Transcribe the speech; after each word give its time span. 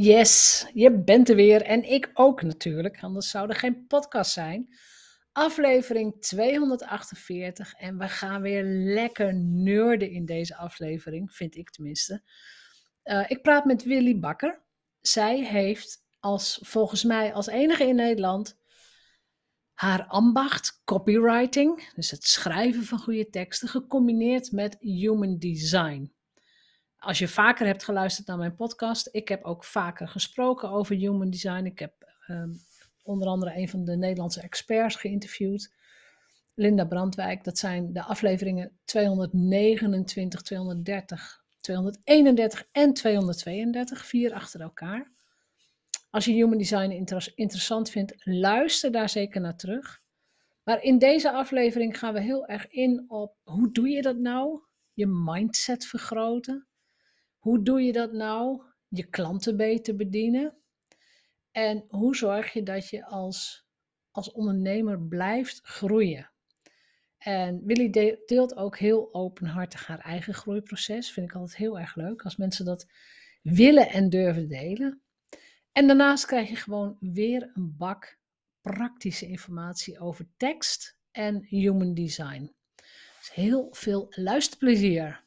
Yes, 0.00 0.66
je 0.72 1.02
bent 1.02 1.28
er 1.28 1.36
weer 1.36 1.62
en 1.62 1.90
ik 1.90 2.10
ook 2.14 2.42
natuurlijk, 2.42 3.02
anders 3.02 3.30
zou 3.30 3.48
er 3.48 3.54
geen 3.54 3.86
podcast 3.86 4.32
zijn. 4.32 4.74
Aflevering 5.32 6.22
248 6.22 7.74
en 7.74 7.98
we 7.98 8.08
gaan 8.08 8.42
weer 8.42 8.64
lekker 8.64 9.34
neurden 9.34 10.10
in 10.10 10.24
deze 10.24 10.56
aflevering, 10.56 11.32
vind 11.32 11.56
ik 11.56 11.70
tenminste. 11.70 12.22
Uh, 13.04 13.24
ik 13.28 13.42
praat 13.42 13.64
met 13.64 13.84
Willy 13.84 14.18
Bakker. 14.18 14.62
Zij 15.00 15.44
heeft 15.44 16.04
als, 16.20 16.58
volgens 16.62 17.04
mij 17.04 17.34
als 17.34 17.46
enige 17.46 17.86
in 17.86 17.96
Nederland 17.96 18.58
haar 19.74 20.06
ambacht, 20.06 20.80
copywriting, 20.84 21.92
dus 21.94 22.10
het 22.10 22.24
schrijven 22.24 22.84
van 22.84 22.98
goede 22.98 23.28
teksten, 23.30 23.68
gecombineerd 23.68 24.52
met 24.52 24.76
human 24.80 25.38
design. 25.38 26.12
Als 26.98 27.18
je 27.18 27.28
vaker 27.28 27.66
hebt 27.66 27.84
geluisterd 27.84 28.26
naar 28.26 28.38
mijn 28.38 28.54
podcast, 28.54 29.08
ik 29.12 29.28
heb 29.28 29.44
ook 29.44 29.64
vaker 29.64 30.08
gesproken 30.08 30.70
over 30.70 30.96
human 30.96 31.30
design. 31.30 31.64
Ik 31.64 31.78
heb 31.78 31.92
um, 32.28 32.60
onder 33.02 33.28
andere 33.28 33.56
een 33.56 33.68
van 33.68 33.84
de 33.84 33.96
Nederlandse 33.96 34.40
experts 34.40 34.96
geïnterviewd, 34.96 35.74
Linda 36.54 36.84
Brandwijk. 36.84 37.44
Dat 37.44 37.58
zijn 37.58 37.92
de 37.92 38.02
afleveringen 38.02 38.78
229, 38.84 40.42
230, 40.42 41.42
231 41.60 42.66
en 42.72 42.94
232, 42.94 44.06
vier 44.06 44.32
achter 44.32 44.60
elkaar. 44.60 45.10
Als 46.10 46.24
je 46.24 46.32
human 46.32 46.58
design 46.58 46.90
inter 46.90 47.32
interessant 47.34 47.90
vindt, 47.90 48.14
luister 48.24 48.92
daar 48.92 49.08
zeker 49.08 49.40
naar 49.40 49.56
terug. 49.56 50.00
Maar 50.64 50.82
in 50.82 50.98
deze 50.98 51.32
aflevering 51.32 51.98
gaan 51.98 52.14
we 52.14 52.20
heel 52.20 52.46
erg 52.46 52.68
in 52.68 53.04
op 53.08 53.36
hoe 53.42 53.72
doe 53.72 53.88
je 53.88 54.02
dat 54.02 54.16
nou? 54.16 54.60
Je 54.92 55.06
mindset 55.06 55.86
vergroten. 55.86 56.66
Hoe 57.48 57.62
doe 57.62 57.82
je 57.82 57.92
dat 57.92 58.12
nou? 58.12 58.62
Je 58.88 59.04
klanten 59.04 59.56
beter 59.56 59.96
bedienen. 59.96 60.56
En 61.50 61.84
hoe 61.88 62.16
zorg 62.16 62.52
je 62.52 62.62
dat 62.62 62.88
je 62.88 63.06
als, 63.06 63.66
als 64.10 64.32
ondernemer 64.32 65.00
blijft 65.02 65.60
groeien? 65.62 66.30
En 67.18 67.64
Willy 67.64 68.16
deelt 68.26 68.56
ook 68.56 68.78
heel 68.78 69.14
openhartig 69.14 69.86
haar 69.86 69.98
eigen 69.98 70.34
groeiproces. 70.34 71.12
Vind 71.12 71.28
ik 71.28 71.34
altijd 71.34 71.56
heel 71.56 71.78
erg 71.78 71.94
leuk 71.94 72.22
als 72.22 72.36
mensen 72.36 72.64
dat 72.64 72.86
willen 73.42 73.88
en 73.88 74.10
durven 74.10 74.48
delen. 74.48 75.02
En 75.72 75.86
daarnaast 75.86 76.26
krijg 76.26 76.48
je 76.48 76.56
gewoon 76.56 76.96
weer 77.00 77.50
een 77.54 77.74
bak 77.76 78.18
praktische 78.60 79.26
informatie 79.26 80.00
over 80.00 80.26
tekst 80.36 80.96
en 81.10 81.44
human 81.44 81.94
design. 81.94 82.54
Dus 83.18 83.32
heel 83.32 83.68
veel 83.70 84.06
luisterplezier. 84.10 85.26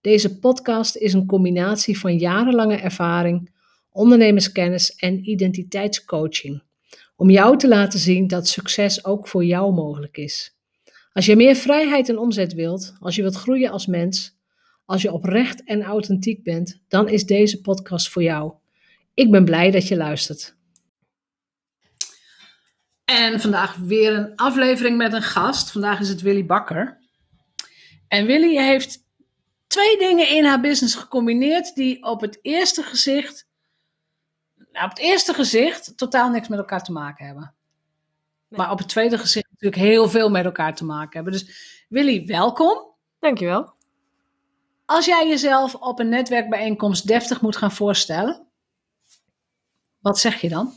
Deze 0.00 0.38
podcast 0.38 0.96
is 0.96 1.12
een 1.12 1.26
combinatie 1.26 1.98
van 1.98 2.18
jarenlange 2.18 2.76
ervaring, 2.76 3.50
ondernemerskennis 3.90 4.94
en 4.96 5.28
identiteitscoaching. 5.28 6.62
Om 7.16 7.30
jou 7.30 7.58
te 7.58 7.68
laten 7.68 7.98
zien 7.98 8.26
dat 8.26 8.48
succes 8.48 9.04
ook 9.04 9.28
voor 9.28 9.44
jou 9.44 9.74
mogelijk 9.74 10.16
is. 10.16 10.56
Als 11.12 11.26
je 11.26 11.36
meer 11.36 11.54
vrijheid 11.54 12.08
en 12.08 12.18
omzet 12.18 12.54
wilt, 12.54 12.94
als 13.00 13.16
je 13.16 13.22
wilt 13.22 13.36
groeien 13.36 13.70
als 13.70 13.86
mens, 13.86 14.36
als 14.84 15.02
je 15.02 15.12
oprecht 15.12 15.64
en 15.64 15.82
authentiek 15.82 16.42
bent, 16.42 16.80
dan 16.88 17.08
is 17.08 17.26
deze 17.26 17.60
podcast 17.60 18.08
voor 18.08 18.22
jou. 18.22 18.52
Ik 19.14 19.30
ben 19.30 19.44
blij 19.44 19.70
dat 19.70 19.88
je 19.88 19.96
luistert. 19.96 20.56
En 23.04 23.40
vandaag 23.40 23.76
weer 23.76 24.14
een 24.14 24.34
aflevering 24.34 24.96
met 24.96 25.12
een 25.12 25.22
gast. 25.22 25.70
Vandaag 25.70 26.00
is 26.00 26.08
het 26.08 26.20
Willy 26.20 26.46
Bakker. 26.46 26.98
En 28.08 28.26
Willy 28.26 28.56
heeft 28.56 29.06
twee 29.68 29.98
dingen 29.98 30.28
in 30.28 30.44
haar 30.44 30.60
business 30.60 30.94
gecombineerd 30.94 31.74
die 31.74 32.02
op 32.02 32.20
het 32.20 32.38
eerste 32.42 32.82
gezicht, 32.82 33.46
nou, 34.72 34.84
op 34.84 34.90
het 34.90 34.98
eerste 34.98 35.34
gezicht 35.34 35.96
totaal 35.96 36.30
niks 36.30 36.48
met 36.48 36.58
elkaar 36.58 36.84
te 36.84 36.92
maken 36.92 37.26
hebben. 37.26 37.54
Maar 38.48 38.70
op 38.70 38.78
het 38.78 38.88
tweede 38.88 39.18
gezicht 39.18 39.50
natuurlijk 39.50 39.82
heel 39.82 40.08
veel 40.08 40.30
met 40.30 40.44
elkaar 40.44 40.74
te 40.74 40.84
maken 40.84 41.12
hebben. 41.12 41.32
Dus 41.32 41.84
Willy, 41.88 42.26
welkom. 42.26 42.86
Dankjewel. 43.18 43.72
Als 44.84 45.04
jij 45.04 45.28
jezelf 45.28 45.74
op 45.74 45.98
een 45.98 46.08
netwerkbijeenkomst 46.08 47.06
deftig 47.06 47.40
moet 47.40 47.56
gaan 47.56 47.72
voorstellen, 47.72 48.46
wat 49.98 50.18
zeg 50.18 50.40
je 50.40 50.48
dan? 50.48 50.72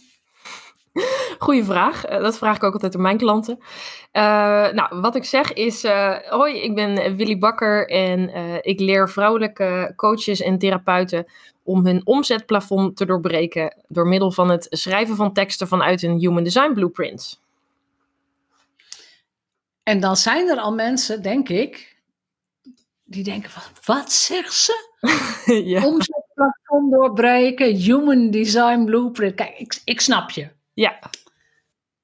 Goeie 1.41 1.63
vraag. 1.63 2.05
Eh, 2.05 2.21
dat 2.21 2.37
vraag 2.37 2.55
ik 2.55 2.63
ook 2.63 2.73
altijd 2.73 2.95
aan 2.95 3.01
mijn 3.01 3.17
klanten. 3.17 3.57
Uh, 3.59 4.23
nou, 4.71 5.01
wat 5.01 5.15
ik 5.15 5.23
zeg 5.23 5.53
is: 5.53 5.83
uh, 5.83 6.17
Hoi, 6.29 6.61
ik 6.61 6.75
ben 6.75 7.15
Willy 7.15 7.37
Bakker 7.37 7.89
en 7.89 8.29
ik 8.61 8.79
leer 8.79 9.09
vrouwelijke 9.09 9.93
coaches 9.95 10.41
en 10.41 10.57
therapeuten 10.57 11.25
om 11.63 11.85
hun 11.85 12.01
omzetplafond 12.03 12.97
te 12.97 13.05
doorbreken 13.05 13.75
door 13.87 14.07
middel 14.07 14.31
van 14.31 14.49
het 14.49 14.67
schrijven 14.69 15.15
van 15.15 15.33
teksten 15.33 15.67
vanuit 15.67 16.03
een 16.03 16.19
Human 16.19 16.43
Design 16.43 16.73
Blueprint. 16.73 17.39
En 19.83 19.99
dan 19.99 20.17
zijn 20.17 20.47
er 20.49 20.57
al 20.57 20.73
mensen, 20.73 21.21
denk 21.21 21.49
ik, 21.49 21.97
die 23.03 23.23
denken: 23.23 23.51
wat, 23.55 23.85
wat 23.85 24.11
zegt 24.11 24.53
ze? 24.53 24.89
ja. 25.73 25.85
Omzetplafond 25.85 26.91
doorbreken, 26.91 27.75
Human 27.75 28.31
Design 28.31 28.83
Blueprint. 28.83 29.35
Kijk, 29.35 29.59
ik, 29.59 29.81
ik 29.83 30.01
snap 30.01 30.29
je. 30.29 30.47
Ja. 30.73 30.99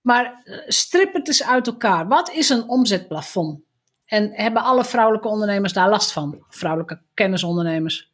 Maar 0.08 0.42
eh, 0.44 0.58
strip 0.68 1.14
het 1.14 1.28
eens 1.28 1.44
uit 1.44 1.68
elkaar. 1.68 2.08
Wat 2.08 2.32
is 2.32 2.50
een 2.50 2.70
omzetplafond? 2.70 3.60
En 4.06 4.32
hebben 4.34 4.64
alle 4.64 4.86
vrouwelijke 4.86 5.28
ondernemers 5.28 5.74
daar 5.74 5.90
last 5.90 6.12
van? 6.12 6.44
Vrouwelijke 6.50 7.02
kennisondernemers? 7.14 8.12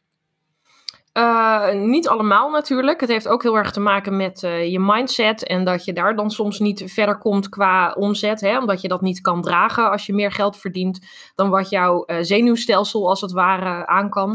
Uh, 1.13 1.73
niet 1.73 2.07
allemaal 2.07 2.49
natuurlijk. 2.49 2.99
Het 2.99 3.09
heeft 3.09 3.27
ook 3.27 3.43
heel 3.43 3.57
erg 3.57 3.71
te 3.71 3.79
maken 3.79 4.17
met 4.17 4.43
uh, 4.43 4.71
je 4.71 4.79
mindset. 4.79 5.43
En 5.43 5.63
dat 5.63 5.85
je 5.85 5.93
daar 5.93 6.15
dan 6.15 6.31
soms 6.31 6.59
niet 6.59 6.83
verder 6.85 7.17
komt 7.17 7.49
qua 7.49 7.91
omzet. 7.91 8.41
Hè? 8.41 8.59
Omdat 8.59 8.81
je 8.81 8.87
dat 8.87 9.01
niet 9.01 9.21
kan 9.21 9.41
dragen 9.41 9.91
als 9.91 10.05
je 10.05 10.13
meer 10.13 10.31
geld 10.31 10.57
verdient 10.57 10.99
dan 11.35 11.49
wat 11.49 11.69
jouw 11.69 12.05
zenuwstelsel 12.21 13.09
als 13.09 13.21
het 13.21 13.31
ware 13.31 13.87
aan 13.87 14.09
kan. 14.09 14.31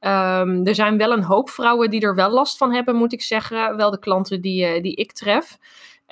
Um, 0.00 0.66
er 0.66 0.74
zijn 0.74 0.96
wel 0.96 1.12
een 1.12 1.22
hoop 1.22 1.50
vrouwen 1.50 1.90
die 1.90 2.00
er 2.00 2.14
wel 2.14 2.30
last 2.30 2.56
van 2.56 2.72
hebben, 2.72 2.96
moet 2.96 3.12
ik 3.12 3.22
zeggen. 3.22 3.76
Wel 3.76 3.90
de 3.90 3.98
klanten 3.98 4.40
die, 4.40 4.80
die 4.80 4.94
ik 4.94 5.12
tref. 5.12 5.58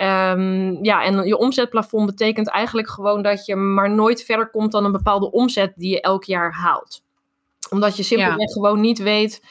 Um, 0.00 0.84
ja, 0.84 1.04
en 1.04 1.26
je 1.26 1.36
omzetplafond 1.36 2.06
betekent 2.06 2.48
eigenlijk 2.48 2.88
gewoon 2.88 3.22
dat 3.22 3.47
je 3.47 3.56
maar 3.56 3.91
nooit 3.91 4.22
verder 4.22 4.50
komt 4.50 4.72
dan 4.72 4.84
een 4.84 4.92
bepaalde 4.92 5.31
omzet 5.31 5.72
die 5.76 5.91
je 5.91 6.00
elk 6.00 6.25
jaar 6.25 6.53
haalt. 6.53 7.03
Omdat 7.70 7.97
je 7.97 8.03
simpelweg 8.03 8.53
gewoon 8.53 8.81
niet 8.81 8.98
weet 8.98 9.44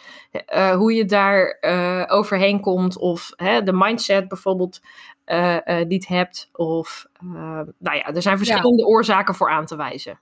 uh, 0.54 0.72
hoe 0.72 0.94
je 0.94 1.06
daar 1.06 1.58
uh, 1.62 2.04
overheen 2.08 2.60
komt. 2.60 2.98
Of 2.98 3.32
hè, 3.36 3.64
de 3.64 3.74
mindset 3.74 4.28
bijvoorbeeld 4.28 4.80
uh, 5.26 5.82
niet 5.88 6.08
hebt. 6.08 6.50
Of 6.54 7.06
nou 7.20 7.98
ja, 7.98 8.06
er 8.06 8.22
zijn 8.22 8.38
verschillende 8.38 8.82
ja. 8.84 8.88
oorzaken 8.88 9.36
voor 9.36 9.50
aan 9.50 9.66
te 9.66 9.76
wijzen. 9.76 10.20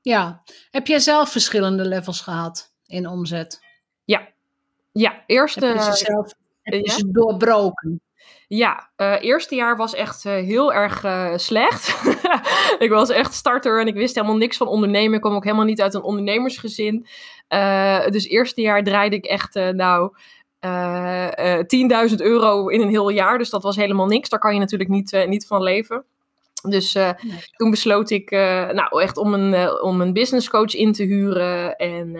Ja, 0.00 0.42
heb 0.70 0.86
jij 0.86 0.98
zelf 0.98 1.30
verschillende 1.30 1.84
levels 1.84 2.20
gehad 2.20 2.74
in 2.86 3.08
omzet? 3.08 3.62
Ja, 4.04 4.28
ja 4.92 5.22
eerste. 5.26 5.66
Heb 5.66 5.76
je 5.76 5.82
ze 5.82 6.04
zelf 6.04 6.32
heb 6.62 6.84
je 6.84 6.90
ze 6.90 7.10
doorbroken? 7.10 8.00
Ja, 8.56 8.90
uh, 8.96 9.14
eerste 9.20 9.54
jaar 9.54 9.76
was 9.76 9.94
echt 9.94 10.24
uh, 10.24 10.32
heel 10.32 10.72
erg 10.72 11.04
uh, 11.04 11.32
slecht. 11.36 12.02
ik 12.78 12.90
was 12.90 13.08
echt 13.08 13.34
starter 13.34 13.80
en 13.80 13.86
ik 13.86 13.94
wist 13.94 14.14
helemaal 14.14 14.36
niks 14.36 14.56
van 14.56 14.66
ondernemen. 14.66 15.14
Ik 15.14 15.20
kwam 15.20 15.34
ook 15.34 15.44
helemaal 15.44 15.64
niet 15.64 15.80
uit 15.80 15.94
een 15.94 16.02
ondernemersgezin. 16.02 17.06
dus 18.10 18.28
eerste 18.28 18.60
jaar 18.60 18.82
draaide 18.82 19.16
ik 19.16 19.24
echt, 19.24 19.54
nou, 19.54 20.12
10.000 22.10 22.16
euro 22.16 22.68
in 22.68 22.80
een 22.80 22.88
heel 22.88 23.08
jaar. 23.08 23.38
Dus 23.38 23.50
dat 23.50 23.62
was 23.62 23.76
helemaal 23.76 24.06
niks. 24.06 24.28
Daar 24.28 24.40
kan 24.40 24.54
je 24.54 24.60
natuurlijk 24.60 24.90
niet, 24.90 25.24
niet 25.28 25.46
van 25.46 25.62
leven. 25.62 26.04
Dus 26.68 26.94
uh, 26.94 27.10
nee. 27.22 27.44
toen 27.56 27.70
besloot 27.70 28.10
ik 28.10 28.30
nou 28.72 29.02
echt 29.02 29.16
om 29.16 29.34
een, 29.34 29.80
om 29.82 30.00
een 30.00 30.12
business 30.12 30.50
coach 30.50 30.74
in 30.74 30.92
te 30.92 31.02
huren. 31.02 31.76
En 31.76 32.12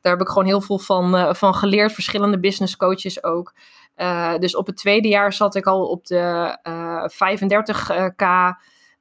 daar 0.00 0.12
heb 0.12 0.20
ik 0.20 0.28
gewoon 0.28 0.46
heel 0.46 0.60
veel 0.60 0.78
van, 0.78 1.36
van 1.36 1.54
geleerd. 1.54 1.92
Verschillende 1.92 2.38
business 2.40 2.76
coaches 2.76 3.24
ook. 3.24 3.52
Uh, 3.96 4.38
dus 4.38 4.56
op 4.56 4.66
het 4.66 4.76
tweede 4.76 5.08
jaar 5.08 5.32
zat 5.32 5.54
ik 5.54 5.66
al 5.66 5.86
op 5.86 6.06
de 6.06 6.58
uh, 6.62 7.08
35k. 7.08 8.24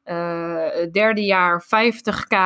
Uh, 0.05 0.91
derde 0.91 1.25
jaar 1.25 1.63
50k, 1.63 2.37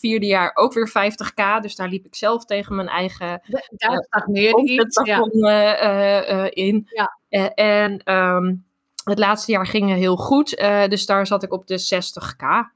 vierde 0.00 0.26
jaar 0.26 0.50
ook 0.54 0.72
weer 0.72 0.88
50k. 0.88 1.60
Dus 1.60 1.76
daar 1.76 1.88
liep 1.88 2.04
ik 2.04 2.14
zelf 2.14 2.44
tegen 2.44 2.74
mijn 2.76 2.88
eigen. 2.88 3.42
Daar 3.70 4.02
stagneerde 4.06 4.62
iets. 4.62 5.00
Ja. 5.04 6.50
in. 6.50 6.88
Ja. 7.28 7.52
en 7.54 8.02
ehm, 8.02 8.54
het 9.04 9.18
laatste 9.18 9.52
jaar 9.52 9.66
ging 9.66 9.94
heel 9.94 10.16
goed. 10.16 10.50
dus 10.88 11.06
daar 11.06 11.26
zat 11.26 11.42
ik 11.42 11.52
op 11.52 11.66
de 11.66 11.80
60k. 11.80 12.72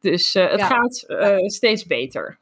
Dus 0.00 0.32
het 0.32 0.62
gaat 0.62 1.04
steeds 1.46 1.86
beter. 1.86 2.38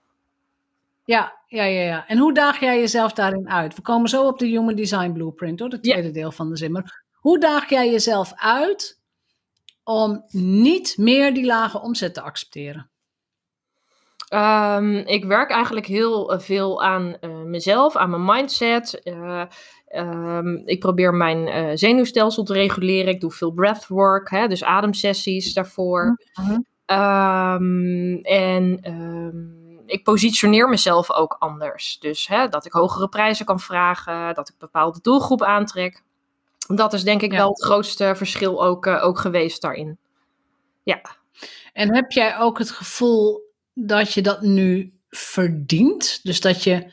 Ja, 1.04 1.34
ja, 1.54 1.64
ja, 1.64 1.80
ja. 1.80 2.06
En 2.06 2.18
hoe 2.18 2.34
daag 2.34 2.60
jij 2.60 2.78
jezelf 2.78 3.12
daarin 3.12 3.48
uit? 3.48 3.74
We 3.74 3.82
komen 3.82 4.08
zo 4.08 4.26
op 4.26 4.38
de 4.38 4.46
Human 4.46 4.74
Design 4.74 5.12
Blueprint, 5.12 5.60
hoor, 5.60 5.68
het 5.68 5.82
tweede 5.82 6.10
deel 6.10 6.32
van 6.32 6.48
de 6.48 6.56
zin. 6.56 6.72
Maar 6.72 7.04
hoe 7.12 7.38
daag 7.38 7.68
jij 7.68 7.90
jezelf 7.90 8.32
uit 8.34 9.00
om 9.82 10.24
niet 10.28 10.94
meer 10.98 11.34
die 11.34 11.46
lage 11.46 11.80
omzet 11.80 12.14
te 12.14 12.20
accepteren? 12.20 12.90
Um, 14.34 14.96
ik 14.96 15.24
werk 15.24 15.50
eigenlijk 15.50 15.86
heel 15.86 16.32
eh, 16.32 16.38
veel 16.38 16.82
aan 16.82 17.16
uh, 17.20 17.42
mezelf, 17.42 17.96
aan 17.96 18.10
mijn 18.10 18.24
mindset. 18.24 19.00
Uh, 19.04 19.44
um, 19.96 20.62
ik 20.66 20.80
probeer 20.80 21.14
mijn 21.14 21.46
uh, 21.46 21.70
zenuwstelsel 21.74 22.44
te 22.44 22.52
reguleren. 22.52 23.12
Ik 23.12 23.20
doe 23.20 23.30
veel 23.30 23.52
breathwork, 23.52 24.30
hè, 24.30 24.48
dus 24.48 24.64
ademsessies 24.64 25.54
daarvoor. 25.54 26.16
-hmm. 26.32 26.66
um, 26.86 28.20
en 28.22 28.80
ik 29.94 30.04
positioneer 30.04 30.68
mezelf 30.68 31.10
ook 31.10 31.36
anders. 31.38 31.98
Dus 32.00 32.26
hè, 32.26 32.48
dat 32.48 32.66
ik 32.66 32.72
hogere 32.72 33.08
prijzen 33.08 33.46
kan 33.46 33.60
vragen, 33.60 34.34
dat 34.34 34.48
ik 34.48 34.54
bepaalde 34.58 34.98
doelgroep 35.02 35.42
aantrek. 35.42 36.02
Dat 36.66 36.92
is 36.92 37.02
denk 37.02 37.22
ik 37.22 37.30
wel 37.30 37.48
het 37.48 37.62
grootste 37.62 38.12
verschil 38.16 38.64
ook, 38.64 38.86
uh, 38.86 39.04
ook 39.04 39.18
geweest 39.18 39.62
daarin. 39.62 39.98
Ja. 40.82 41.00
En 41.72 41.94
heb 41.94 42.10
jij 42.10 42.38
ook 42.38 42.58
het 42.58 42.70
gevoel 42.70 43.52
dat 43.74 44.12
je 44.12 44.22
dat 44.22 44.42
nu 44.42 44.92
verdient? 45.10 46.20
Dus 46.22 46.40
dat 46.40 46.62
je, 46.62 46.92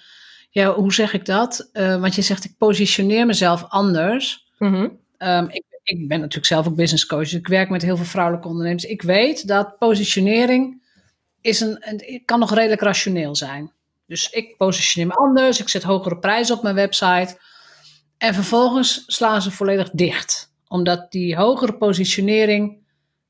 ja, 0.50 0.74
hoe 0.74 0.94
zeg 0.94 1.14
ik 1.14 1.26
dat? 1.26 1.70
Uh, 1.74 2.02
want 2.02 2.16
je 2.16 2.22
zegt, 2.22 2.44
ik 2.44 2.58
positioneer 2.58 3.26
mezelf 3.26 3.66
anders. 3.68 4.52
Mm 4.58 4.74
-hmm. 4.74 5.00
um, 5.18 5.50
ik, 5.50 5.64
ik 5.84 6.08
ben 6.08 6.20
natuurlijk 6.20 6.46
zelf 6.46 6.68
ook 6.68 6.76
business 6.76 7.06
coach. 7.06 7.22
Dus 7.22 7.34
ik 7.34 7.48
werk 7.48 7.70
met 7.70 7.82
heel 7.82 7.98
veel 7.98 8.06
vrouwelijke 8.06 8.48
ondernemers. 8.48 8.84
Ik 8.84 9.02
weet 9.02 9.48
dat 9.48 9.78
positionering 9.78 10.81
is 11.42 11.60
een, 11.60 12.22
kan 12.26 12.40
nog 12.40 12.54
redelijk 12.54 12.82
rationeel 12.82 13.36
zijn. 13.36 13.72
Dus 14.06 14.30
ik 14.30 14.58
positioneer 14.58 15.08
me 15.08 15.16
anders, 15.16 15.60
ik 15.60 15.70
zet 15.70 15.84
hogere 15.84 16.20
prijzen 16.20 16.56
op 16.56 16.64
mijn 16.64 16.76
website. 16.76 17.38
En 18.18 18.34
vervolgens 18.34 19.04
slaan 19.08 19.42
ze 19.42 19.52
volledig 19.52 19.90
dicht. 19.90 20.54
Omdat 20.68 21.12
die 21.12 21.36
hogere 21.36 21.78
positionering 21.78 22.78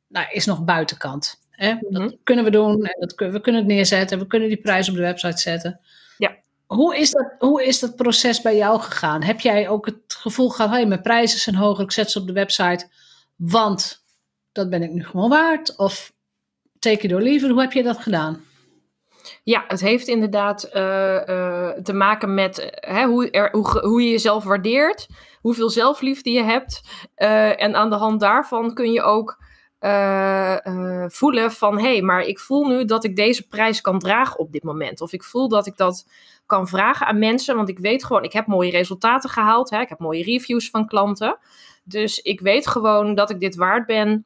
nou, 0.07 0.25
is 0.31 0.45
nog 0.45 0.63
buitenkant. 0.63 1.39
Hè? 1.49 1.75
Dat 1.79 2.01
mhm. 2.01 2.11
kunnen 2.23 2.45
we 2.45 2.51
doen, 2.51 2.85
en 2.85 2.99
dat, 2.99 3.31
we 3.31 3.41
kunnen 3.41 3.61
het 3.61 3.69
neerzetten, 3.71 4.19
we 4.19 4.27
kunnen 4.27 4.47
die 4.47 4.61
prijs 4.61 4.89
op 4.89 4.95
de 4.95 5.01
website 5.01 5.37
zetten. 5.37 5.79
Ja. 6.17 6.35
Hoe 6.65 6.97
is, 6.97 7.11
dat, 7.11 7.35
hoe 7.39 7.65
is 7.65 7.79
dat 7.79 7.95
proces 7.95 8.41
bij 8.41 8.55
jou 8.55 8.81
gegaan? 8.81 9.23
Heb 9.23 9.39
jij 9.39 9.69
ook 9.69 9.85
het 9.85 9.97
gevoel 10.07 10.49
gehad, 10.49 10.71
hey, 10.71 10.85
mijn 10.85 11.01
prijzen 11.01 11.39
zijn 11.39 11.55
hoger, 11.55 11.83
ik 11.83 11.91
zet 11.91 12.11
ze 12.11 12.19
op 12.19 12.27
de 12.27 12.33
website, 12.33 12.87
want 13.35 14.03
dat 14.51 14.69
ben 14.69 14.83
ik 14.83 14.91
nu 14.91 15.05
gewoon 15.05 15.29
waard? 15.29 15.75
Of 15.77 16.13
take 16.81 17.05
it 17.05 17.13
or 17.13 17.21
leave 17.21 17.45
it. 17.45 17.51
Hoe 17.51 17.61
heb 17.61 17.71
je 17.71 17.83
dat 17.83 17.97
gedaan? 17.97 18.43
Ja, 19.43 19.63
het 19.67 19.81
heeft 19.81 20.07
inderdaad 20.07 20.69
uh, 20.73 20.81
uh, 21.27 21.69
te 21.69 21.93
maken 21.93 22.33
met 22.33 22.59
uh, 22.59 22.67
hè, 22.69 23.05
hoe, 23.05 23.29
er, 23.29 23.51
hoe, 23.51 23.79
hoe, 23.79 24.01
je 24.01 24.09
jezelf 24.09 24.43
waardeert, 24.43 25.07
hoeveel 25.41 25.69
zelfliefde 25.69 26.31
je 26.31 26.43
hebt. 26.43 26.81
en 27.15 27.75
aan 27.75 27.89
de 27.89 27.95
hand 27.95 28.19
daarvan 28.19 28.73
kun 28.73 28.91
je 28.91 29.01
ook 29.01 29.39
voelen 31.07 31.51
van 31.51 31.77
hé, 31.77 31.91
hey, 31.91 32.01
maar 32.01 32.21
ik 32.21 32.39
voel 32.39 32.67
nu 32.67 32.85
dat 32.85 33.03
ik 33.03 33.15
deze 33.15 33.47
prijs 33.47 33.81
kan 33.81 33.99
dragen 33.99 34.39
op 34.39 34.51
dit 34.51 34.63
moment. 34.63 35.01
Of 35.01 35.13
ik 35.13 35.23
voel 35.23 35.47
dat 35.47 35.67
ik 35.67 35.77
dat 35.77 36.07
kan 36.45 36.67
vragen 36.67 37.07
aan 37.07 37.19
mensen, 37.19 37.55
want 37.55 37.69
ik 37.69 37.79
weet 37.79 38.05
gewoon, 38.05 38.23
ik 38.23 38.33
heb 38.33 38.47
mooie 38.47 38.71
resultaten 38.71 39.29
gehaald. 39.29 39.69
Hè, 39.69 39.79
ik 39.79 39.89
heb 39.89 39.99
mooie 39.99 40.23
reviews 40.23 40.69
van 40.69 40.87
klanten. 40.87 41.37
Dus 41.83 42.19
ik 42.19 42.39
weet 42.39 42.67
gewoon 42.67 43.15
dat 43.15 43.29
ik 43.29 43.39
dit 43.39 43.55
waard 43.55 43.85
ben 43.85 44.25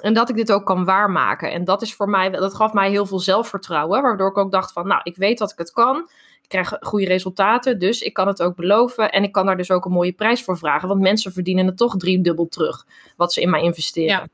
en 0.00 0.14
dat 0.14 0.28
ik 0.28 0.36
dit 0.36 0.52
ook 0.52 0.66
kan 0.66 0.84
waarmaken. 0.84 1.52
En 1.52 1.64
dat 1.64 1.82
is 1.82 1.94
voor 1.94 2.08
mij, 2.08 2.30
dat 2.30 2.54
gaf 2.54 2.72
mij 2.72 2.90
heel 2.90 3.06
veel 3.06 3.20
zelfvertrouwen. 3.20 4.02
Waardoor 4.02 4.28
ik 4.28 4.38
ook 4.38 4.52
dacht 4.52 4.72
van, 4.72 4.86
nou, 4.86 5.00
ik 5.04 5.16
weet 5.16 5.38
dat 5.38 5.52
ik 5.52 5.58
het 5.58 5.72
kan. 5.72 6.08
Ik 6.42 6.48
krijg 6.48 6.76
goede 6.80 7.06
resultaten, 7.06 7.78
dus 7.78 8.00
ik 8.00 8.12
kan 8.12 8.26
het 8.26 8.42
ook 8.42 8.56
beloven. 8.56 9.12
En 9.12 9.22
ik 9.22 9.32
kan 9.32 9.46
daar 9.46 9.56
dus 9.56 9.70
ook 9.70 9.84
een 9.84 9.92
mooie 9.92 10.12
prijs 10.12 10.44
voor 10.44 10.58
vragen. 10.58 10.88
Want 10.88 11.00
mensen 11.00 11.32
verdienen 11.32 11.66
het 11.66 11.76
toch 11.76 11.96
driedubbel 11.96 12.48
terug, 12.48 12.86
wat 13.16 13.32
ze 13.32 13.40
in 13.40 13.50
mij 13.50 13.62
investeren. 13.62 14.08
Ja. 14.08 14.26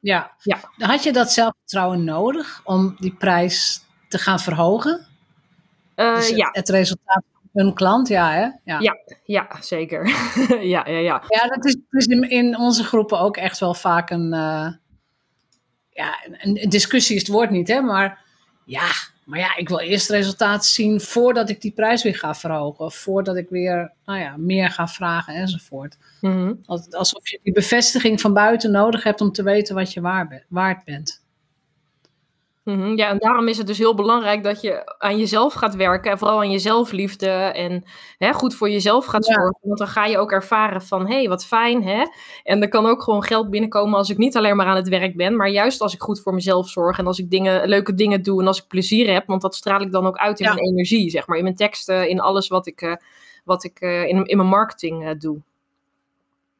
Ja. 0.00 0.60
ja. 0.76 0.86
Had 0.86 1.02
je 1.02 1.12
dat 1.12 1.32
zelfvertrouwen 1.32 2.04
nodig 2.04 2.60
om 2.64 2.96
die 2.98 3.14
prijs 3.14 3.84
te 4.08 4.18
gaan 4.18 4.40
verhogen? 4.40 5.06
Uh, 5.96 6.14
dus 6.14 6.28
het, 6.28 6.36
ja. 6.36 6.48
het 6.52 6.68
resultaat 6.68 7.22
een 7.52 7.74
klant, 7.74 8.08
ja 8.08 8.32
hè? 8.32 8.40
Ja, 8.40 8.80
ja, 8.80 8.96
ja 9.24 9.48
zeker. 9.60 10.06
ja, 10.74 10.88
ja, 10.88 10.98
ja. 10.98 11.22
Ja, 11.28 11.48
dat 11.48 11.64
is, 11.64 11.76
dus 11.90 12.06
in, 12.06 12.30
in, 12.30 12.58
onze 12.58 12.84
groepen 12.84 13.18
ook 13.18 13.36
echt 13.36 13.58
wel 13.58 13.74
vaak 13.74 14.10
een... 14.10 14.32
Uh, 14.34 14.68
ja, 15.90 16.18
een, 16.38 16.68
discussie 16.68 17.16
is 17.16 17.22
het 17.22 17.30
woord 17.30 17.50
niet, 17.50 17.68
hè? 17.68 17.80
Maar 17.80 18.24
ja, 18.64 18.88
maar 19.24 19.38
ja, 19.38 19.56
ik 19.56 19.68
wil 19.68 19.78
eerst 19.78 20.10
resultaten 20.10 20.70
zien 20.70 21.00
voordat 21.00 21.50
ik 21.50 21.60
die 21.60 21.72
prijs 21.72 22.02
weer 22.02 22.16
ga 22.16 22.34
verhogen. 22.34 22.84
Of 22.84 22.94
voordat 22.94 23.36
ik 23.36 23.48
weer 23.48 23.92
nou 24.04 24.18
ja, 24.18 24.36
meer 24.36 24.70
ga 24.70 24.88
vragen 24.88 25.34
enzovoort. 25.34 25.98
Mm 26.20 26.32
-hmm. 26.32 26.60
Alsof 26.90 27.28
je 27.28 27.40
die 27.42 27.52
bevestiging 27.52 28.20
van 28.20 28.32
buiten 28.32 28.70
nodig 28.70 29.02
hebt 29.02 29.20
om 29.20 29.32
te 29.32 29.42
weten 29.42 29.74
wat 29.74 29.92
je 29.92 30.00
waar 30.00 30.44
waard 30.48 30.84
bent. 30.84 31.22
Mhm, 32.64 32.96
ja, 32.96 33.08
en 33.08 33.18
daarom 33.18 33.48
is 33.48 33.58
het 33.58 33.66
dus 33.66 33.78
heel 33.78 33.94
belangrijk 33.94 34.42
dat 34.42 34.60
je 34.60 34.96
aan 34.98 35.18
jezelf 35.18 35.52
gaat 35.54 35.74
werken. 35.74 36.10
En 36.10 36.18
vooral 36.18 36.38
aan 36.38 36.50
je 36.50 36.58
zelfliefde. 36.58 37.28
En 37.30 37.84
hè, 38.18 38.32
goed 38.32 38.54
voor 38.54 38.70
jezelf 38.70 39.06
gaat 39.06 39.24
zorgen. 39.24 39.58
Want 39.62 39.78
dan 39.78 39.88
ga 39.88 40.06
je 40.06 40.18
ook 40.18 40.32
ervaren 40.32 40.82
van, 40.82 41.06
hé, 41.06 41.14
hey, 41.14 41.28
wat 41.28 41.46
fijn. 41.46 41.82
Hè? 41.82 42.02
En 42.42 42.62
er 42.62 42.68
kan 42.68 42.86
ook 42.86 43.02
gewoon 43.02 43.24
geld 43.24 43.50
binnenkomen 43.50 43.98
als 43.98 44.10
ik 44.10 44.16
niet 44.18 44.36
alleen 44.36 44.56
maar 44.56 44.66
aan 44.66 44.76
het 44.76 44.88
werk 44.88 45.16
ben. 45.16 45.36
Maar 45.36 45.48
juist 45.48 45.80
als 45.80 45.94
ik 45.94 46.00
goed 46.00 46.20
voor 46.20 46.34
mezelf 46.34 46.68
zorg. 46.68 46.98
En 46.98 47.06
als 47.06 47.18
ik 47.18 47.30
dingen, 47.30 47.68
leuke 47.68 47.94
dingen 47.94 48.22
doe. 48.22 48.40
En 48.40 48.46
als 48.46 48.58
ik 48.58 48.68
plezier 48.68 49.12
heb. 49.12 49.26
Want 49.26 49.42
dat 49.42 49.54
straal 49.54 49.80
ik 49.80 49.92
dan 49.92 50.06
ook 50.06 50.16
uit 50.16 50.40
in 50.40 50.46
mijn 50.46 50.66
energie, 50.66 51.10
zeg 51.10 51.26
maar. 51.26 51.36
In 51.36 51.44
mijn 51.44 51.56
teksten, 51.56 52.08
in 52.08 52.20
alles 52.20 52.48
wat 52.48 52.66
ik, 52.66 52.82
uh, 52.82 52.94
wat 53.44 53.64
ik 53.64 53.80
uh, 53.80 54.06
in, 54.06 54.24
in 54.24 54.36
mijn 54.36 54.48
marketing 54.48 55.04
uh, 55.04 55.10
doe. 55.18 55.40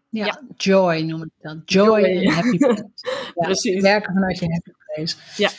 Ja, 0.08 0.24
ja, 0.24 0.42
joy 0.56 1.00
noem 1.00 1.22
ik 1.22 1.30
dat. 1.40 1.56
Joy, 1.64 2.02
en 2.02 2.30
happy 2.30 2.58
Precies. 3.34 3.80
Werken 3.80 4.12
vanuit 4.12 4.38
je 4.38 4.52
happy 4.52 4.70
Ja. 5.36 5.50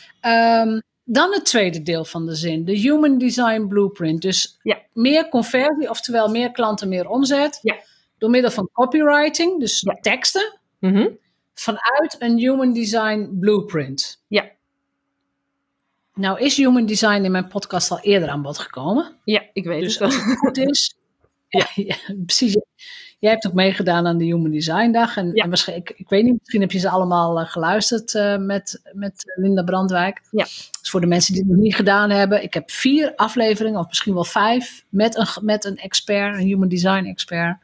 Um, 0.61 0.81
dan 1.03 1.33
het 1.33 1.45
tweede 1.45 1.83
deel 1.83 2.05
van 2.05 2.25
de 2.25 2.35
zin, 2.35 2.65
de 2.65 2.77
Human 2.77 3.17
Design 3.17 3.67
Blueprint. 3.67 4.21
Dus 4.21 4.57
ja. 4.61 4.81
meer 4.93 5.29
conversie, 5.29 5.89
oftewel 5.89 6.27
meer 6.27 6.51
klanten, 6.51 6.89
meer 6.89 7.09
omzet. 7.09 7.59
Ja. 7.61 7.75
Door 8.17 8.29
middel 8.29 8.51
van 8.51 8.69
copywriting, 8.73 9.59
dus 9.59 9.81
ja. 9.81 9.97
teksten. 10.01 10.59
Mm 10.79 10.95
-hmm. 10.95 11.17
Vanuit 11.53 12.15
een 12.19 12.37
Human 12.37 12.73
Design 12.73 13.37
Blueprint. 13.39 14.23
Ja. 14.27 14.51
Nou 16.13 16.39
is 16.39 16.57
Human 16.57 16.85
Design 16.85 17.23
in 17.23 17.31
mijn 17.31 17.47
podcast 17.47 17.91
al 17.91 17.99
eerder 17.99 18.29
aan 18.29 18.41
bod 18.41 18.57
gekomen. 18.57 19.15
Ja, 19.23 19.43
ik 19.53 19.65
weet 19.65 19.81
dus 19.81 19.99
het. 19.99 20.09
Dus 20.09 20.17
als 20.17 20.25
het 20.25 20.37
goed 20.37 20.57
is... 20.57 20.95
ja, 21.47 21.95
precies. 22.25 22.57
Jij 23.21 23.31
hebt 23.31 23.47
ook 23.47 23.53
meegedaan 23.53 24.07
aan 24.07 24.17
de 24.17 24.25
Human 24.25 24.51
Design 24.51 24.91
Dag. 24.91 25.17
En, 25.17 25.33
en 25.33 25.47
waarschijnlijk, 25.47 25.89
ik, 25.89 25.99
ik, 25.99 26.09
weet 26.09 26.23
niet, 26.23 26.37
misschien 26.39 26.61
heb 26.61 26.71
je 26.71 26.79
ze 26.79 26.89
allemaal 26.89 27.39
uh, 27.39 27.45
geluisterd 27.49 28.13
uh, 28.13 28.37
met, 28.37 28.81
met 28.93 29.33
Linda 29.35 29.63
Brandwijk. 29.63 30.21
Ja. 30.31 30.43
Dus 30.43 30.89
voor 30.89 31.01
de 31.01 31.07
mensen 31.07 31.33
die 31.33 31.41
het 31.41 31.51
nog 31.51 31.61
niet 31.61 31.75
gedaan 31.75 32.09
hebben. 32.09 32.43
Ik 32.43 32.53
heb 32.53 32.71
vier 32.71 33.15
afleveringen, 33.15 33.79
of 33.79 33.87
misschien 33.87 34.13
wel 34.13 34.23
vijf, 34.23 34.85
met 34.89 35.17
een, 35.17 35.27
met 35.41 35.65
een 35.65 35.77
expert, 35.77 36.35
een 36.35 36.45
Human 36.45 36.67
Design 36.67 37.05
expert. 37.05 37.57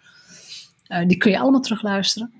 Uh, 0.87 1.07
die 1.07 1.17
kun 1.17 1.31
je 1.31 1.39
allemaal 1.39 1.61
terugluisteren. 1.61 2.33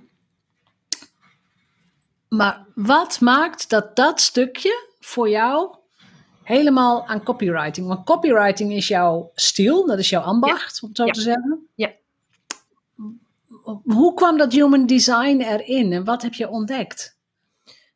Maar 2.30 2.66
wat 2.76 3.20
maakt 3.20 3.70
dat 3.70 3.96
dat 3.96 4.22
stukje 4.22 4.90
voor 5.00 5.30
jou 5.30 5.76
helemaal 6.44 7.08
aan 7.08 7.24
copywriting? 7.24 7.88
Want 7.88 8.06
copywriting 8.06 8.74
is 8.74 8.88
jouw 8.88 9.32
stijl, 9.36 9.86
dat 9.86 10.00
is 10.00 10.10
jouw 10.10 10.22
ambacht, 10.22 10.80
ja. 10.80 10.80
om 10.82 10.88
het 10.88 10.98
zo 10.98 11.06
ja. 11.06 11.12
te 11.12 11.22
zeggen. 11.22 11.68
Ja 11.76 11.92
hoe 13.84 14.14
kwam 14.14 14.38
dat 14.38 14.52
human 14.52 14.86
design 14.86 15.40
erin 15.40 15.92
en 15.92 16.04
wat 16.04 16.22
heb 16.22 16.34
je 16.34 16.50
ontdekt? 16.50 17.18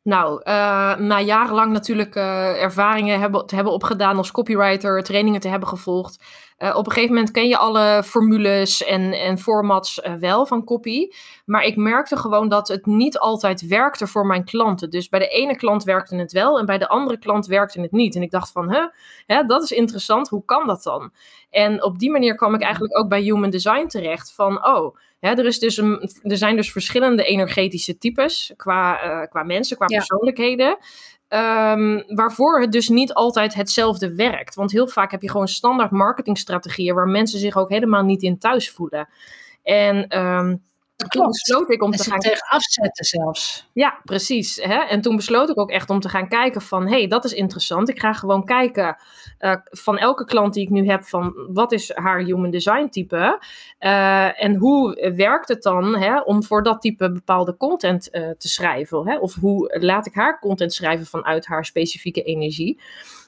Nou, 0.02 0.40
uh, 0.44 0.96
na 0.96 1.20
jarenlang 1.20 1.72
natuurlijk 1.72 2.16
uh, 2.16 2.62
ervaringen 2.62 3.20
hebben, 3.20 3.46
te 3.46 3.54
hebben 3.54 3.72
opgedaan 3.72 4.16
als 4.16 4.30
copywriter, 4.30 5.02
trainingen 5.02 5.40
te 5.40 5.48
hebben 5.48 5.68
gevolgd. 5.68 6.24
Uh, 6.58 6.76
op 6.76 6.86
een 6.86 6.92
gegeven 6.92 7.14
moment 7.14 7.32
ken 7.32 7.48
je 7.48 7.56
alle 7.56 8.02
formules 8.04 8.84
en, 8.84 9.12
en 9.12 9.38
formats 9.38 10.00
wel 10.18 10.46
van 10.46 10.64
copy. 10.64 11.08
Maar 11.44 11.62
ik 11.62 11.76
merkte 11.76 12.16
gewoon 12.16 12.48
dat 12.48 12.68
het 12.68 12.86
niet 12.86 13.18
altijd 13.18 13.66
werkte 13.66 14.06
voor 14.06 14.26
mijn 14.26 14.44
klanten. 14.44 14.90
Dus 14.90 15.08
bij 15.08 15.18
de 15.18 15.28
ene 15.28 15.56
klant 15.56 15.84
werkte 15.84 16.16
het 16.16 16.32
wel 16.32 16.58
en 16.58 16.66
bij 16.66 16.78
de 16.78 16.88
andere 16.88 17.18
klant 17.18 17.46
werkte 17.46 17.80
het 17.80 17.92
niet. 17.92 18.14
En 18.14 18.22
ik 18.22 18.30
dacht 18.30 18.52
van, 18.52 18.70
hè 19.26 19.44
dat 19.46 19.62
is 19.62 19.70
interessant, 19.70 20.28
hoe 20.28 20.44
kan 20.44 20.66
dat 20.66 20.82
dan? 20.82 21.12
En 21.50 21.82
op 21.82 21.98
die 21.98 22.10
manier 22.10 22.34
kwam 22.34 22.54
ik 22.54 22.62
eigenlijk 22.62 22.98
ook 22.98 23.08
bij 23.08 23.20
Human 23.20 23.50
Design 23.50 23.86
terecht 23.86 24.32
van, 24.32 24.66
oh 24.66 24.96
er, 25.30 25.46
is 25.46 25.58
dus 25.58 25.76
een, 25.76 26.10
er 26.22 26.36
zijn 26.36 26.56
dus 26.56 26.72
verschillende 26.72 27.24
energetische 27.24 27.98
types 27.98 28.52
qua, 28.56 29.04
uh, 29.04 29.28
qua 29.28 29.42
mensen, 29.42 29.76
qua 29.76 29.86
persoonlijkheden. 29.86 30.78
Um, 31.28 32.04
waarvoor 32.06 32.60
het 32.60 32.72
dus 32.72 32.88
niet 32.88 33.12
altijd 33.12 33.54
hetzelfde 33.54 34.14
werkt. 34.14 34.54
Want 34.54 34.72
heel 34.72 34.88
vaak 34.88 35.10
heb 35.10 35.22
je 35.22 35.30
gewoon 35.30 35.48
standaard 35.48 35.90
marketingstrategieën 35.90 36.94
waar 36.94 37.08
mensen 37.08 37.38
zich 37.38 37.56
ook 37.56 37.68
helemaal 37.68 38.02
niet 38.02 38.22
in 38.22 38.38
thuis 38.38 38.70
voelen. 38.70 39.08
En 39.62 40.18
um, 40.18 40.62
toen 41.08 41.26
besloot 41.26 41.70
ik 41.70 41.82
om 41.82 41.92
en 41.92 41.98
te 41.98 42.10
gaan 42.10 42.18
tegen 42.18 42.46
afzetten 42.48 43.04
zelfs. 43.04 43.68
Ja, 43.72 44.00
precies. 44.04 44.56
Hè? 44.62 44.74
En 44.74 45.00
toen 45.00 45.16
besloot 45.16 45.50
ik 45.50 45.58
ook 45.58 45.70
echt 45.70 45.90
om 45.90 46.00
te 46.00 46.08
gaan 46.08 46.28
kijken 46.28 46.60
van, 46.60 46.82
hé, 46.82 46.98
hey, 46.98 47.06
dat 47.06 47.24
is 47.24 47.32
interessant. 47.32 47.88
Ik 47.88 48.00
ga 48.00 48.12
gewoon 48.12 48.44
kijken 48.44 48.96
uh, 49.40 49.54
van 49.64 49.98
elke 49.98 50.24
klant 50.24 50.54
die 50.54 50.62
ik 50.62 50.70
nu 50.70 50.86
heb 50.86 51.04
van, 51.04 51.34
wat 51.52 51.72
is 51.72 51.90
haar 51.94 52.20
human 52.20 52.50
design 52.50 52.88
type? 52.88 53.40
Uh, 53.80 54.42
en 54.42 54.54
hoe 54.54 55.12
werkt 55.16 55.48
het 55.48 55.62
dan 55.62 55.96
hè, 55.96 56.20
om 56.20 56.42
voor 56.42 56.62
dat 56.62 56.80
type 56.80 57.12
bepaalde 57.12 57.56
content 57.56 58.08
uh, 58.12 58.30
te 58.38 58.48
schrijven? 58.48 59.08
Hè? 59.08 59.18
Of 59.18 59.34
hoe 59.34 59.78
laat 59.80 60.06
ik 60.06 60.14
haar 60.14 60.38
content 60.38 60.72
schrijven 60.72 61.06
vanuit 61.06 61.46
haar 61.46 61.64
specifieke 61.64 62.22
energie? 62.22 62.80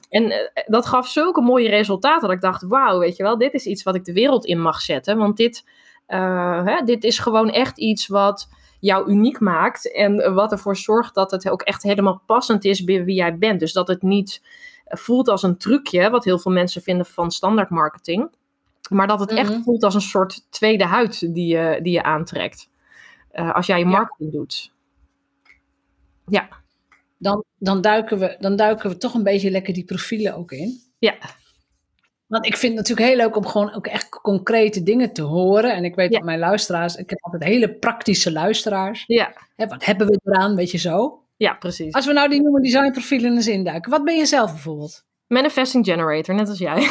En 0.09 0.51
dat 0.65 0.85
gaf 0.85 1.07
zulke 1.07 1.41
mooie 1.41 1.69
resultaten 1.69 2.21
dat 2.21 2.31
ik 2.31 2.41
dacht, 2.41 2.63
wauw, 2.63 2.99
weet 2.99 3.15
je 3.15 3.23
wel, 3.23 3.37
dit 3.37 3.53
is 3.53 3.65
iets 3.65 3.83
wat 3.83 3.95
ik 3.95 4.05
de 4.05 4.13
wereld 4.13 4.45
in 4.45 4.61
mag 4.61 4.81
zetten. 4.81 5.17
Want 5.17 5.37
dit, 5.37 5.63
hè, 6.07 6.83
dit 6.85 7.03
is 7.03 7.19
gewoon 7.19 7.49
echt 7.49 7.77
iets 7.79 8.07
wat 8.07 8.49
jou 8.79 9.09
uniek 9.11 9.39
maakt. 9.39 9.91
En 9.93 10.33
wat 10.33 10.51
ervoor 10.51 10.77
zorgt 10.77 11.15
dat 11.15 11.31
het 11.31 11.49
ook 11.49 11.61
echt 11.61 11.83
helemaal 11.83 12.21
passend 12.25 12.65
is 12.65 12.83
bij 12.83 13.03
wie 13.03 13.15
jij 13.15 13.37
bent. 13.37 13.59
Dus 13.59 13.73
dat 13.73 13.87
het 13.87 14.01
niet 14.01 14.41
voelt 14.85 15.27
als 15.27 15.43
een 15.43 15.57
trucje, 15.57 16.09
wat 16.09 16.23
heel 16.23 16.39
veel 16.39 16.51
mensen 16.51 16.81
vinden 16.81 17.05
van 17.05 17.31
standaard 17.31 17.69
marketing. 17.69 18.29
Maar 18.89 19.07
dat 19.07 19.19
het 19.19 19.31
echt 19.31 19.49
Mhm. 19.51 19.61
voelt 19.61 19.83
als 19.83 19.93
een 19.95 20.01
soort 20.01 20.45
tweede 20.51 20.85
huid 20.85 21.33
die 21.33 21.47
je, 21.57 21.79
die 21.81 21.93
je 21.93 22.03
aantrekt. 22.03 22.69
Uh, 23.33 23.53
als 23.55 23.65
jij 23.65 23.79
je 23.79 23.85
Ja. 23.85 23.91
marketing 23.91 24.31
doet. 24.31 24.73
Ja, 26.27 26.47
Dan, 27.17 27.43
dan, 27.57 27.81
duiken 27.81 28.19
we, 28.19 28.35
dan 28.39 28.55
duiken 28.55 28.89
we 28.89 28.97
toch 28.97 29.13
een 29.13 29.23
beetje 29.23 29.51
lekker 29.51 29.73
die 29.73 29.85
profielen 29.85 30.35
ook 30.35 30.51
in. 30.51 30.79
ja, 30.99 31.15
Want 32.27 32.45
ik 32.45 32.55
vind 32.57 32.77
het 32.77 32.87
natuurlijk 32.87 33.07
heel 33.07 33.25
leuk 33.25 33.35
om 33.35 33.45
gewoon 33.45 33.73
ook 33.73 33.87
echt 33.87 34.09
concrete 34.09 34.83
dingen 34.83 35.13
te 35.13 35.21
horen. 35.21 35.73
En 35.75 35.83
ik 35.85 35.95
weet 35.95 36.11
Ja. 36.11 36.17
dat 36.17 36.25
mijn 36.25 36.39
luisteraars, 36.39 36.95
ik 36.95 37.09
heb 37.09 37.19
altijd 37.23 37.43
hele 37.43 37.69
praktische 37.73 38.31
luisteraars. 38.31 39.03
ja, 39.07 39.33
Hè, 39.55 39.67
wat 39.67 39.85
hebben 39.85 40.07
we 40.07 40.19
eraan, 40.23 40.55
weet 40.55 40.71
je 40.71 40.77
zo? 40.77 41.19
ja, 41.37 41.53
precies. 41.53 41.93
Als 41.93 42.05
we 42.05 42.13
nou 42.13 42.29
die 42.29 42.41
human 42.41 42.61
design 42.61 42.91
profielen 42.91 43.33
eens 43.35 43.47
induiken. 43.47 43.91
Wat 43.91 44.03
ben 44.03 44.15
je 44.17 44.25
zelf 44.25 44.51
bijvoorbeeld? 44.51 45.03
Manifesting 45.27 45.85
generator, 45.85 46.35
net 46.35 46.49
als 46.49 46.57
jij. 46.57 46.77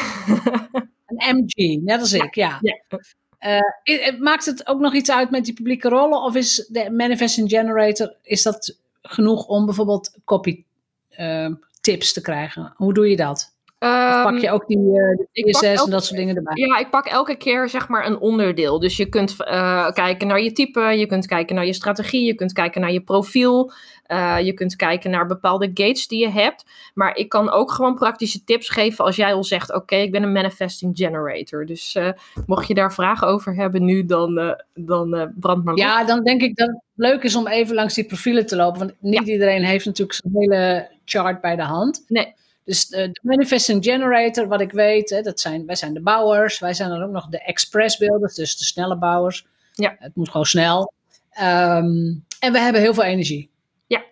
Een 1.06 1.36
MG, 1.36 1.82
net 1.82 2.00
als 2.00 2.12
ik, 2.12 2.34
ja. 2.34 2.58
Ja. 2.60 2.98
Eh, 3.38 3.58
i- 3.84 4.16
maakt 4.18 4.46
het 4.46 4.66
ook 4.66 4.80
nog 4.80 4.94
iets 4.94 5.10
uit 5.10 5.30
met 5.30 5.44
die 5.44 5.54
publieke 5.54 5.88
rollen? 5.88 6.22
Of 6.22 6.34
is 6.34 6.68
de 6.72 6.90
manifesting 6.90 7.50
generator, 7.50 8.14
is 8.22 8.42
dat 8.42 8.78
genoeg 9.02 9.46
om 9.46 9.64
bijvoorbeeld 9.66 10.18
copy 10.24 10.64
eh, 11.08 11.48
tips 11.80 12.12
te 12.12 12.20
krijgen? 12.20 12.72
Hoe 12.76 12.94
doe 12.94 13.08
je 13.10 13.16
dat? 13.16 13.53
Pak 13.84 14.32
Ehm, 14.32 14.36
je 14.36 14.50
ook 14.50 14.66
die 14.66 14.78
eh, 14.78 15.26
ik 15.32 15.52
pak 15.52 15.62
ISS 15.62 15.84
en 15.84 15.90
dat 15.90 16.04
soort 16.04 16.18
dingen 16.18 16.36
erbij? 16.36 16.52
Ja, 16.54 16.78
ik 16.78 16.90
pak 16.90 17.06
elke 17.06 17.36
keer 17.36 17.68
zeg 17.68 17.88
maar 17.88 18.06
een 18.06 18.18
onderdeel. 18.18 18.78
Dus 18.78 18.96
je 18.96 19.06
kunt 19.06 19.42
eh, 19.42 19.90
kijken 19.92 20.26
naar 20.26 20.40
je 20.40 20.52
type, 20.52 20.80
je 20.80 21.06
kunt 21.06 21.26
kijken 21.26 21.54
naar 21.54 21.66
je 21.66 21.72
strategie, 21.72 22.24
je 22.24 22.34
kunt 22.34 22.52
kijken 22.52 22.80
naar 22.80 22.92
je 22.92 23.00
profiel, 23.00 23.72
eh, 24.06 24.38
je 24.40 24.52
kunt 24.52 24.76
kijken 24.76 25.10
naar 25.10 25.26
bepaalde 25.26 25.70
gates 25.74 26.08
die 26.08 26.20
je 26.20 26.30
hebt. 26.30 26.64
Maar 26.94 27.16
ik 27.16 27.28
kan 27.28 27.50
ook 27.50 27.70
gewoon 27.70 27.94
praktische 27.94 28.44
tips 28.44 28.68
geven 28.68 29.04
als 29.04 29.16
jij 29.16 29.34
al 29.34 29.44
zegt: 29.44 29.74
Oké, 29.74 29.96
ik 29.96 30.10
ben 30.10 30.22
een 30.22 30.32
manifesting 30.32 30.96
generator. 30.96 31.66
Dus 31.66 31.94
eh, 31.94 32.08
mocht 32.46 32.68
je 32.68 32.74
daar 32.74 32.92
vragen 32.92 33.26
over 33.26 33.54
hebben 33.54 33.84
nu, 33.84 34.06
dan, 34.06 34.38
eh, 34.38 34.52
dan 34.74 35.14
eh, 35.14 35.26
brand 35.34 35.64
maar. 35.64 35.76
Ja, 35.76 36.04
dan 36.04 36.24
denk 36.24 36.42
ik 36.42 36.56
dat 36.56 36.68
het 36.68 36.80
leuk 36.94 37.22
is 37.22 37.36
om 37.36 37.46
even 37.46 37.74
langs 37.74 37.94
die 37.94 38.04
profielen 38.04 38.46
te 38.46 38.56
lopen. 38.56 38.78
Want 38.78 38.94
niet 39.00 39.28
iedereen 39.28 39.64
heeft 39.64 39.84
natuurlijk 39.84 40.18
zo'n 40.18 40.32
hele 40.34 40.88
chart 41.04 41.40
bij 41.40 41.56
de 41.56 41.62
hand. 41.62 42.04
Nee. 42.08 42.34
Dus 42.64 42.86
de, 42.86 43.10
de 43.10 43.20
manifesting 43.22 43.84
generator, 43.84 44.48
wat 44.48 44.60
ik 44.60 44.72
weet, 44.72 45.10
hè, 45.10 45.22
dat 45.22 45.40
zijn, 45.40 45.66
wij 45.66 45.74
zijn 45.74 45.94
de 45.94 46.00
bouwers. 46.00 46.58
Wij 46.58 46.74
zijn 46.74 46.88
dan 46.90 47.02
ook 47.02 47.10
nog 47.10 47.26
de 47.26 47.42
express 47.42 47.96
builders, 47.96 48.34
dus 48.34 48.56
de 48.56 48.64
snelle 48.64 48.96
bouwers. 48.96 49.46
Ja. 49.72 49.96
Het 49.98 50.16
moet 50.16 50.30
gewoon 50.30 50.46
snel. 50.46 50.92
Ehm, 51.30 52.14
en 52.38 52.52
we 52.52 52.58
hebben 52.58 52.80
heel 52.80 52.94
veel 52.94 53.02
energie. 53.02 53.50
Ja. 53.86 54.04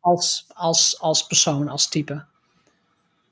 Als, 0.00 0.46
als, 0.48 1.00
als 1.00 1.26
persoon, 1.26 1.68
als 1.68 1.88
type. 1.88 2.24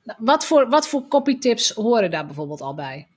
Nou, 0.03 0.19
Wat 0.21 0.45
voor, 0.45 0.69
wat 0.69 0.87
voor 0.87 1.07
copytips 1.07 1.69
horen 1.69 2.11
daar 2.11 2.25
bijvoorbeeld 2.25 2.61
al 2.61 2.73
bij? 2.73 3.07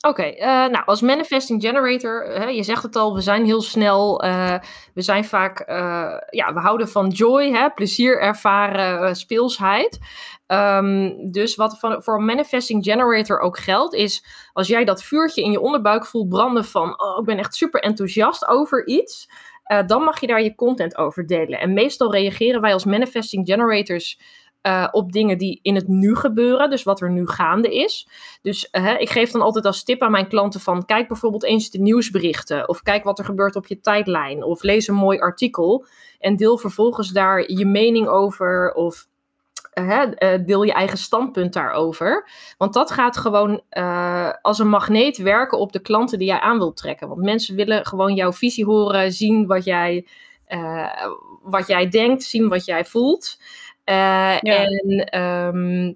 Oké, 0.00 0.22
eh, 0.22 0.48
nou 0.48 0.84
als 0.84 1.00
manifesting 1.00 1.62
generator, 1.62 2.24
hè, 2.24 2.44
je 2.44 2.62
zegt 2.62 2.82
het 2.82 2.96
al, 2.96 3.14
we 3.14 3.20
zijn 3.20 3.44
heel 3.44 3.62
snel, 3.62 4.22
eh, 4.22 4.54
we 4.94 5.02
zijn 5.02 5.24
vaak, 5.24 5.60
eh, 5.60 6.14
ja, 6.30 6.52
we 6.54 6.60
houden 6.60 6.88
van 6.88 7.08
joy, 7.08 7.50
hè, 7.50 7.70
plezier 7.70 8.20
ervaren, 8.20 9.08
eh, 9.08 9.14
speelsheid. 9.14 9.98
Ehm, 10.46 11.12
dus 11.30 11.54
wat 11.54 11.78
van, 11.78 12.02
voor 12.02 12.14
een 12.18 12.24
manifesting 12.24 12.84
generator 12.84 13.40
ook 13.40 13.58
geldt, 13.58 13.94
is 13.94 14.24
als 14.52 14.68
jij 14.68 14.84
dat 14.84 15.02
vuurtje 15.02 15.42
in 15.42 15.50
je 15.50 15.60
onderbuik 15.60 16.06
voelt 16.06 16.28
branden 16.28 16.64
van, 16.64 17.00
oh, 17.00 17.18
ik 17.18 17.24
ben 17.24 17.38
echt 17.38 17.54
super 17.54 17.80
enthousiast 17.80 18.46
over 18.46 18.86
iets, 18.86 19.28
eh, 19.66 19.86
dan 19.86 20.02
mag 20.02 20.20
je 20.20 20.26
daar 20.26 20.42
je 20.42 20.54
content 20.54 20.96
over 20.96 21.26
delen. 21.26 21.60
En 21.60 21.72
meestal 21.72 22.12
reageren 22.12 22.60
wij 22.60 22.72
als 22.72 22.84
manifesting 22.84 23.46
generators 23.46 24.20
eh, 24.66 24.88
op 24.90 25.12
dingen 25.12 25.38
die 25.38 25.58
in 25.62 25.74
het 25.74 25.88
nu 25.88 26.16
gebeuren, 26.16 26.70
dus 26.70 26.82
wat 26.82 27.00
er 27.00 27.10
nu 27.10 27.26
gaande 27.26 27.74
is. 27.74 28.08
Dus 28.42 28.70
eh, 28.70 29.00
ik 29.00 29.10
geef 29.10 29.30
dan 29.30 29.40
altijd 29.40 29.64
als 29.64 29.84
tip 29.84 30.02
aan 30.02 30.10
mijn 30.10 30.28
klanten 30.28 30.60
van 30.60 30.84
kijk 30.84 31.08
bijvoorbeeld 31.08 31.44
eens 31.44 31.70
de 31.70 31.78
nieuwsberichten 31.78 32.68
of 32.68 32.82
kijk 32.82 33.04
wat 33.04 33.18
er 33.18 33.24
gebeurt 33.24 33.56
op 33.56 33.66
je 33.66 33.80
tijdlijn 33.80 34.42
of 34.42 34.62
lees 34.62 34.88
een 34.88 34.94
mooi 34.94 35.18
artikel 35.18 35.86
en 36.18 36.36
deel 36.36 36.58
vervolgens 36.58 37.08
daar 37.08 37.50
je 37.50 37.66
mening 37.66 38.08
over 38.08 38.72
of 38.72 39.06
eh, 39.72 40.02
deel 40.46 40.62
je 40.62 40.72
eigen 40.72 40.98
standpunt 40.98 41.52
daarover. 41.52 42.28
Want 42.58 42.72
dat 42.72 42.90
gaat 42.90 43.16
gewoon 43.16 43.62
als 44.42 44.58
een 44.58 44.68
magneet 44.68 45.16
werken 45.16 45.58
op 45.58 45.72
de 45.72 45.80
klanten 45.80 46.18
die 46.18 46.28
jij 46.28 46.40
aan 46.40 46.58
wilt 46.58 46.76
trekken. 46.76 47.08
Want 47.08 47.22
mensen 47.22 47.56
willen 47.56 47.86
gewoon 47.86 48.14
jouw 48.14 48.32
visie 48.32 48.64
horen, 48.64 49.12
zien 49.12 49.46
wat 49.46 49.64
jij, 49.64 50.06
wat 51.42 51.66
jij 51.66 51.88
denkt, 51.88 52.22
zien 52.22 52.48
wat 52.48 52.64
jij 52.64 52.84
voelt. 52.84 53.36
Eh, 53.86 54.44
en, 54.44 55.04
ehm, 55.04 55.92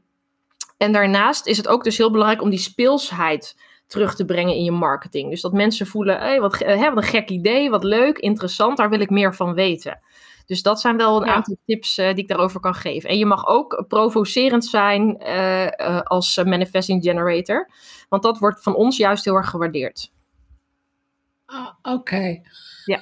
en 0.76 0.92
daarnaast 0.92 1.46
is 1.46 1.56
het 1.56 1.68
ook 1.68 1.84
dus 1.84 1.96
heel 1.98 2.10
belangrijk 2.10 2.42
om 2.42 2.50
die 2.50 2.58
speelsheid 2.58 3.56
terug 3.86 4.14
te 4.14 4.24
brengen 4.24 4.54
in 4.54 4.64
je 4.64 4.70
marketing. 4.70 5.30
Dus 5.30 5.40
dat 5.40 5.52
mensen 5.52 5.86
voelen, 5.86 6.18
hey, 6.18 6.40
wat, 6.40 6.58
hè, 6.58 6.88
wat 6.88 6.96
een 6.96 7.10
gek 7.10 7.28
idee, 7.30 7.70
wat 7.70 7.84
leuk, 7.84 8.18
interessant, 8.18 8.76
daar 8.76 8.90
wil 8.90 9.00
ik 9.00 9.10
meer 9.10 9.34
van 9.34 9.54
weten. 9.54 10.00
Dus 10.46 10.62
dat 10.62 10.80
zijn 10.80 10.96
wel 10.96 11.20
een 11.20 11.26
Ja. 11.26 11.34
aantal 11.34 11.56
tips 11.66 11.98
eh, 11.98 12.08
die 12.08 12.22
ik 12.22 12.28
daarover 12.28 12.60
kan 12.60 12.74
geven. 12.74 13.10
En 13.10 13.18
je 13.18 13.26
mag 13.26 13.46
ook 13.46 13.84
provocerend 13.88 14.64
zijn 14.64 15.18
eh, 15.18 16.00
als 16.00 16.36
manifesting 16.44 17.02
generator. 17.02 17.70
Want 18.08 18.22
dat 18.22 18.38
wordt 18.38 18.62
van 18.62 18.74
ons 18.74 18.96
juist 18.96 19.24
heel 19.24 19.34
erg 19.34 19.50
gewaardeerd. 19.50 20.12
Ah, 21.46 21.68
Oké. 21.82 22.40
Ja. 22.84 23.00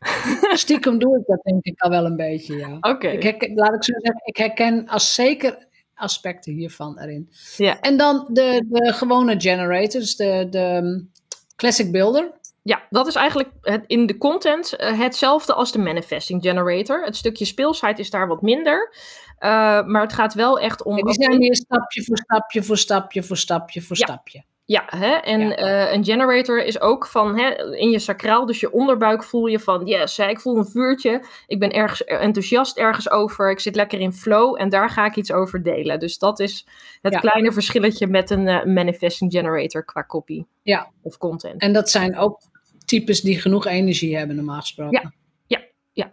Stiekem 0.52 0.98
doe 0.98 1.18
ik 1.18 1.26
dat 1.26 1.42
denk 1.42 1.64
ik 1.64 1.80
al 1.80 1.90
wel 1.90 2.04
een 2.04 2.16
beetje, 2.16 2.56
ja. 2.56 2.76
Oké. 2.80 3.08
Ik 3.08 3.22
herken, 3.22 3.54
laat 3.54 3.74
ik 3.74 3.84
zo 3.84 3.92
zeggen, 3.92 4.20
ik 4.24 4.36
herken 4.36 4.88
als 4.88 5.14
zeker 5.14 5.68
aspecten 5.94 6.52
hiervan 6.52 6.98
erin. 6.98 7.30
Ja. 7.56 7.80
En 7.80 7.96
dan 7.96 8.28
de, 8.32 8.64
de 8.68 8.92
gewone 8.92 9.40
generators, 9.40 10.16
de, 10.16 10.46
de 10.50 10.80
um, 10.82 11.10
classic 11.56 11.92
builder. 11.92 12.38
Ja, 12.62 12.82
dat 12.90 13.06
is 13.06 13.14
eigenlijk 13.14 13.50
het, 13.60 13.84
in 13.86 14.06
de 14.06 14.18
content 14.18 14.74
uh, 14.80 14.98
hetzelfde 14.98 15.54
als 15.54 15.72
de 15.72 15.78
manifesting 15.78 16.42
generator. 16.42 17.04
Het 17.04 17.16
stukje 17.16 17.44
speelsheid 17.44 17.98
is 17.98 18.10
daar 18.10 18.26
wat 18.26 18.42
minder. 18.42 18.94
Uh, 19.40 19.48
maar 19.86 20.02
het 20.02 20.12
gaat 20.12 20.34
wel 20.34 20.58
echt 20.58 20.82
om. 20.82 20.96
Ja, 20.96 21.02
die 21.02 21.14
zijn 21.14 21.38
meer 21.38 21.56
stapje 21.56 22.04
voor 22.04 22.16
stapje 22.16 22.62
voor 22.62 22.76
stapje 22.76 23.22
voor 23.22 23.36
stapje 23.36 23.82
voor 23.82 23.96
ja. 23.96 24.04
stapje. 24.06 24.44
Ja, 24.70 24.84
hè? 24.86 25.10
en 25.10 25.40
ja. 25.40 25.86
Uh, 25.86 25.92
een 25.92 26.04
generator 26.04 26.64
is 26.64 26.80
ook 26.80 27.06
van 27.06 27.38
hè, 27.38 27.76
in 27.76 27.90
je 27.90 27.98
sacraal, 27.98 28.46
dus 28.46 28.60
je 28.60 28.72
onderbuik 28.72 29.24
voel 29.24 29.46
je 29.46 29.58
van 29.58 29.86
yes, 29.86 30.16
hè, 30.16 30.28
ik 30.28 30.40
voel 30.40 30.56
een 30.56 30.66
vuurtje, 30.66 31.24
ik 31.46 31.58
ben 31.58 31.72
ergens 31.72 32.04
enthousiast 32.04 32.76
ergens 32.76 33.10
over, 33.10 33.50
ik 33.50 33.60
zit 33.60 33.76
lekker 33.76 34.00
in 34.00 34.12
flow 34.12 34.60
en 34.60 34.68
daar 34.68 34.90
ga 34.90 35.06
ik 35.06 35.16
iets 35.16 35.32
over 35.32 35.62
delen. 35.62 35.98
Dus 35.98 36.18
dat 36.18 36.40
is 36.40 36.66
het 37.02 37.12
ja. 37.12 37.18
kleine 37.18 37.52
verschilletje 37.52 38.06
met 38.06 38.30
een 38.30 38.46
uh, 38.46 38.64
manifesting 38.64 39.32
generator 39.32 39.84
qua 39.84 40.04
copy 40.06 40.44
ja. 40.62 40.90
of 41.02 41.18
content. 41.18 41.60
En 41.60 41.72
dat 41.72 41.90
zijn 41.90 42.16
ook 42.16 42.40
types 42.84 43.20
die 43.20 43.40
genoeg 43.40 43.66
energie 43.66 44.16
hebben 44.16 44.36
normaal 44.36 44.60
gesproken. 44.60 45.12
Ja, 45.46 45.58
ja, 45.58 45.60
ja. 45.92 46.12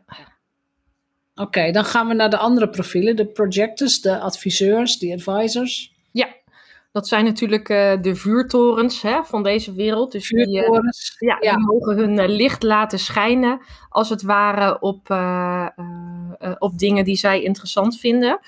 Oké, 1.34 1.42
okay, 1.42 1.72
dan 1.72 1.86
gaan 1.86 2.08
we 2.08 2.14
naar 2.14 2.30
de 2.30 2.38
andere 2.38 2.70
profielen, 2.70 3.16
de 3.16 3.26
projectors, 3.26 4.02
de 4.02 4.20
adviseurs, 4.20 4.98
de 4.98 5.14
advisors. 5.14 5.96
Ja, 6.12 6.28
dat 6.92 7.08
zijn 7.08 7.26
natuurlijk 7.26 7.70
uh, 7.70 8.02
de 8.02 8.16
vuurtorens 8.16 9.02
hè, 9.02 9.24
van 9.24 9.44
deze 9.44 9.74
wereld. 9.74 10.12
Dus 10.12 10.28
vuurtorens. 10.28 11.16
Die, 11.20 11.30
uh, 11.30 11.36
ja, 11.36 11.50
ja, 11.50 11.56
die 11.56 11.66
mogen 11.66 11.96
hun 11.96 12.20
uh, 12.20 12.28
licht 12.28 12.64
laten 12.64 13.00
schijnen, 13.00 13.62
als 13.90 14.10
het 14.10 14.22
ware, 14.22 14.80
op, 14.80 15.10
eh, 15.10 15.68
op 16.58 16.78
dingen 16.78 17.06
die 17.06 17.16
zij 17.16 17.42
interessant 17.42 18.00
vinden. 18.00 18.40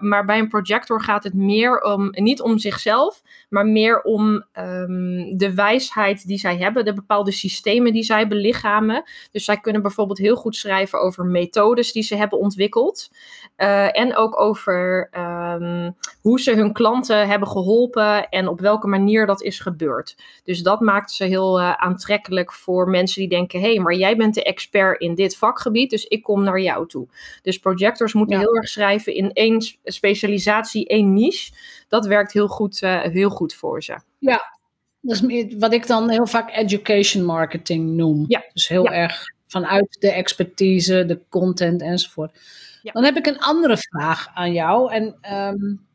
maar 0.00 0.24
bij 0.26 0.38
een 0.38 0.48
projector 0.48 1.02
gaat 1.02 1.24
het 1.24 1.34
meer 1.34 1.80
om, 1.80 2.08
niet 2.10 2.40
om 2.40 2.58
zichzelf, 2.58 3.22
maar 3.48 3.66
meer 3.66 4.02
om 4.02 4.44
ehm, 4.52 5.36
de 5.36 5.52
wijsheid 5.54 6.26
die 6.26 6.38
zij 6.38 6.56
hebben, 6.56 6.84
de 6.84 6.92
bepaalde 6.92 7.32
systemen 7.32 7.92
die 7.92 8.02
zij 8.02 8.28
belichamen. 8.28 9.02
Dus 9.32 9.44
zij 9.44 9.60
kunnen 9.60 9.82
bijvoorbeeld 9.82 10.18
heel 10.18 10.36
goed 10.36 10.56
schrijven 10.56 11.00
over 11.00 11.24
methodes 11.24 11.92
die 11.92 12.02
ze 12.02 12.16
hebben 12.16 12.38
ontwikkeld. 12.38 13.10
Uh, 13.56 13.98
en 13.98 14.16
ook 14.16 14.40
over 14.40 15.10
um, 15.18 15.96
hoe 16.20 16.40
ze 16.40 16.54
hun 16.54 16.72
klanten 16.72 17.28
hebben 17.28 17.48
geholpen 17.48 18.28
en 18.28 18.48
op 18.48 18.60
welke 18.60 18.86
manier 18.86 19.26
dat 19.26 19.42
is 19.42 19.60
gebeurd. 19.60 20.16
Dus 20.44 20.62
dat 20.62 20.80
maakt 20.80 21.10
ze 21.10 21.24
heel 21.24 21.60
uh, 21.60 21.72
aantrekkelijk 21.72 22.52
voor 22.52 22.88
mensen 22.88 23.20
die 23.20 23.28
denken: 23.28 23.60
hé, 23.60 23.74
hey, 23.74 23.78
maar 23.78 23.94
jij 23.94 24.16
bent 24.16 24.34
de 24.34 24.42
expert 24.42 25.00
in 25.00 25.14
dit 25.14 25.36
vakgebied, 25.36 25.90
dus 25.90 26.04
ik 26.04 26.22
kom 26.22 26.42
naar 26.42 26.60
jou 26.60 26.88
toe. 26.88 27.08
Dus 27.42 27.58
projectors 27.58 28.12
moeten 28.12 28.36
ja. 28.36 28.42
heel 28.42 28.56
erg 28.56 28.68
schrijven 28.68 29.14
in 29.14 29.32
één 29.32 29.60
specialisatie, 29.84 30.86
één 30.86 31.12
niche. 31.12 31.52
Dat 31.88 32.06
werkt 32.06 32.32
heel 32.32 32.48
goed, 32.48 32.82
uh, 32.82 33.02
heel 33.02 33.30
goed 33.30 33.54
voor 33.54 33.82
ze. 33.82 33.98
Ja, 34.18 34.56
dat 35.00 35.22
is 35.22 35.54
wat 35.58 35.72
ik 35.72 35.86
dan 35.86 36.10
heel 36.10 36.26
vaak 36.26 36.50
education 36.50 37.24
marketing 37.24 37.96
noem. 37.96 38.24
Ja. 38.28 38.44
Dus 38.52 38.68
heel 38.68 38.84
ja. 38.84 38.92
erg 38.92 39.24
vanuit 39.46 39.96
de 40.00 40.12
expertise, 40.12 41.04
de 41.06 41.20
content 41.28 41.82
enzovoort. 41.82 42.38
Ja. 42.82 42.92
Dan 42.92 43.04
heb 43.04 43.16
ik 43.16 43.26
een 43.26 43.38
andere 43.38 43.76
vraag 43.76 44.28
aan 44.34 44.52
jou. 44.52 44.92
En 44.92 45.32
um, 45.32 45.86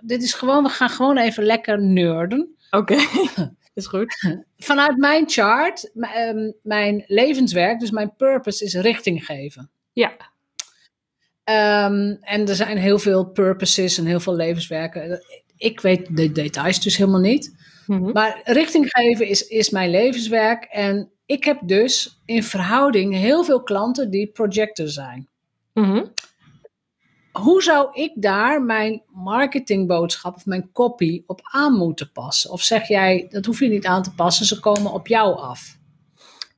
dit 0.00 0.22
is 0.22 0.34
gewoon, 0.34 0.62
we 0.62 0.68
gaan 0.68 0.90
gewoon 0.90 1.18
even 1.18 1.44
lekker 1.44 1.82
nerden. 1.82 2.56
Oké, 2.70 2.92
okay. 2.92 3.28
is 3.74 3.86
goed. 3.86 4.14
Vanuit 4.56 4.96
mijn 4.96 5.28
chart, 5.28 5.90
um, 5.94 6.54
mijn 6.62 7.04
levenswerk, 7.06 7.80
dus 7.80 7.90
mijn 7.90 8.16
purpose 8.16 8.64
is 8.64 8.74
richting 8.74 9.24
geven. 9.24 9.70
Ja. 9.92 10.31
Um, 11.44 12.18
en 12.20 12.48
er 12.48 12.54
zijn 12.54 12.78
heel 12.78 12.98
veel 12.98 13.24
purposes 13.24 13.98
en 13.98 14.06
heel 14.06 14.20
veel 14.20 14.34
levenswerken. 14.34 15.22
Ik 15.56 15.80
weet 15.80 16.16
de 16.16 16.32
details 16.32 16.80
dus 16.80 16.96
helemaal 16.96 17.20
niet. 17.20 17.54
Mhm. 17.86 18.12
Maar 18.12 18.40
richting 18.44 18.86
geven 18.88 19.28
is, 19.28 19.46
is 19.46 19.70
mijn 19.70 19.90
levenswerk. 19.90 20.64
En 20.64 21.10
ik 21.26 21.44
heb 21.44 21.58
dus 21.64 22.20
in 22.24 22.42
verhouding 22.42 23.14
heel 23.14 23.44
veel 23.44 23.62
klanten 23.62 24.10
die 24.10 24.26
projector 24.26 24.88
zijn. 24.88 25.28
Mhm. 25.72 26.04
Hoe 27.32 27.62
zou 27.62 27.88
ik 27.92 28.12
daar 28.14 28.62
mijn 28.62 29.02
marketingboodschap 29.06 30.34
of 30.34 30.46
mijn 30.46 30.72
copy 30.72 31.22
op 31.26 31.40
aan 31.42 31.72
moeten 31.72 32.12
passen? 32.12 32.50
Of 32.50 32.62
zeg 32.62 32.88
jij, 32.88 33.26
dat 33.30 33.44
hoef 33.44 33.60
je 33.60 33.68
niet 33.68 33.86
aan 33.86 34.02
te 34.02 34.14
passen, 34.14 34.46
ze 34.46 34.60
komen 34.60 34.92
op 34.92 35.06
jou 35.06 35.36
af? 35.36 35.80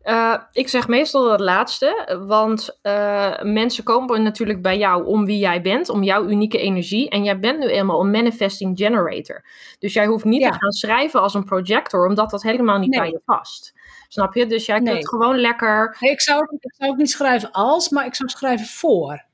Uh, 0.04 0.38
ik 0.52 0.68
zeg 0.68 0.88
meestal 0.88 1.30
het 1.30 1.40
laatste, 1.40 2.16
want 2.26 2.78
uh, 2.82 3.42
mensen 3.42 3.84
komen 3.84 4.22
natuurlijk 4.22 4.62
bij 4.62 4.78
jou 4.78 5.06
om 5.06 5.24
wie 5.24 5.38
jij 5.38 5.62
bent, 5.62 5.88
om 5.88 6.02
jouw 6.02 6.24
unieke 6.28 6.58
energie. 6.58 7.10
En 7.10 7.24
jij 7.24 7.38
bent 7.38 7.58
nu 7.58 7.66
eenmaal 7.66 8.00
een 8.00 8.10
manifesting 8.10 8.78
generator. 8.78 9.44
Dus 9.78 9.92
jij 9.92 10.06
hoeft 10.06 10.24
niet 10.24 10.40
Ja. 10.42 10.50
te 10.50 10.58
gaan 10.58 10.72
schrijven 10.72 11.20
als 11.20 11.34
een 11.34 11.44
projector, 11.44 12.06
omdat 12.06 12.30
dat 12.30 12.42
helemaal 12.42 12.78
niet 12.78 12.90
Nee. 12.90 13.00
bij 13.00 13.08
je 13.10 13.20
past. 13.24 13.72
Snap 14.08 14.34
je? 14.34 14.46
Dus 14.46 14.66
jij 14.66 14.78
Nee. 14.78 14.92
kunt 14.94 15.08
gewoon 15.08 15.38
lekker. 15.38 15.96
Nee, 16.00 16.10
ik, 16.12 16.20
zou, 16.20 16.46
ik 16.60 16.74
zou 16.74 16.90
ook 16.90 16.96
niet 16.96 17.10
schrijven 17.10 17.50
als, 17.52 17.88
maar 17.88 18.06
ik 18.06 18.14
zou 18.14 18.28
schrijven 18.28 18.66
voor. 18.66 19.24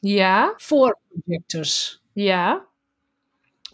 Ja, 0.00 0.52
Voor 0.56 0.98
projectors. 1.24 2.02
ja. 2.12 2.64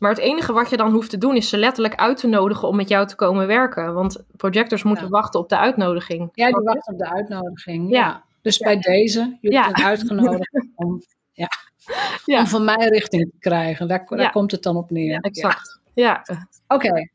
Maar 0.03 0.11
het 0.11 0.21
enige 0.21 0.53
wat 0.53 0.71
je 0.71 0.77
dan 0.77 0.91
hoeft 0.93 1.11
te 1.11 1.19
doen 1.19 1.37
is 1.37 1.49
ze 1.49 1.57
letterlijk 1.59 1.95
uit 1.95 2.17
te 2.17 2.27
nodigen 2.27 2.69
om 2.69 2.77
met 2.77 2.89
jou 2.89 3.07
te 3.07 3.15
komen 3.15 3.47
werken. 3.47 3.95
Want 3.95 4.25
projectors 4.37 4.83
moeten 4.83 5.05
Ja. 5.05 5.11
wachten 5.11 5.41
op 5.41 5.49
de 5.49 5.57
uitnodiging. 5.59 6.31
Ja, 6.35 6.47
die 6.47 6.55
Snap 6.55 6.61
je? 6.63 6.73
wacht 6.75 6.89
op 6.89 6.99
de 6.99 7.09
uitnodiging. 7.11 7.91
Ja. 7.91 7.99
Ja. 7.99 8.23
Dus 8.43 8.59
bij 8.59 8.79
deze, 8.79 9.39
jullie 9.41 9.59
Ja. 9.59 9.63
zijn 9.63 9.87
uitgenodigd 9.87 10.65
om, 10.75 11.03
ja, 11.33 11.49
Ja. 12.25 12.39
om 12.39 12.47
van 12.47 12.65
mij 12.65 12.89
richting 12.89 13.31
te 13.31 13.37
krijgen. 13.39 13.89
Daar, 13.89 14.05
daar 14.09 14.19
Ja. 14.21 14.29
komt 14.29 14.51
het 14.51 14.63
dan 14.63 14.77
op 14.77 14.91
neer. 14.91 15.21
Exact. 15.21 15.81
Ja. 15.95 16.23
Ja. 16.25 16.47
Oké, 16.69 17.09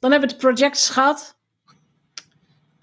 dan 0.00 0.10
hebben 0.10 0.28
we 0.28 0.34
de 0.34 0.40
projects 0.40 0.90
gehad. 0.90 1.36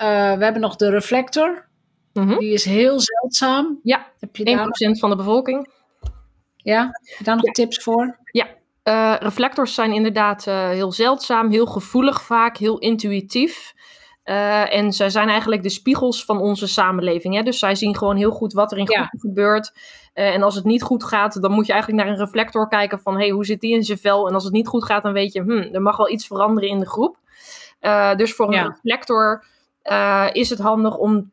Uh, 0.01 0.07
we 0.37 0.43
hebben 0.43 0.61
nog 0.61 0.75
de 0.75 0.89
reflector. 0.89 1.67
Mhm. 2.13 2.37
Die 2.39 2.53
is 2.53 2.65
heel 2.65 2.99
zeldzaam. 2.99 3.79
Ja, 3.83 4.11
Heb 4.19 4.35
je 4.35 4.43
daar, 4.45 4.53
1% 4.59 4.99
van 4.99 5.09
de 5.09 5.15
bevolking. 5.15 5.69
ja? 6.55 6.83
Heb 6.91 7.17
je 7.17 7.23
daar 7.23 7.35
nog 7.35 7.45
Ja. 7.45 7.51
tips 7.51 7.77
voor? 7.83 8.19
Uh, 8.87 9.15
reflectors 9.19 9.73
zijn 9.73 9.93
inderdaad 9.93 10.47
uh, 10.47 10.69
heel 10.69 10.91
zeldzaam, 10.91 11.51
heel 11.51 11.65
gevoelig 11.65 12.21
vaak, 12.21 12.57
heel 12.57 12.77
intuïtief. 12.77 13.73
Uh, 14.25 14.73
en 14.73 14.91
zij 14.93 15.09
zijn 15.09 15.29
eigenlijk 15.29 15.63
de 15.63 15.69
spiegels 15.69 16.25
van 16.25 16.39
onze 16.39 16.67
samenleving. 16.67 17.35
Hè? 17.35 17.43
Dus 17.43 17.59
zij 17.59 17.75
zien 17.75 17.97
gewoon 17.97 18.15
heel 18.15 18.31
goed 18.31 18.53
wat 18.53 18.71
er 18.71 18.77
in 18.77 18.85
Ja. 18.89 18.97
groepen 18.97 19.19
gebeurt. 19.19 19.73
En 20.13 20.43
als 20.43 20.55
het 20.55 20.63
niet 20.63 20.81
goed 20.81 21.03
gaat, 21.03 21.41
dan 21.41 21.51
moet 21.51 21.65
je 21.65 21.71
eigenlijk 21.71 22.03
naar 22.03 22.11
een 22.13 22.19
reflector 22.19 22.67
kijken 22.67 22.99
van... 22.99 23.15
hey, 23.17 23.29
hoe 23.29 23.45
zit 23.45 23.61
die 23.61 23.73
in 23.73 23.83
zijn 23.83 23.97
vel? 23.97 24.27
En 24.27 24.33
als 24.33 24.43
het 24.43 24.53
niet 24.53 24.67
goed 24.67 24.85
gaat, 24.85 25.03
dan 25.03 25.13
weet 25.13 25.33
je... 25.33 25.41
Hmm, 25.41 25.73
er 25.73 25.81
mag 25.81 25.97
wel 25.97 26.09
iets 26.09 26.27
veranderen 26.27 26.69
in 26.69 26.79
de 26.79 26.87
groep. 26.87 27.17
Dus 28.15 28.33
voor 28.33 28.47
een 28.47 28.53
Ja. 28.53 28.63
reflector 28.63 29.45
is 30.31 30.49
het 30.49 30.59
handig 30.59 30.97
om 30.97 31.31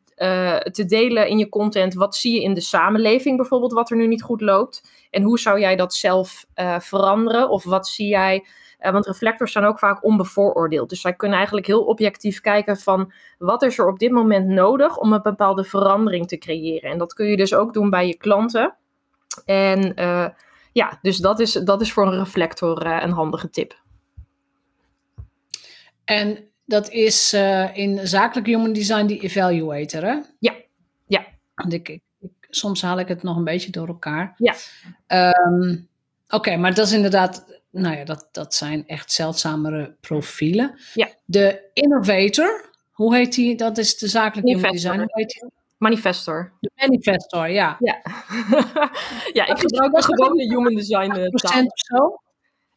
te 0.71 0.85
delen 0.87 1.27
in 1.27 1.37
je 1.37 1.49
content... 1.49 1.93
wat 1.93 2.15
zie 2.15 2.33
je 2.33 2.41
in 2.41 2.53
de 2.53 2.61
samenleving 2.61 3.37
bijvoorbeeld, 3.37 3.73
wat 3.73 3.89
er 3.89 3.97
nu 3.97 4.07
niet 4.07 4.23
goed 4.23 4.41
loopt... 4.41 4.92
En 5.13 5.23
hoe 5.23 5.39
zou 5.39 5.59
jij 5.59 5.75
dat 5.75 5.93
zelf 5.93 6.45
uh, 6.55 6.79
veranderen? 6.79 7.49
Of 7.49 7.63
wat 7.63 7.87
zie 7.87 8.07
jij? 8.07 8.45
Uh, 8.79 8.91
want 8.91 9.05
reflectors 9.05 9.51
zijn 9.51 9.65
ook 9.65 9.79
vaak 9.79 10.03
onbevooroordeeld. 10.03 10.89
Dus 10.89 11.01
zij 11.01 11.13
kunnen 11.13 11.37
eigenlijk 11.37 11.67
heel 11.67 11.83
objectief 11.83 12.41
kijken 12.41 12.77
van 12.77 13.13
wat 13.37 13.61
is 13.61 13.77
er 13.77 13.87
op 13.87 13.99
dit 13.99 14.11
moment 14.11 14.47
nodig 14.47 14.97
om 14.97 15.13
een 15.13 15.21
bepaalde 15.21 15.63
verandering 15.63 16.27
te 16.27 16.37
creëren. 16.37 16.91
En 16.91 16.97
dat 16.97 17.13
kun 17.13 17.25
je 17.25 17.37
dus 17.37 17.53
ook 17.53 17.73
doen 17.73 17.89
bij 17.89 18.07
je 18.07 18.17
klanten. 18.17 18.75
En 19.45 20.01
uh, 20.01 20.27
ja, 20.71 20.99
dus 21.01 21.17
dat 21.17 21.39
is, 21.39 21.51
dat 21.51 21.81
is 21.81 21.93
voor 21.93 22.07
een 22.07 22.17
reflector 22.17 22.85
een 22.85 23.11
handige 23.11 23.49
tip. 23.49 23.81
En 26.05 26.47
dat 26.65 26.89
is 26.89 27.33
in 27.73 28.07
zakelijk 28.07 28.47
human 28.47 28.73
design 28.73 29.05
die 29.05 29.19
evaluator, 29.19 30.01
hè? 30.01 30.17
Ja, 30.39 30.53
ja. 31.07 31.25
Ik, 31.67 31.89
ik, 31.89 32.01
soms 32.55 32.81
haal 32.81 32.99
ik 32.99 33.07
het 33.07 33.23
nog 33.23 33.37
een 33.37 33.43
beetje 33.43 33.71
door 33.71 33.87
elkaar. 33.87 34.35
Ja. 34.37 34.55
Um, 35.37 35.87
Oké, 36.25 36.35
okay, 36.35 36.55
maar 36.55 36.73
dat 36.73 36.87
is 36.87 36.93
inderdaad, 36.93 37.61
nou 37.69 37.97
ja, 37.97 38.03
dat, 38.03 38.29
dat 38.31 38.53
zijn 38.53 38.87
echt 38.87 39.11
zeldzamere 39.11 39.95
profielen. 40.01 40.79
Ja. 40.93 41.07
De 41.25 41.69
innovator, 41.73 42.69
hoe 42.91 43.15
heet 43.15 43.33
die? 43.33 43.55
Dat 43.55 43.77
is 43.77 43.97
de 43.97 44.07
zakelijke 44.07 44.51
human 44.51 44.71
design. 44.71 44.97
Hoe 44.97 45.11
heet 45.11 45.29
die? 45.29 45.51
Manifestor. 45.77 46.51
De 46.59 46.71
manifestor, 46.75 47.49
ja. 47.49 47.77
Ja, 47.79 48.01
ja 49.37 49.47
ik 49.47 49.57
gebruik 49.57 49.95
een 49.95 50.03
gewone 50.03 50.43
human 50.43 50.75
design 50.75 51.17
uh, 51.17 51.27
taal. 51.29 51.63
of 51.63 51.71
zo? 51.73 52.17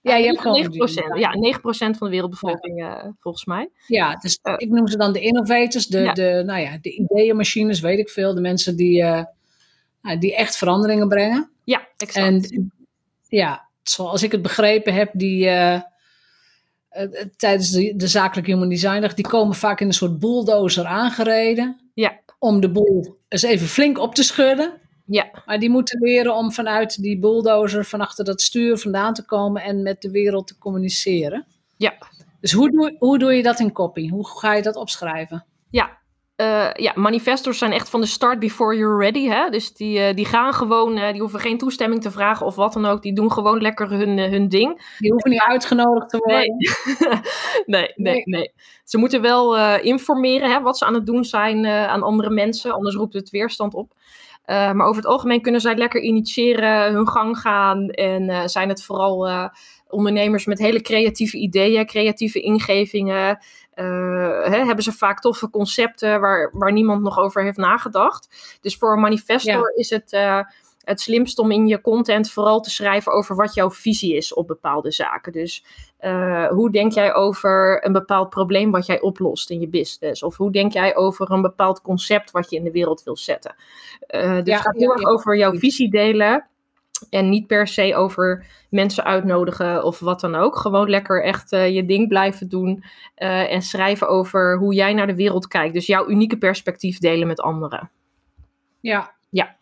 Ja, 0.01 0.17
je 0.17 0.27
hebt 0.27 0.41
gewoon 0.41 0.65
9%, 0.65 1.19
ja, 1.19 1.35
9% 1.59 1.61
van 1.71 1.93
de 1.99 2.09
wereldbevolking 2.09 2.79
ja. 2.79 3.05
uh, 3.05 3.11
volgens 3.19 3.45
mij. 3.45 3.71
Ja, 3.87 4.15
dus 4.15 4.39
uh, 4.43 4.55
ik 4.57 4.69
noem 4.69 4.89
ze 4.89 4.97
dan 4.97 5.13
de 5.13 5.21
innovators, 5.21 5.87
de, 5.87 5.99
ja. 5.99 6.13
de, 6.13 6.43
nou 6.47 6.61
ja, 6.61 6.79
de 6.81 6.91
ideeënmachines, 6.91 7.81
weet 7.81 7.99
ik 7.99 8.09
veel. 8.09 8.35
De 8.35 8.41
mensen 8.41 8.77
die, 8.77 9.03
uh, 9.03 9.23
die 10.15 10.37
echt 10.37 10.57
veranderingen 10.57 11.09
brengen. 11.09 11.51
Ja, 11.65 11.89
exact. 11.97 12.27
En 12.27 12.73
ja, 13.29 13.69
zoals 13.83 14.23
ik 14.23 14.33
het 14.33 14.43
begrepen 14.43 14.95
heb, 14.95 15.11
die 15.13 15.47
uh, 15.47 15.81
tijdens 17.37 17.71
de, 17.71 17.97
de 17.97 18.07
zakelijke 18.07 18.51
human 18.51 18.69
design 18.69 19.01
dag, 19.01 19.15
die 19.15 19.29
komen 19.29 19.57
vaak 19.57 19.81
in 19.81 19.87
een 19.87 19.93
soort 19.93 20.19
bulldozer 20.19 20.85
aangereden. 20.85 21.91
Ja. 21.95 22.21
Om 22.39 22.61
de 22.61 22.71
boel 22.71 23.19
eens 23.29 23.43
even 23.43 23.67
flink 23.67 23.99
op 23.99 24.15
te 24.15 24.23
schudden. 24.23 24.81
Ja. 25.07 25.43
Maar 25.47 25.59
die 25.59 25.71
moeten 25.71 26.01
leren 26.01 26.35
om 26.35 26.53
vanuit 26.53 27.03
die 27.03 27.19
bulldozer, 27.19 27.85
van 27.85 28.01
achter 28.01 28.25
dat 28.25 28.43
stuur 28.43 28.79
vandaan 28.79 29.15
te 29.15 29.25
komen 29.25 29.63
en 29.63 29.83
met 29.83 30.03
de 30.03 30.11
wereld 30.11 30.47
te 30.47 30.59
communiceren. 30.59 31.47
Ja. 31.77 31.95
Dus 32.41 32.53
hoe 32.53 32.71
doe, 32.71 32.97
hoe 32.99 33.19
doe 33.19 33.33
je 33.33 33.43
dat 33.43 33.61
in 33.61 33.73
copy? 33.73 34.09
Hoe 34.09 34.29
ga 34.29 34.55
je 34.55 34.63
dat 34.63 34.77
opschrijven? 34.77 35.45
Ja, 35.71 35.99
uh, 36.37 36.73
ja, 36.73 36.93
manifestors 36.95 37.59
zijn 37.59 37.73
echt 37.73 37.89
van 37.89 38.01
de 38.01 38.07
start 38.07 38.39
before 38.39 38.77
you're 38.77 39.05
ready. 39.05 39.27
Hè? 39.27 39.51
Dus 39.51 39.73
die, 39.73 39.99
uh, 39.99 40.15
die 40.15 40.25
gaan 40.25 40.55
gewoon, 40.55 40.99
uh, 40.99 41.11
die 41.11 41.21
hoeven 41.21 41.41
geen 41.41 41.59
toestemming 41.59 42.03
te 42.03 42.11
vragen 42.11 42.47
of 42.47 42.55
wat 42.55 42.73
dan 42.73 42.87
ook. 42.87 43.03
Die 43.03 43.15
doen 43.15 43.33
gewoon 43.33 43.61
lekker 43.61 43.91
hun, 43.91 44.19
hun 44.19 44.49
ding. 44.49 44.97
Die 44.99 45.11
hoeven 45.11 45.31
niet 45.31 45.43
uitgenodigd 45.43 46.09
te 46.09 46.19
worden. 46.19 46.57
Nee, 46.57 47.21
nee, 47.67 47.93
nee, 47.95 48.15
nee. 48.15 48.23
nee. 48.25 48.53
Ze 48.85 48.99
moeten 48.99 49.23
wel 49.23 49.77
informeren 49.79 50.51
hè, 50.51 50.61
wat 50.61 50.79
ze 50.79 50.85
aan 50.85 50.95
het 50.95 51.07
doen 51.07 51.25
zijn 51.25 51.67
aan 51.67 52.03
andere 52.03 52.31
mensen. 52.31 52.73
Anders 52.73 52.95
roept 52.97 53.15
het 53.15 53.31
weerstand 53.31 53.75
op. 53.75 53.93
maar 54.47 54.87
over 54.87 55.03
het 55.03 55.11
algemeen 55.11 55.41
kunnen 55.43 55.61
zij 55.61 55.77
lekker 55.77 56.01
initiëren, 56.01 56.93
hun 56.93 57.09
gang 57.09 57.39
gaan. 57.39 57.89
En 57.89 58.51
zijn 58.51 58.69
het 58.69 58.83
vooral 58.83 59.51
ondernemers 59.89 60.45
met 60.45 60.59
hele 60.59 60.81
creatieve 60.81 61.37
ideeën, 61.37 61.87
creatieve 61.87 62.41
ingevingen. 62.41 63.39
Uh, 63.77 64.45
hè, 64.45 64.65
hebben 64.65 64.85
ze 64.85 64.93
vaak 64.93 65.21
toffe 65.21 65.51
concepten 65.51 66.21
waar, 66.21 66.51
waar 66.53 66.73
niemand 66.73 67.03
nog 67.03 67.19
over 67.19 67.43
heeft 67.43 67.57
nagedacht. 67.57 68.29
Dus 68.61 68.77
voor 68.77 68.93
een 68.93 69.01
manifestor 69.01 69.53
ja. 69.53 69.73
is 69.75 69.91
het 69.91 70.13
uh, 70.13 70.41
het 70.85 71.01
slimst 71.01 71.39
om 71.39 71.51
in 71.51 71.67
je 71.67 71.81
content 71.81 72.31
vooral 72.31 72.61
te 72.61 72.71
schrijven 72.71 73.13
over 73.13 73.37
wat 73.37 73.55
jouw 73.55 73.71
visie 73.71 74.17
is 74.17 74.35
op 74.35 74.47
bepaalde 74.47 74.91
zaken. 74.91 75.33
Dus 75.33 75.65
uh, 76.01 76.47
hoe 76.49 76.71
denk 76.71 76.93
jij 76.93 77.15
over 77.15 77.85
een 77.87 77.93
bepaald 77.93 78.31
probleem 78.31 78.71
wat 78.71 78.87
jij 78.87 79.01
oplost 79.01 79.51
in 79.51 79.61
je 79.61 79.69
business? 79.69 80.23
Of 80.23 80.37
hoe 80.37 80.53
denk 80.53 80.73
jij 80.73 80.97
over 80.97 81.31
een 81.31 81.43
bepaald 81.43 81.81
concept 81.81 82.31
wat 82.31 82.51
je 82.51 82.57
in 82.57 82.65
de 82.65 82.71
wereld 82.71 83.03
wil 83.03 83.17
zetten? 83.17 83.55
dus 84.09 84.45
ja, 84.45 84.59
gaat 84.59 84.77
heel 84.77 84.89
ja, 84.89 84.95
erg 84.95 85.09
over 85.09 85.37
jouw 85.37 85.55
visie 85.55 85.91
delen. 85.91 86.47
En 87.11 87.29
niet 87.29 87.47
per 87.47 87.67
se 87.67 87.95
over 87.95 88.47
mensen 88.71 89.05
uitnodigen 89.05 89.85
of 89.85 89.99
wat 89.99 90.21
dan 90.21 90.35
ook. 90.35 90.57
Gewoon 90.57 90.91
lekker 90.91 91.25
echt 91.25 91.53
uh, 91.53 91.75
je 91.75 91.87
ding 91.87 92.09
blijven 92.09 92.49
doen. 92.49 92.85
Uh, 93.19 93.53
en 93.53 93.63
schrijven 93.63 94.09
over 94.09 94.59
hoe 94.59 94.75
jij 94.75 94.93
naar 94.93 95.07
de 95.07 95.15
wereld 95.15 95.49
kijkt. 95.49 95.75
Dus 95.75 95.87
jouw 95.87 96.09
unieke 96.09 96.39
perspectief 96.39 96.99
delen 96.99 97.27
met 97.27 97.41
anderen. 97.41 97.91
Ja. 98.81 99.15
Ja. 99.31 99.57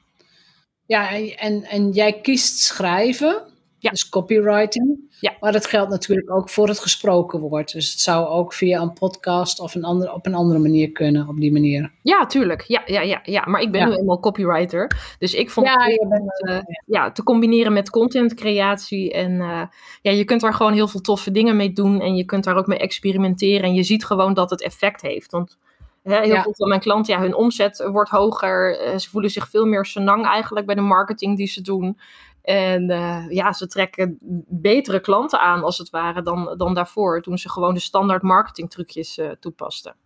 Ja, 0.87 1.11
en, 1.37 1.65
en 1.65 1.91
jij 1.91 2.21
kiest 2.21 2.59
schrijven. 2.59 3.43
Ja. 3.85 3.91
Dus 3.91 4.09
copywriting. 4.09 4.99
Ja. 5.21 5.33
Maar 5.41 5.53
dat 5.53 5.67
geldt 5.67 5.91
natuurlijk 5.91 6.31
ook 6.31 6.51
voor 6.51 6.69
het 6.69 6.79
gesproken 6.79 7.41
woord. 7.41 7.73
Dus 7.73 7.91
het 7.91 8.01
zou 8.01 8.27
ook 8.27 8.53
via 8.53 8.81
een 8.81 8.93
podcast 8.93 9.61
of 9.61 9.75
een 9.75 9.85
andere, 9.85 10.13
op 10.15 10.27
een 10.27 10.35
andere 10.35 10.59
manier 10.59 10.93
kunnen, 10.93 11.29
op 11.29 11.41
die 11.41 11.53
manier. 11.53 11.93
Ja, 12.03 12.27
tuurlijk. 12.27 12.63
Ja, 12.67 12.83
ja, 12.87 13.01
ja, 13.01 13.21
ja. 13.25 13.45
maar 13.47 13.61
ik 13.61 13.73
ben 13.73 13.81
Ja. 13.81 13.87
nu 13.87 13.95
eenmaal 13.95 14.21
copywriter. 14.21 15.15
Dus 15.19 15.35
ik 15.35 15.51
vond 15.51 15.67
Ja, 15.67 15.85
het 15.85 16.09
bent, 16.09 16.49
eh, 16.49 16.59
ja, 16.87 17.13
te 17.13 17.23
combineren 17.23 17.73
met 17.73 17.91
contentcreatie. 17.91 19.13
En 19.13 19.41
eh, 19.41 19.63
ja, 20.03 20.11
je 20.11 20.25
kunt 20.25 20.41
daar 20.41 20.55
gewoon 20.55 20.73
heel 20.73 20.89
veel 20.89 21.01
toffe 21.01 21.31
dingen 21.31 21.57
mee 21.57 21.73
doen. 21.73 22.01
En 22.01 22.15
je 22.17 22.25
kunt 22.25 22.45
daar 22.45 22.57
ook 22.57 22.67
mee 22.67 22.79
experimenteren. 22.79 23.63
En 23.63 23.75
je 23.75 23.83
ziet 23.83 24.05
gewoon 24.05 24.35
dat 24.35 24.51
het 24.51 24.63
effect 24.63 25.03
heeft. 25.03 25.31
Want 25.31 25.59
hè, 26.03 26.17
heel 26.19 26.27
Ja. 26.35 26.43
veel 26.43 26.55
van 26.55 26.69
mijn 26.69 26.81
klanten, 26.81 27.15
ja, 27.15 27.21
hun 27.21 27.35
omzet 27.35 27.89
wordt 27.93 28.11
hoger. 28.11 28.79
Eh, 28.81 28.99
ze 28.99 29.11
voelen 29.11 29.31
zich 29.31 29.49
veel 29.49 29.67
meer 29.67 29.85
senang 29.85 30.27
eigenlijk 30.27 30.67
bij 30.67 30.75
de 30.75 30.81
marketing 30.81 31.37
die 31.37 31.47
ze 31.47 31.63
doen. 31.63 31.99
En 32.45 32.91
eh, 32.91 33.25
ja, 33.29 33.53
ze 33.53 33.67
trekken 33.67 34.19
betere 34.49 35.01
klanten 35.01 35.41
aan 35.41 35.63
als 35.63 35.79
het 35.79 35.91
ware 35.91 36.23
dan, 36.23 36.55
dan 36.57 36.75
daarvoor. 36.75 37.23
Toen 37.23 37.39
ze 37.39 37.49
gewoon 37.51 37.75
de 37.75 37.81
standaard 37.81 38.23
marketing 38.23 38.71
trucjes 38.71 39.19
eh, 39.19 39.31
toepasten. 39.31 39.97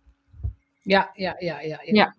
Ja, 0.81 1.09
ja, 1.13 1.35
ja, 1.39 1.59
ja, 1.59 1.79
ja. 1.83 1.93
Ja. 1.93 2.15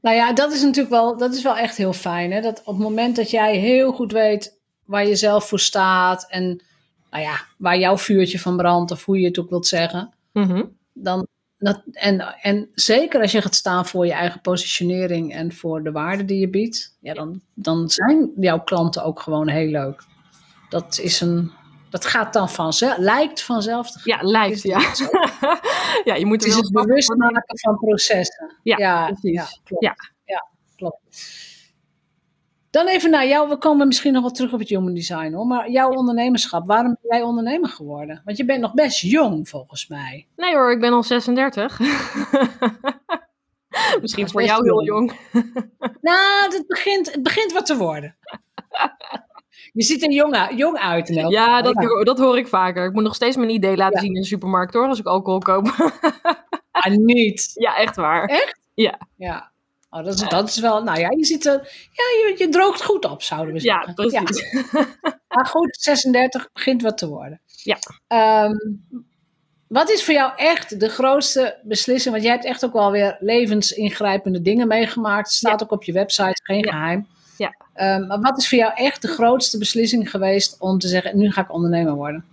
Nou 0.00 0.16
ja, 0.16 0.32
dat 0.32 0.52
is 0.52 0.62
natuurlijk 0.62 0.94
wel, 0.94 1.16
dat 1.16 1.34
is 1.34 1.42
wel 1.42 1.56
echt 1.56 1.76
heel 1.76 1.92
fijn. 1.92 2.32
Hè? 2.32 2.40
Dat 2.40 2.60
op 2.60 2.74
het 2.74 2.82
moment 2.82 3.16
dat 3.16 3.30
jij 3.30 3.56
heel 3.56 3.92
goed 3.92 4.12
weet 4.12 4.60
waar 4.84 5.06
je 5.06 5.16
zelf 5.16 5.48
voor 5.48 5.60
staat 5.60 6.30
en 6.30 6.64
nou 7.10 7.22
ja, 7.22 7.40
waar 7.58 7.78
jouw 7.78 7.96
vuurtje 7.98 8.38
van 8.38 8.56
brandt, 8.56 8.90
of 8.90 9.04
hoe 9.04 9.20
je 9.20 9.26
het 9.26 9.38
ook 9.38 9.50
wilt 9.50 9.66
zeggen, 9.66 10.14
Mhm. 10.32 10.64
dan, 10.92 11.26
dat, 11.62 11.82
en, 11.92 12.20
en 12.40 12.68
zeker 12.74 13.20
als 13.20 13.32
je 13.32 13.42
gaat 13.42 13.54
staan 13.54 13.86
voor 13.86 14.06
je 14.06 14.12
eigen 14.12 14.40
positionering 14.40 15.34
en 15.34 15.52
voor 15.52 15.82
de 15.82 15.92
waarde 15.92 16.24
die 16.24 16.38
je 16.38 16.48
biedt, 16.48 16.96
ja, 17.00 17.14
dan, 17.14 17.40
dan 17.54 17.90
zijn 17.90 18.30
jouw 18.36 18.60
klanten 18.60 19.04
ook 19.04 19.20
gewoon 19.20 19.48
heel 19.48 19.70
leuk. 19.70 20.04
Dat 20.68 20.98
is 21.02 21.20
een, 21.20 21.52
dat 21.90 22.04
gaat 22.04 22.32
dan 22.32 22.50
vanzelf, 22.50 22.96
lijkt 22.96 23.42
vanzelf 23.42 23.90
te 23.90 23.98
gaan. 23.98 24.18
Ja, 24.18 24.30
lijkt, 24.30 24.62
ja. 24.72 24.80
ja, 26.04 26.14
je 26.14 26.26
moet 26.26 26.40
Het 26.40 26.50
is 26.50 26.56
het 26.56 26.72
bewust 26.72 27.14
maken 27.16 27.58
van 27.58 27.76
processen. 27.76 28.56
Ja, 28.62 29.06
precies. 29.06 29.32
Ja, 29.32 29.46
klopt. 29.64 29.84
Ja. 29.84 29.96
Ja, 30.24 30.48
klopt. 30.76 30.98
Dan 32.72 32.86
even 32.88 33.10
naar 33.10 33.26
jou. 33.26 33.48
We 33.48 33.56
komen 33.58 33.86
misschien 33.86 34.12
nog 34.12 34.22
wel 34.22 34.30
terug 34.30 34.52
op 34.52 34.58
het 34.58 34.68
human 34.68 34.94
design 34.94 35.32
hoor. 35.32 35.46
Maar 35.46 35.70
jouw 35.70 35.90
ondernemerschap, 35.90 36.66
waarom 36.66 36.96
ben 37.02 37.18
jij 37.18 37.22
ondernemer 37.26 37.68
geworden? 37.68 38.22
Want 38.24 38.36
je 38.36 38.44
bent 38.44 38.60
nog 38.60 38.74
best 38.74 39.00
jong 39.00 39.48
volgens 39.48 39.88
mij. 39.88 40.26
Nee 40.36 40.54
hoor, 40.54 40.72
ik 40.72 40.80
ben 40.80 40.92
al 40.92 41.02
36. 41.02 41.78
Misschien 44.00 44.24
is 44.24 44.32
voor 44.32 44.42
jou 44.42 44.64
heel 44.64 44.84
jong. 44.84 45.12
Nou, 46.00 46.52
het 46.54 46.64
begint, 46.66 47.12
het 47.12 47.22
begint 47.22 47.52
wat 47.52 47.66
te 47.66 47.76
worden. 47.76 48.16
Je 49.72 49.82
ziet 49.82 50.02
er 50.02 50.10
jong, 50.12 50.34
uit- 50.34 50.58
jong 50.58 50.78
uit. 50.78 51.08
Ja, 51.08 51.62
dat, 51.62 51.74
dat 52.02 52.18
hoor 52.18 52.38
ik 52.38 52.48
vaker. 52.48 52.86
Ik 52.86 52.92
moet 52.92 53.02
nog 53.02 53.14
steeds 53.14 53.36
mijn 53.36 53.50
idee 53.50 53.76
laten 53.76 53.94
Ja. 53.94 54.00
zien 54.00 54.14
in 54.14 54.20
de 54.20 54.26
supermarkt 54.26 54.74
hoor, 54.74 54.88
als 54.88 54.98
ik 54.98 55.06
alcohol 55.06 55.38
koop. 55.40 55.92
Ah, 56.70 56.92
niet. 56.96 57.50
ja, 57.54 57.76
echt 57.76 57.96
waar. 57.96 58.24
Echt? 58.24 58.58
Ja. 58.74 58.98
Ja. 59.16 59.51
Oh, 59.94 60.04
dat, 60.04 60.14
is, 60.14 60.28
dat 60.28 60.48
is 60.48 60.58
wel, 60.58 60.82
nou 60.82 60.98
ja, 60.98 61.10
je 61.10 61.24
ziet 61.24 61.46
er, 61.46 61.52
ja, 61.92 62.04
je, 62.28 62.34
je 62.38 62.48
droogt 62.48 62.82
goed 62.84 63.04
op, 63.04 63.22
zouden 63.22 63.54
we 63.54 63.62
Ja, 63.62 63.84
zeggen. 63.94 64.24
precies. 64.24 64.44
Maar 65.28 65.46
goed, 65.46 65.76
36 65.80 66.48
begint 66.52 66.82
wat 66.82 66.98
te 66.98 67.08
worden. 67.08 67.40
Ja. 67.46 67.78
Ehm, 68.06 68.54
wat 69.68 69.90
is 69.90 70.04
voor 70.04 70.14
jou 70.14 70.32
echt 70.36 70.80
de 70.80 70.88
grootste 70.88 71.60
beslissing? 71.62 72.12
Want 72.12 72.24
jij 72.26 72.32
hebt 72.32 72.44
echt 72.44 72.64
ook 72.64 72.72
wel 72.72 72.90
weer 72.90 73.16
levensingrijpende 73.20 74.42
dingen 74.42 74.68
meegemaakt. 74.68 75.32
Staat 75.32 75.62
ook 75.62 75.70
op 75.70 75.82
je 75.84 75.92
website, 75.92 76.40
geen 76.42 76.64
Ja. 76.64 76.70
geheim. 76.72 77.06
Ja. 77.36 77.54
Ehm, 77.74 78.06
maar 78.06 78.20
wat 78.20 78.38
is 78.38 78.48
voor 78.48 78.58
jou 78.58 78.72
echt 78.74 79.02
de 79.02 79.08
grootste 79.08 79.58
beslissing 79.58 80.10
geweest 80.10 80.56
om 80.58 80.78
te 80.78 80.88
zeggen: 80.88 81.18
nu 81.18 81.30
ga 81.30 81.40
ik 81.40 81.52
ondernemer 81.52 81.94
worden? 81.94 82.24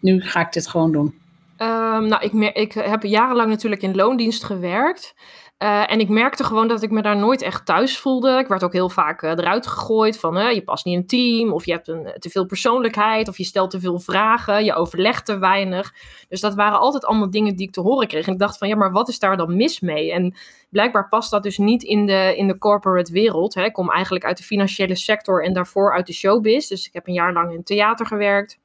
Nu 0.00 0.20
ga 0.22 0.40
ik 0.40 0.52
dit 0.52 0.66
gewoon 0.68 0.92
doen. 0.92 1.18
Ehm, 1.56 2.06
nou, 2.06 2.22
ik, 2.24 2.32
ik 2.56 2.72
heb 2.72 3.02
jarenlang 3.02 3.48
natuurlijk 3.48 3.82
in 3.82 3.94
loondienst 3.94 4.44
gewerkt. 4.44 5.14
Eh, 5.56 5.92
en 5.92 6.00
ik 6.00 6.08
merkte 6.08 6.44
gewoon 6.44 6.68
dat 6.68 6.82
ik 6.82 6.90
me 6.90 7.02
daar 7.02 7.16
nooit 7.16 7.42
echt 7.42 7.66
thuis 7.66 7.98
voelde. 7.98 8.38
Ik 8.38 8.46
werd 8.46 8.64
ook 8.64 8.72
heel 8.72 8.88
vaak 8.88 9.22
eh, 9.22 9.30
eruit 9.30 9.66
gegooid 9.66 10.18
van 10.18 10.36
eh, 10.38 10.54
je 10.54 10.62
past 10.62 10.84
niet 10.84 10.94
in 10.94 11.00
een 11.00 11.06
team, 11.06 11.52
of 11.52 11.64
je 11.66 11.72
hebt 11.72 11.88
een, 11.88 12.14
te 12.18 12.30
veel 12.30 12.46
persoonlijkheid, 12.46 13.28
of 13.28 13.36
je 13.36 13.44
stelt 13.44 13.70
te 13.70 13.80
veel 13.80 13.98
vragen, 13.98 14.64
je 14.64 14.74
overlegt 14.74 15.26
te 15.26 15.38
weinig. 15.38 15.94
Dus 16.28 16.40
dat 16.40 16.54
waren 16.54 16.78
altijd 16.78 17.04
allemaal 17.04 17.30
dingen 17.30 17.56
die 17.56 17.66
ik 17.66 17.72
te 17.72 17.80
horen 17.80 18.08
kreeg. 18.08 18.26
En 18.26 18.32
ik 18.32 18.38
dacht 18.38 18.58
van 18.58 18.68
ja, 18.68 18.76
maar 18.76 18.92
wat 18.92 19.08
is 19.08 19.18
daar 19.18 19.36
dan 19.36 19.56
mis 19.56 19.80
mee? 19.80 20.12
En 20.12 20.34
blijkbaar 20.70 21.08
past 21.08 21.30
dat 21.30 21.42
dus 21.42 21.58
niet 21.58 21.82
in 21.82 22.06
de, 22.06 22.34
in 22.36 22.46
de 22.46 22.58
corporate 22.58 23.12
wereld. 23.12 23.54
Hè. 23.54 23.64
Ik 23.64 23.72
kom 23.72 23.90
eigenlijk 23.90 24.24
uit 24.24 24.36
de 24.36 24.44
financiële 24.44 24.96
sector 24.96 25.44
en 25.44 25.52
daarvoor 25.52 25.92
uit 25.94 26.06
de 26.06 26.12
showbiz. 26.12 26.68
Dus 26.68 26.86
ik 26.86 26.92
heb 26.92 27.06
een 27.06 27.14
jaar 27.14 27.32
lang 27.32 27.52
in 27.52 27.62
theater 27.62 28.06
gewerkt, 28.06 28.58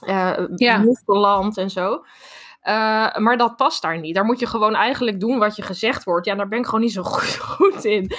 eh 0.00 0.38
Ja. 0.56 0.84
land 1.04 1.56
en 1.56 1.70
zo. 1.70 2.04
Eh, 2.68 3.16
maar 3.16 3.36
dat 3.36 3.56
past 3.56 3.82
daar 3.82 3.98
niet. 4.00 4.14
Daar 4.14 4.24
moet 4.24 4.40
je 4.40 4.46
gewoon 4.46 4.74
eigenlijk 4.74 5.20
doen 5.20 5.38
wat 5.38 5.56
je 5.56 5.62
gezegd 5.62 6.04
wordt. 6.04 6.26
Ja, 6.26 6.34
daar 6.34 6.48
ben 6.48 6.58
ik 6.58 6.64
gewoon 6.64 6.80
niet 6.80 6.92
zo 6.92 7.02
goed, 7.14 7.36
goed 7.36 7.84
in. 7.84 8.10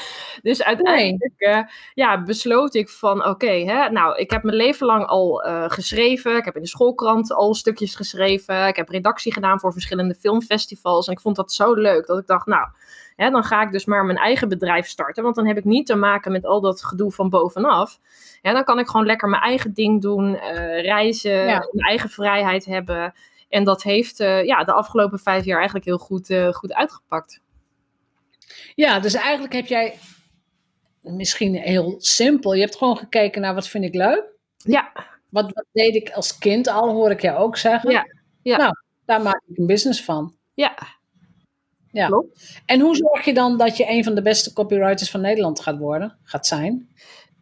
Dus 0.42 0.64
uiteindelijk 0.64 1.34
eh, 1.38 1.60
ja, 1.94 2.24
besloot 2.24 2.74
ik 2.74 2.90
van 2.90 3.26
oké, 3.26 3.52
hè, 3.52 3.90
nou, 3.90 4.18
ik 4.18 4.32
heb 4.32 4.44
mijn 4.44 4.56
leven 4.58 4.86
lang 4.86 5.06
al 5.06 5.44
eh, 5.44 5.64
geschreven. 5.68 6.38
Ik 6.38 6.46
heb 6.46 6.56
in 6.56 6.62
de 6.62 6.68
schoolkrant 6.68 7.34
al 7.34 7.54
stukjes 7.54 7.96
geschreven. 7.96 8.68
Ik 8.68 8.76
heb 8.76 8.90
redactie 8.90 9.34
gedaan 9.34 9.60
voor 9.60 9.72
verschillende 9.72 10.16
filmfestivals. 10.16 11.08
En 11.08 11.14
ik 11.14 11.20
vond 11.20 11.36
dat 11.36 11.54
zo 11.54 11.74
leuk 11.74 12.08
dat 12.08 12.20
ik 12.20 12.28
dacht, 12.28 12.46
nou, 12.46 12.68
hè, 13.16 13.30
dan 13.30 13.44
ga 13.44 13.62
ik 13.62 13.72
dus 13.72 13.86
maar 13.86 14.06
mijn 14.06 14.18
eigen 14.18 14.50
bedrijf 14.50 14.88
starten. 14.88 15.24
Want 15.24 15.36
dan 15.36 15.48
heb 15.48 15.58
ik 15.58 15.66
niet 15.66 15.86
te 15.86 15.96
maken 15.96 16.32
met 16.32 16.46
al 16.46 16.62
dat 16.62 16.84
gedoe 16.84 17.12
van 17.12 17.30
bovenaf. 17.30 18.00
Ja, 18.42 18.54
dan 18.54 18.64
kan 18.64 18.80
ik 18.80 18.88
gewoon 18.88 19.06
lekker 19.06 19.30
mijn 19.30 19.42
eigen 19.42 19.74
ding 19.74 20.02
doen, 20.02 20.36
reizen, 20.82 21.32
Ja. 21.32 21.68
mijn 21.72 21.88
eigen 21.88 22.10
vrijheid 22.10 22.66
hebben. 22.66 23.14
En 23.50 23.64
dat 23.64 23.84
heeft 23.84 24.20
eh, 24.20 24.44
ja, 24.46 24.64
de 24.64 24.72
afgelopen 24.74 25.20
vijf 25.20 25.46
jaar 25.46 25.56
eigenlijk 25.58 25.86
heel 25.86 25.98
goed, 25.98 26.30
eh, 26.30 26.50
goed 26.54 26.74
uitgepakt. 26.74 27.42
Ja, 28.76 29.00
dus 29.00 29.14
eigenlijk 29.14 29.54
heb 29.54 29.66
jij 29.66 29.98
misschien 31.02 31.56
heel 31.56 31.96
simpel. 31.98 32.54
Je 32.54 32.62
hebt 32.62 32.76
gewoon 32.78 32.98
gekeken 32.98 33.42
naar 33.42 33.54
wat 33.54 33.68
vind 33.68 33.84
ik 33.84 33.94
leuk. 33.96 34.24
Ja, 34.58 34.92
Wat, 35.30 35.52
wat 35.54 35.66
deed 35.72 35.96
ik 35.96 36.10
als 36.12 36.38
kind 36.38 36.68
al, 36.68 36.90
hoor 36.92 37.12
ik 37.12 37.22
jou 37.22 37.38
ook 37.38 37.58
zeggen. 37.58 37.92
Ja, 37.92 38.06
ja. 38.42 38.58
Nou, 38.58 38.74
daar 39.06 39.22
maak 39.22 39.42
ik 39.48 39.58
een 39.58 39.66
business 39.68 40.04
van. 40.04 40.36
ja. 40.54 40.76
Ja. 41.92 42.08
Klopt. 42.08 42.62
En 42.66 42.80
hoe 42.80 42.96
zorg 42.96 43.26
je 43.26 43.34
dan 43.34 43.58
dat 43.58 43.78
je 43.78 43.90
een 43.90 44.04
van 44.04 44.16
de 44.16 44.22
beste 44.22 44.54
copywriters 44.54 45.10
van 45.12 45.22
Nederland 45.22 45.60
gaat 45.60 45.78
worden? 45.78 46.18
Gaat 46.24 46.48
zijn? 46.48 46.90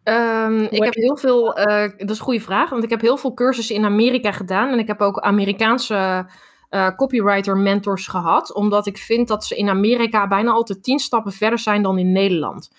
Ehm, 0.02 0.62
ik 0.70 0.84
heb 0.84 0.94
heel 0.94 1.16
veel, 1.16 1.54
eh, 1.56 1.90
dat 1.98 2.10
is 2.10 2.18
een 2.18 2.24
goede 2.24 2.40
vraag, 2.40 2.70
want 2.70 2.84
ik 2.84 2.90
heb 2.90 3.00
heel 3.00 3.16
veel 3.16 3.34
cursussen 3.34 3.74
in 3.74 3.84
Amerika 3.84 4.32
gedaan 4.32 4.72
en 4.72 4.78
ik 4.78 4.86
heb 4.86 5.00
ook 5.00 5.20
Amerikaanse 5.20 6.26
eh, 6.68 6.90
copywriter 6.96 7.56
mentors 7.56 8.06
gehad, 8.06 8.54
omdat 8.54 8.86
ik 8.86 8.96
vind 8.98 9.28
dat 9.28 9.44
ze 9.44 9.56
in 9.56 9.68
Amerika 9.68 10.26
bijna 10.26 10.50
altijd 10.50 10.82
tien 10.82 10.98
stappen 10.98 11.32
verder 11.32 11.58
zijn 11.58 11.82
dan 11.82 11.98
in 11.98 12.12
Nederland. 12.12 12.70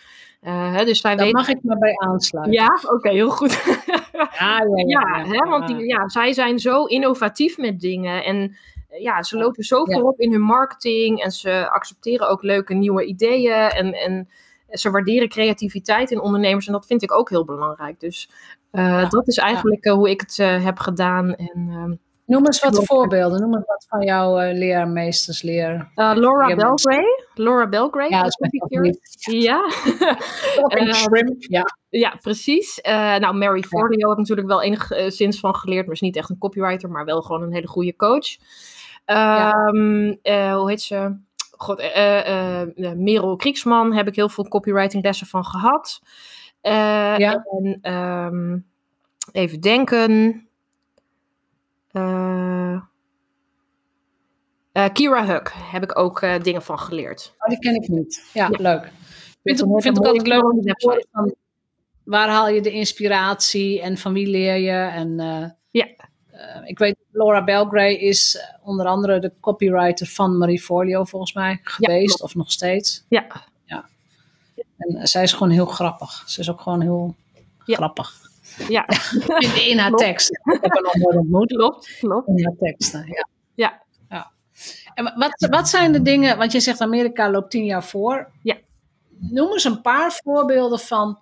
Eh, 0.42 0.74
hè, 0.74 0.86
dus 0.86 1.02
Daar 1.02 1.16
weten. 1.16 1.32
mag 1.32 1.48
ik 1.48 1.60
me 1.62 1.78
bij 1.78 1.98
aansluiten. 1.98 2.54
Ja, 2.54 2.80
oké, 2.88 3.10
heel 3.10 3.30
goed. 3.30 3.64
ja, 4.12 4.30
ja. 4.40 4.62
ja, 4.76 4.86
Ja, 4.86 5.26
hè, 5.26 5.50
want 5.50 5.68
die, 5.68 5.88
ja, 5.88 6.10
zij 6.10 6.34
zijn 6.34 6.60
zo 6.60 6.84
innovatief 6.86 7.58
met 7.58 7.80
dingen. 7.80 8.24
En 8.24 8.56
ja, 9.00 9.24
ze 9.24 9.38
lopen 9.38 9.64
zo 9.64 9.86
voorop 9.86 10.20
in 10.20 10.32
hun 10.32 10.42
marketing. 10.42 11.24
En 11.24 11.32
ze 11.32 11.70
accepteren 11.70 12.30
ook 12.30 12.44
leuke 12.44 12.74
nieuwe 12.74 13.06
ideeën. 13.06 13.54
En, 13.54 13.94
en 13.94 14.30
ze 14.72 14.90
waarderen 14.90 15.30
creativiteit 15.30 16.12
in 16.12 16.22
ondernemers. 16.22 16.68
En 16.68 16.74
dat 16.74 16.86
vind 16.86 17.02
ik 17.02 17.14
ook 17.14 17.30
heel 17.30 17.46
belangrijk. 17.46 18.00
Dus 18.00 18.30
eh, 18.72 18.84
Ja. 18.84 19.06
dat 19.06 19.28
is 19.28 19.38
eigenlijk 19.38 19.84
eh, 19.86 19.94
hoe 19.94 20.10
ik 20.10 20.22
het 20.22 20.40
eh, 20.40 20.64
heb 20.64 20.80
gedaan. 20.80 21.36
En, 21.36 21.68
ehm, 21.70 21.94
Noem 22.26 22.46
eens 22.46 22.60
wat 22.60 22.86
voorbeelden. 22.86 23.42
Noem 23.42 23.56
eens 23.56 23.66
wat 23.66 23.86
van 23.90 24.04
jouw 24.06 24.52
leermeesters, 24.54 25.42
leer. 25.42 25.92
Laura 25.96 26.48
Ja, 26.48 26.56
Belgray. 26.56 27.04
Laura 27.34 27.68
Belgray. 27.68 28.10
Ja, 28.10 28.22
dat 28.24 28.38
is. 28.84 29.18
Ja. 29.20 29.70
Shrimp. 30.94 31.36
Ja. 31.44 31.66
Ja, 31.90 32.18
precies. 32.22 32.80
Nou, 33.20 33.34
Mary 33.36 33.62
Forleo 33.64 34.10
heb 34.10 34.12
ik 34.12 34.18
natuurlijk 34.18 34.48
wel 34.48 34.62
enigszins 34.62 35.40
van 35.40 35.56
geleerd, 35.56 35.86
maar 35.86 35.96
is 35.96 36.02
niet 36.02 36.16
echt 36.16 36.30
een 36.30 36.38
copywriter, 36.38 36.90
maar 36.90 37.06
wel 37.06 37.22
gewoon 37.22 37.42
een 37.42 37.54
hele 37.54 37.68
goede 37.68 37.96
coach. 37.96 38.38
Ehm, 39.10 40.14
eh, 40.22 40.56
hoe 40.56 40.70
heet 40.70 40.82
ze? 40.82 41.18
God, 41.62 41.80
eh, 41.80 42.19
eh, 42.19 42.62
eh, 42.62 42.98
Merel 42.98 43.36
Kriegsman 43.36 43.93
heb 43.93 44.08
ik 44.08 44.15
heel 44.15 44.30
veel 44.30 44.48
copywriting 44.48 45.04
lessen 45.04 45.28
van 45.28 45.45
gehad. 45.45 46.02
Eh, 46.62 46.72
Ja. 47.17 47.45
En 47.60 47.78
ehm, 47.82 48.58
even 49.32 49.60
denken. 49.60 50.43
Kira 54.93 55.26
Huck 55.26 55.52
heb 55.56 55.84
ik 55.84 55.98
ook 55.98 56.19
dingen 56.43 56.62
van 56.62 56.80
geleerd. 56.80 57.34
Oh, 57.39 57.48
die 57.50 57.60
ken 57.60 57.76
ik 57.76 57.88
niet. 57.88 58.30
Ja, 58.34 58.48
Ja. 58.52 58.58
leuk. 58.62 58.91
Vind, 59.43 59.60
het 59.60 59.69
ik- 59.69 59.82
vind 59.82 59.98
ik 59.98 60.06
altijd 60.06 60.28
leuk 60.28 60.43
om 60.43 60.62
van 61.12 61.36
waar 62.04 62.30
haal 62.30 62.50
je 62.50 62.62
de 62.62 62.72
inspiratie 62.72 63.82
en 63.82 63.98
van 63.98 64.13
wie 64.13 64.28
leer 64.28 64.56
je? 64.58 64.72
En, 64.91 65.17
ja. 65.72 65.88
Uh, 66.39 66.67
ik 66.67 66.78
weet, 66.80 66.95
Laura 67.12 67.43
Belgray 67.43 67.93
is 67.93 68.43
onder 68.63 68.86
andere 68.86 69.19
de 69.19 69.32
copywriter 69.39 70.08
van 70.08 70.38
Marie 70.38 70.62
Forleo 70.62 71.04
volgens 71.04 71.34
mij 71.34 71.60
geweest, 71.63 72.17
ja, 72.19 72.23
of 72.23 72.36
nog 72.36 72.52
steeds. 72.52 73.04
Ja. 73.10 73.25
ja. 73.65 73.86
En 74.78 75.08
zij 75.08 75.23
is 75.23 75.34
gewoon 75.34 75.49
heel 75.49 75.65
grappig. 75.65 76.23
Ze 76.28 76.39
is 76.39 76.49
ook 76.49 76.62
gewoon 76.62 76.82
heel 76.82 77.15
ja. 77.65 77.75
grappig. 77.75 78.13
Ja. 78.67 78.88
in, 79.38 79.67
in 79.69 79.78
haar 79.78 79.91
tekst. 79.91 80.30
Ik 80.32 80.58
heb 80.62 80.73
haar 80.73 80.82
nog 80.82 80.95
nooit 80.95 81.15
ontmoet. 81.15 81.47
Klopt, 81.47 81.97
klopt. 81.99 82.28
In 82.28 82.45
haar 82.45 82.56
teksten, 82.60 83.06
ja. 83.08 83.28
Ja. 83.54 83.82
ja. 84.10 84.32
En 84.93 85.13
wat, 85.15 85.47
wat 85.49 85.69
zijn 85.69 85.91
de 85.91 86.02
dingen, 86.02 86.38
want 86.38 86.52
je 86.52 86.60
zegt 86.60 86.82
Amerika 86.82 87.32
loopt 87.32 87.52
tien 87.52 87.65
jaar 87.65 87.84
voor. 87.84 88.32
Ja. 88.43 88.58
Noem 89.10 89.52
eens 89.52 89.63
een 89.63 89.82
paar 89.82 90.19
voorbeelden 90.23 90.80
van 90.80 91.19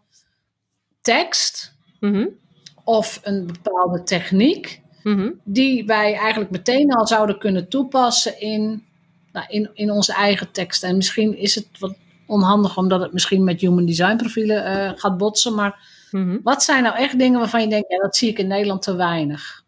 tekst 1.01 1.75
mm 1.99 2.45
of 2.87 3.19
een 3.23 3.47
bepaalde 3.47 4.03
techniek 4.03 4.81
-hmm. 5.15 5.39
die 5.43 5.85
wij 5.85 6.15
eigenlijk 6.15 6.51
meteen 6.51 6.93
al 6.93 7.07
zouden 7.07 7.39
kunnen 7.39 7.69
toepassen 7.69 8.39
in, 8.39 8.85
nou, 9.31 9.45
in, 9.49 9.69
in 9.73 9.91
onze 9.91 10.13
eigen 10.13 10.51
tekst. 10.51 10.83
En 10.83 10.95
misschien 10.95 11.37
is 11.37 11.55
het 11.55 11.67
wat 11.79 11.95
onhandig 12.27 12.77
omdat 12.77 13.01
het 13.01 13.13
misschien 13.13 13.43
met 13.43 13.61
human 13.61 13.85
design 13.85 14.15
profielen 14.15 14.77
uh, 14.77 14.91
gaat 14.95 15.17
botsen, 15.17 15.55
maar 15.55 15.79
mm 16.11 16.23
-hmm. 16.23 16.39
wat 16.43 16.63
zijn 16.63 16.83
nou 16.83 16.95
echt 16.95 17.19
dingen 17.19 17.39
waarvan 17.39 17.61
je 17.61 17.67
denkt, 17.67 17.91
ja, 17.91 17.97
dat 17.97 18.15
zie 18.15 18.29
ik 18.29 18.39
in 18.39 18.47
Nederland 18.47 18.81
te 18.81 18.95
weinig? 18.95 19.65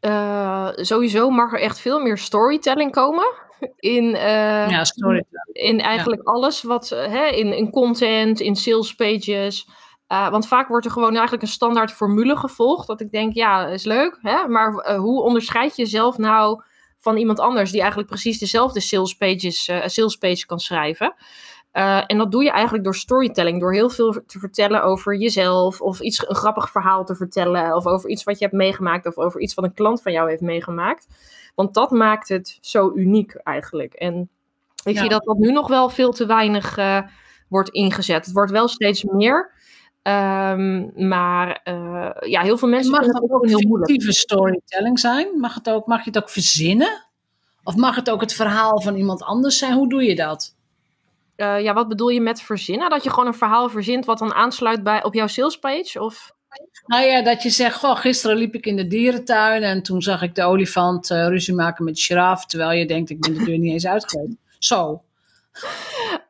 Uh, 0.00 0.68
sowieso 0.74 1.30
mag 1.30 1.52
er 1.52 1.60
echt 1.60 1.80
veel 1.80 2.00
meer 2.00 2.18
storytelling 2.18 2.92
komen. 2.92 3.34
In, 3.78 4.04
uh, 4.04 4.68
ja, 4.68 4.84
storytelling. 4.84 5.52
in 5.52 5.80
eigenlijk 5.80 6.22
ja. 6.24 6.32
alles 6.32 6.62
wat 6.62 6.88
hè, 6.88 7.26
in, 7.26 7.56
in 7.56 7.70
content, 7.70 8.40
in 8.40 8.56
sales 8.56 8.94
pages. 8.94 9.68
Uh, 10.12 10.30
want 10.30 10.48
vaak 10.48 10.68
wordt 10.68 10.86
er 10.86 10.92
gewoon 10.92 11.12
eigenlijk 11.12 11.42
een 11.42 11.48
standaard 11.48 11.92
formule 11.92 12.36
gevolgd. 12.36 12.86
Dat 12.86 13.00
ik 13.00 13.10
denk, 13.10 13.34
ja, 13.34 13.66
is 13.66 13.84
leuk. 13.84 14.18
Hè? 14.20 14.48
Maar 14.48 14.72
uh, 14.72 14.98
hoe 14.98 15.22
onderscheid 15.22 15.76
je 15.76 15.82
jezelf 15.82 16.18
nou 16.18 16.62
van 16.98 17.16
iemand 17.16 17.40
anders 17.40 17.70
die 17.70 17.80
eigenlijk 17.80 18.10
precies 18.10 18.38
dezelfde 18.38 18.80
sales, 18.80 19.14
pages, 19.14 19.68
uh, 19.68 19.86
sales 19.86 20.16
page 20.16 20.46
kan 20.46 20.60
schrijven? 20.60 21.14
en 22.06 22.18
dat 22.18 22.30
doe 22.30 22.42
je 22.42 22.50
eigenlijk 22.50 22.84
door 22.84 22.94
storytelling. 22.94 23.60
Door 23.60 23.72
heel 23.72 23.90
veel 23.90 24.22
te 24.26 24.38
vertellen 24.38 24.82
over 24.82 25.16
jezelf. 25.16 25.80
Of 25.80 26.00
iets, 26.00 26.28
een 26.28 26.34
grappig 26.34 26.70
verhaal 26.70 27.04
te 27.04 27.14
vertellen. 27.14 27.76
Of 27.76 27.86
over 27.86 28.10
iets 28.10 28.24
wat 28.24 28.38
je 28.38 28.44
hebt 28.44 28.56
meegemaakt. 28.56 29.06
Of 29.06 29.16
over 29.16 29.40
iets 29.40 29.54
wat 29.54 29.64
een 29.64 29.74
klant 29.74 30.02
van 30.02 30.12
jou 30.12 30.28
heeft 30.28 30.40
meegemaakt. 30.40 31.06
Want 31.54 31.74
dat 31.74 31.90
maakt 31.90 32.28
het 32.28 32.58
zo 32.60 32.92
uniek 32.94 33.34
eigenlijk. 33.34 33.94
En 33.94 34.28
ik 34.84 34.94
ja. 34.94 35.00
zie 35.00 35.08
dat 35.08 35.24
dat 35.24 35.38
nu 35.38 35.52
nog 35.52 35.68
wel 35.68 35.88
veel 35.88 36.12
te 36.12 36.26
weinig 36.26 36.78
wordt 37.48 37.70
ingezet. 37.70 38.24
Het 38.24 38.34
wordt 38.34 38.52
wel 38.52 38.68
steeds 38.68 39.04
meer. 39.04 39.52
Um, 40.02 40.92
maar 41.08 41.60
uh, 41.64 42.30
ja, 42.30 42.42
heel 42.42 42.58
veel 42.58 42.68
mensen 42.68 42.92
mag 42.92 43.06
het 43.06 43.22
ook 43.30 43.46
heel 43.46 43.66
moeilijk. 43.68 44.12
storytelling 44.12 44.98
zijn? 44.98 45.40
Mag, 45.40 45.54
het 45.54 45.70
ook, 45.70 45.86
mag 45.86 46.04
je 46.04 46.10
het 46.10 46.22
ook 46.22 46.30
verzinnen? 46.30 47.08
Of 47.64 47.76
mag 47.76 47.96
het 47.96 48.10
ook 48.10 48.20
het 48.20 48.34
verhaal 48.34 48.80
van 48.80 48.96
iemand 48.96 49.22
anders 49.22 49.58
zijn? 49.58 49.72
Hoe 49.72 49.88
doe 49.88 50.04
je 50.04 50.14
dat? 50.14 50.54
Uh, 51.36 51.60
ja, 51.60 51.72
wat 51.72 51.88
bedoel 51.88 52.08
je 52.08 52.20
met 52.20 52.42
verzinnen? 52.42 52.90
Dat 52.90 53.04
je 53.04 53.10
gewoon 53.10 53.26
een 53.26 53.34
verhaal 53.34 53.68
verzint 53.68 54.04
wat 54.04 54.18
dan 54.18 54.34
aansluit 54.34 54.82
bij, 54.82 55.04
op 55.04 55.14
jouw 55.14 55.26
salespage? 55.26 56.02
Of? 56.02 56.32
Nou 56.86 57.04
ja, 57.04 57.22
dat 57.22 57.42
je 57.42 57.50
zegt, 57.50 57.76
goh, 57.76 57.96
gisteren 57.96 58.36
liep 58.36 58.54
ik 58.54 58.66
in 58.66 58.76
de 58.76 58.86
dierentuin 58.86 59.62
en 59.62 59.82
toen 59.82 60.02
zag 60.02 60.22
ik 60.22 60.34
de 60.34 60.44
olifant 60.44 61.10
uh, 61.10 61.26
ruzie 61.28 61.54
maken 61.54 61.84
met 61.84 61.94
de 61.94 62.00
giraffe, 62.00 62.46
terwijl 62.46 62.78
je 62.78 62.86
denkt, 62.86 63.10
ik 63.10 63.20
ben 63.20 63.34
de 63.34 63.44
deur 63.44 63.58
niet 63.58 63.72
eens 63.72 63.86
uitgegaan. 63.86 64.38
Zo. 64.58 65.02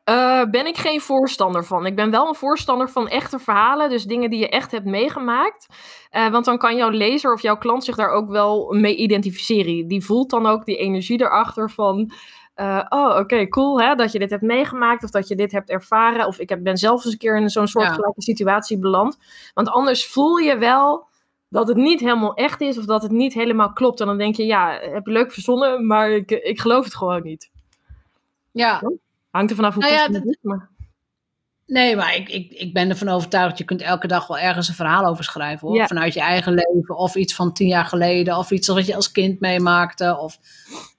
Uh, 0.09 0.43
ben 0.45 0.65
ik 0.65 0.77
geen 0.77 1.01
voorstander 1.01 1.65
van. 1.65 1.85
Ik 1.85 1.95
ben 1.95 2.11
wel 2.11 2.27
een 2.27 2.35
voorstander 2.35 2.89
van 2.89 3.07
echte 3.07 3.39
verhalen. 3.39 3.89
Dus 3.89 4.03
dingen 4.03 4.29
die 4.29 4.39
je 4.39 4.49
echt 4.49 4.71
hebt 4.71 4.85
meegemaakt. 4.85 5.67
Uh, 6.11 6.29
want 6.29 6.45
dan 6.45 6.57
kan 6.57 6.75
jouw 6.75 6.89
lezer 6.89 7.33
of 7.33 7.41
jouw 7.41 7.57
klant 7.57 7.83
zich 7.83 7.95
daar 7.95 8.09
ook 8.09 8.29
wel 8.29 8.73
mee 8.73 8.95
identificeren. 8.95 9.87
Die 9.87 10.05
voelt 10.05 10.29
dan 10.29 10.45
ook 10.45 10.65
die 10.65 10.77
energie 10.77 11.21
erachter 11.21 11.69
van... 11.69 12.11
Uh, 12.55 12.85
oh, 12.89 13.09
oké, 13.09 13.19
okay, 13.19 13.47
cool 13.47 13.81
hè, 13.81 13.95
dat 13.95 14.11
je 14.11 14.19
dit 14.19 14.29
hebt 14.29 14.41
meegemaakt 14.41 15.03
of 15.03 15.09
dat 15.09 15.27
je 15.27 15.35
dit 15.35 15.51
hebt 15.51 15.69
ervaren. 15.69 16.27
Of 16.27 16.39
ik 16.39 16.49
heb, 16.49 16.63
ben 16.63 16.77
zelf 16.77 17.03
eens 17.03 17.13
een 17.13 17.19
keer 17.19 17.37
in 17.37 17.49
zo'n 17.49 17.67
soortgelijke 17.67 18.13
ja. 18.15 18.33
situatie 18.33 18.79
beland. 18.79 19.17
Want 19.53 19.69
anders 19.69 20.07
voel 20.07 20.37
je 20.37 20.57
wel 20.57 21.07
dat 21.49 21.67
het 21.67 21.77
niet 21.77 21.99
helemaal 21.99 22.33
echt 22.33 22.61
is 22.61 22.77
of 22.77 22.85
dat 22.85 23.01
het 23.01 23.11
niet 23.11 23.33
helemaal 23.33 23.73
klopt. 23.73 23.99
En 23.99 24.05
dan 24.05 24.17
denk 24.17 24.35
je, 24.35 24.45
ja, 24.45 24.79
heb 24.81 25.05
je 25.05 25.11
leuk 25.11 25.31
verzonnen, 25.31 25.87
maar 25.87 26.09
ik, 26.11 26.31
ik 26.31 26.59
geloof 26.59 26.83
het 26.83 26.95
gewoon 26.95 27.23
niet. 27.23 27.49
Ja, 28.51 28.81
Hangt 29.31 29.49
er 29.49 29.55
vanaf 29.55 29.73
hoe 29.73 29.83
nou 29.83 29.95
ja, 29.95 30.07
het 30.11 30.25
is. 30.25 30.37
Maar... 30.41 30.69
Nee, 31.65 31.95
maar 31.95 32.15
ik, 32.15 32.29
ik, 32.29 32.51
ik 32.51 32.73
ben 32.73 32.89
ervan 32.89 33.09
overtuigd, 33.09 33.57
je 33.57 33.63
kunt 33.63 33.81
elke 33.81 34.07
dag 34.07 34.27
wel 34.27 34.37
ergens 34.39 34.67
een 34.67 34.73
verhaal 34.75 35.05
over 35.05 35.23
schrijven. 35.23 35.67
Hoor. 35.67 35.77
Ja. 35.77 35.87
Vanuit 35.87 36.13
je 36.13 36.19
eigen 36.19 36.53
leven, 36.53 36.97
of 36.97 37.15
iets 37.15 37.35
van 37.35 37.53
tien 37.53 37.67
jaar 37.67 37.85
geleden, 37.85 38.37
of 38.37 38.51
iets 38.51 38.67
wat 38.67 38.85
je 38.85 38.95
als 38.95 39.11
kind 39.11 39.39
meemaakte. 39.39 40.17
Of 40.17 40.37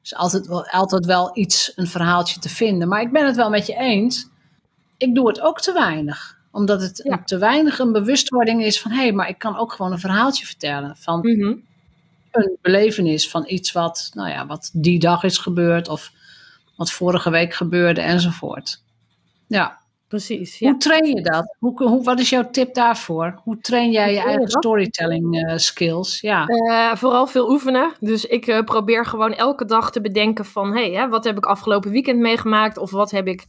is 0.02 0.14
altijd 0.14 0.46
wel, 0.46 0.66
altijd 0.66 1.06
wel 1.06 1.30
iets, 1.38 1.72
een 1.74 1.86
verhaaltje 1.86 2.40
te 2.40 2.48
vinden. 2.48 2.88
Maar 2.88 3.00
ik 3.00 3.12
ben 3.12 3.26
het 3.26 3.36
wel 3.36 3.50
met 3.50 3.66
je 3.66 3.74
eens. 3.74 4.28
Ik 4.96 5.14
doe 5.14 5.28
het 5.28 5.40
ook 5.40 5.60
te 5.60 5.72
weinig. 5.72 6.38
Omdat 6.52 6.80
het 6.80 7.00
Ja. 7.04 7.22
te 7.24 7.38
weinig 7.38 7.78
een 7.78 7.92
bewustwording 7.92 8.62
is 8.64 8.80
van, 8.80 8.90
hé, 8.90 8.96
hey, 9.02 9.12
maar 9.12 9.28
ik 9.28 9.38
kan 9.38 9.56
ook 9.56 9.72
gewoon 9.72 9.92
een 9.92 9.98
verhaaltje 9.98 10.46
vertellen. 10.46 10.96
Van 10.96 11.20
Mhm. 11.20 11.54
een 12.30 12.58
belevenis 12.62 13.30
van 13.30 13.44
iets 13.46 13.72
wat, 13.72 14.10
nou 14.14 14.28
ja, 14.28 14.46
wat 14.46 14.70
die 14.72 14.98
dag 14.98 15.22
is 15.22 15.38
gebeurd. 15.38 15.88
Of 15.88 16.12
wat 16.76 16.90
vorige 16.90 17.30
week 17.30 17.54
gebeurde 17.54 18.00
enzovoort. 18.00 18.82
Ja. 19.46 19.80
Precies, 20.12 20.58
ja. 20.58 20.70
Hoe 20.70 20.78
train 20.78 21.06
je 21.06 21.22
dat? 21.22 21.56
Hoe, 21.58 21.82
hoe, 21.82 22.04
wat 22.04 22.20
is 22.20 22.30
jouw 22.30 22.50
tip 22.50 22.74
daarvoor? 22.74 23.40
Hoe 23.44 23.60
train 23.60 23.90
jij 23.90 24.12
je 24.12 24.20
eigen 24.20 24.48
storytelling 24.48 25.44
eh, 25.46 25.56
skills? 25.56 26.20
Ja. 26.20 26.46
Eh, 26.46 26.94
vooral 26.96 27.26
veel 27.26 27.50
oefenen. 27.50 27.92
Dus 28.00 28.24
ik 28.24 28.46
eh, 28.46 28.64
probeer 28.64 29.06
gewoon 29.06 29.34
elke 29.34 29.64
dag 29.64 29.90
te 29.90 30.00
bedenken 30.00 30.44
van... 30.44 30.76
hé, 30.76 30.92
hey, 30.92 31.08
wat 31.08 31.24
heb 31.24 31.36
ik 31.36 31.46
afgelopen 31.46 31.90
weekend 31.90 32.18
meegemaakt? 32.18 32.78
Of 32.78 32.90
wat 32.90 33.10
heb 33.10 33.26
ik 33.26 33.46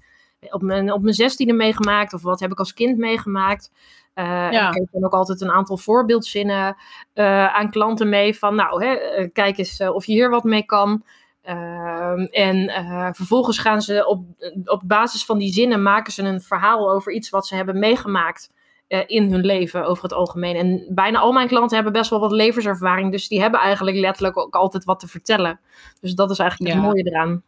op 0.49 0.61
mijn, 0.61 0.91
op 0.91 1.01
mijn 1.01 1.13
zestiende 1.13 1.53
meegemaakt? 1.53 2.13
Of 2.13 2.21
wat 2.21 2.39
heb 2.39 2.51
ik 2.51 2.59
als 2.59 2.73
kind 2.73 2.97
meegemaakt? 2.97 3.71
Ja. 4.15 4.67
Ik 4.67 4.73
geef 4.73 4.89
dan 4.91 5.05
ook 5.05 5.13
altijd 5.13 5.41
een 5.41 5.51
aantal 5.51 5.77
voorbeeldzinnen 5.77 6.75
eh, 7.13 7.55
aan 7.55 7.69
klanten 7.69 8.09
mee. 8.09 8.37
Van 8.37 8.55
nou, 8.55 8.85
hè, 8.85 9.27
kijk 9.27 9.57
eens 9.57 9.79
of 9.79 10.05
je 10.05 10.13
hier 10.13 10.29
wat 10.29 10.43
mee 10.43 10.65
kan. 10.65 11.03
Ehm, 11.43 12.19
en 12.23 12.67
eh, 12.67 13.09
vervolgens 13.11 13.57
gaan 13.57 13.81
ze 13.81 14.05
op, 14.07 14.25
op 14.65 14.81
basis 14.85 15.25
van 15.25 15.37
die 15.37 15.53
zinnen... 15.53 15.81
maken 15.83 16.13
ze 16.13 16.23
een 16.23 16.41
verhaal 16.41 16.91
over 16.91 17.11
iets 17.11 17.29
wat 17.29 17.47
ze 17.47 17.55
hebben 17.55 17.79
meegemaakt 17.79 18.49
eh, 18.87 18.99
in 19.05 19.31
hun 19.31 19.45
leven 19.45 19.85
over 19.85 20.03
het 20.03 20.13
algemeen. 20.13 20.55
En 20.55 20.85
bijna 20.89 21.19
al 21.19 21.31
mijn 21.31 21.47
klanten 21.47 21.75
hebben 21.75 21.93
best 21.93 22.09
wel 22.09 22.19
wat 22.19 22.31
levenservaring. 22.31 23.11
Dus 23.11 23.27
die 23.27 23.41
hebben 23.41 23.59
eigenlijk 23.59 23.97
letterlijk 23.97 24.37
ook 24.37 24.55
altijd 24.55 24.83
wat 24.83 24.99
te 24.99 25.07
vertellen. 25.07 25.59
Dus 26.01 26.13
dat 26.13 26.31
is 26.31 26.39
eigenlijk 26.39 26.71
Ja. 26.73 26.77
het 26.79 26.87
mooie 26.87 27.03
eraan. 27.03 27.43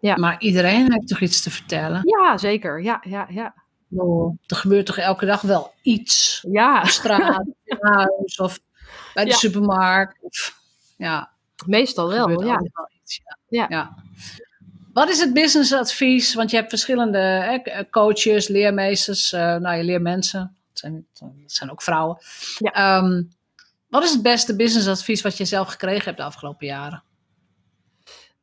Ja. 0.00 0.16
Maar 0.16 0.36
iedereen 0.40 0.92
heeft 0.92 1.08
toch 1.08 1.20
iets 1.20 1.42
te 1.42 1.50
vertellen? 1.50 2.00
Ja, 2.04 2.38
zeker. 2.38 2.82
Ja, 2.82 3.00
ja, 3.06 3.26
ja. 3.30 3.54
Oh, 3.96 4.38
er 4.46 4.56
gebeurt 4.56 4.86
toch 4.86 4.98
elke 4.98 5.26
dag 5.26 5.40
wel 5.40 5.72
iets? 5.82 6.44
Ja, 6.50 6.80
Op 6.80 6.86
straat, 6.88 7.46
in 7.64 7.76
huis 7.92 8.38
of 8.40 8.58
bij 9.14 9.24
de 9.24 9.30
Ja. 9.30 9.36
supermarkt. 9.36 10.18
Of, 10.22 10.58
ja, 10.96 11.30
meestal 11.66 12.08
wel. 12.08 12.44
Ja. 12.44 12.56
wel 12.72 12.90
iets. 13.02 13.20
Ja. 13.48 13.66
Ja. 13.68 13.94
Wat 14.92 15.08
is 15.08 15.20
het 15.20 15.32
businessadvies? 15.32 16.34
Want 16.34 16.50
je 16.50 16.56
hebt 16.56 16.68
verschillende 16.68 17.18
hè, 17.18 17.90
coaches, 17.90 18.48
leermeesters, 18.48 19.32
eh, 19.32 19.56
nou 19.56 19.76
je 19.76 19.84
leermensen. 19.84 20.56
Het 20.68 20.78
zijn, 20.78 21.06
het 21.42 21.52
zijn 21.52 21.70
ook 21.70 21.82
vrouwen. 21.82 22.18
Ja. 22.58 22.72
Ehm, 22.72 23.22
wat 23.88 24.04
is 24.04 24.10
het 24.10 24.22
beste 24.22 24.56
businessadvies 24.56 25.22
wat 25.22 25.36
je 25.36 25.44
zelf 25.44 25.68
gekregen 25.68 26.04
hebt 26.04 26.16
de 26.16 26.22
afgelopen 26.22 26.66
jaren? 26.66 27.02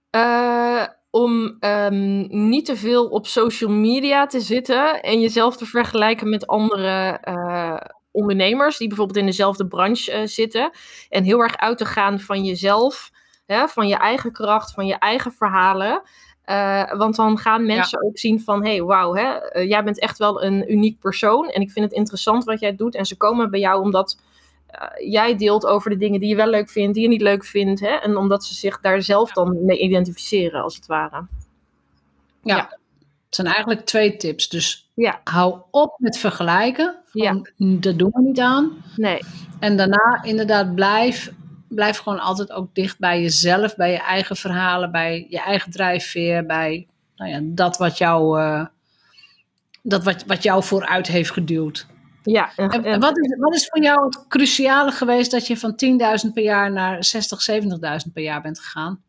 Eh, 0.09 0.83
om 1.09 1.57
ehm, 1.59 2.49
niet 2.49 2.65
te 2.65 2.75
veel 2.75 3.07
op 3.07 3.27
social 3.27 3.71
media 3.71 4.25
te 4.25 4.39
zitten 4.39 5.01
en 5.01 5.19
jezelf 5.19 5.57
te 5.57 5.65
vergelijken 5.65 6.29
met 6.29 6.47
andere 6.47 7.17
eh, 7.21 7.77
ondernemers 8.11 8.77
die 8.77 8.87
bijvoorbeeld 8.87 9.17
in 9.17 9.25
dezelfde 9.25 9.67
branche 9.67 10.11
eh, 10.11 10.25
zitten. 10.25 10.71
En 11.09 11.23
heel 11.23 11.39
erg 11.39 11.57
uit 11.57 11.77
te 11.77 11.85
gaan 11.85 12.19
van 12.19 12.43
jezelf, 12.43 13.11
hè, 13.45 13.67
van 13.67 13.87
je 13.87 13.95
eigen 13.95 14.31
kracht, 14.31 14.73
van 14.73 14.85
je 14.85 14.95
eigen 14.95 15.31
verhalen. 15.31 16.01
Eh, 16.41 16.93
want 16.97 17.15
dan 17.15 17.37
gaan 17.37 17.65
mensen 17.65 18.03
ook 18.03 18.17
zien 18.17 18.41
van, 18.41 18.65
hey, 18.65 18.83
wauw, 18.83 19.13
hè, 19.13 19.23
eh, 19.23 19.69
jij 19.69 19.83
bent 19.83 19.99
echt 19.99 20.17
wel 20.17 20.43
een 20.43 20.71
uniek 20.71 20.99
persoon. 20.99 21.49
En 21.49 21.61
ik 21.61 21.71
vind 21.71 21.85
het 21.85 21.93
interessant 21.93 22.43
wat 22.43 22.59
jij 22.59 22.75
doet. 22.75 22.95
En 22.95 23.05
ze 23.05 23.17
komen 23.17 23.49
bij 23.49 23.59
jou 23.59 23.81
omdat 23.81 24.17
jij 24.97 25.35
deelt 25.35 25.65
over 25.65 25.89
de 25.89 25.97
dingen 25.97 26.19
die 26.19 26.29
je 26.29 26.35
wel 26.35 26.47
leuk 26.47 26.69
vindt, 26.69 26.93
die 26.93 27.03
je 27.03 27.09
niet 27.09 27.21
leuk 27.21 27.45
vindt. 27.45 27.79
Hè? 27.79 27.87
En 27.95 28.17
omdat 28.17 28.43
ze 28.43 28.53
zich 28.53 28.79
daar 28.79 29.01
zelf 29.01 29.31
dan 29.31 29.65
mee 29.65 29.77
identificeren, 29.77 30.63
als 30.63 30.75
het 30.75 30.85
ware. 30.85 31.25
Ja. 32.43 32.55
Ja. 32.55 32.79
Het 33.31 33.39
zijn 33.39 33.55
eigenlijk 33.55 33.85
twee 33.85 34.17
tips. 34.17 34.49
Dus 34.49 34.89
Ja, 34.93 35.21
hou 35.23 35.61
op 35.71 35.93
met 35.97 36.17
vergelijken. 36.17 36.95
Van, 37.05 37.21
Ja. 37.21 37.41
Dat 37.79 37.99
doen 37.99 38.11
we 38.13 38.21
niet 38.21 38.39
aan. 38.39 38.83
nee. 38.95 39.19
En 39.59 39.77
daarna 39.77 40.19
inderdaad 40.23 40.75
blijf, 40.75 41.31
blijf 41.67 41.97
gewoon 41.97 42.19
altijd 42.19 42.51
ook 42.51 42.75
dicht 42.75 42.99
bij 42.99 43.21
jezelf, 43.21 43.75
bij 43.75 43.91
je 43.91 43.99
eigen 43.99 44.35
verhalen, 44.35 44.91
bij 44.91 45.25
je 45.29 45.39
eigen 45.39 45.71
drijfveer, 45.71 46.45
bij 46.45 46.87
nou 47.15 47.31
ja, 47.31 47.39
dat 47.43 47.77
wat 47.77 47.97
jou, 47.97 48.39
eh, 48.39 48.65
dat 49.81 50.03
wat, 50.03 50.23
wat 50.25 50.43
jou 50.43 50.63
vooruit 50.63 51.07
heeft 51.07 51.31
geduwd. 51.31 51.87
Ja, 52.23 52.51
en, 52.55 52.69
en 52.69 52.99
wat, 52.99 53.17
is, 53.19 53.35
wat 53.39 53.55
is 53.55 53.67
voor 53.67 53.81
jou 53.81 54.05
het 54.05 54.27
cruciale 54.27 54.91
geweest 54.91 55.31
dat 55.31 55.47
je 55.47 55.57
van 55.57 55.75
10.000 56.25 56.33
per 56.33 56.43
jaar 56.43 56.71
naar 56.71 57.03
60, 57.03 57.45
70.000 58.05 58.11
per 58.13 58.23
jaar 58.23 58.41
bent 58.41 58.59
gegaan? 58.59 59.01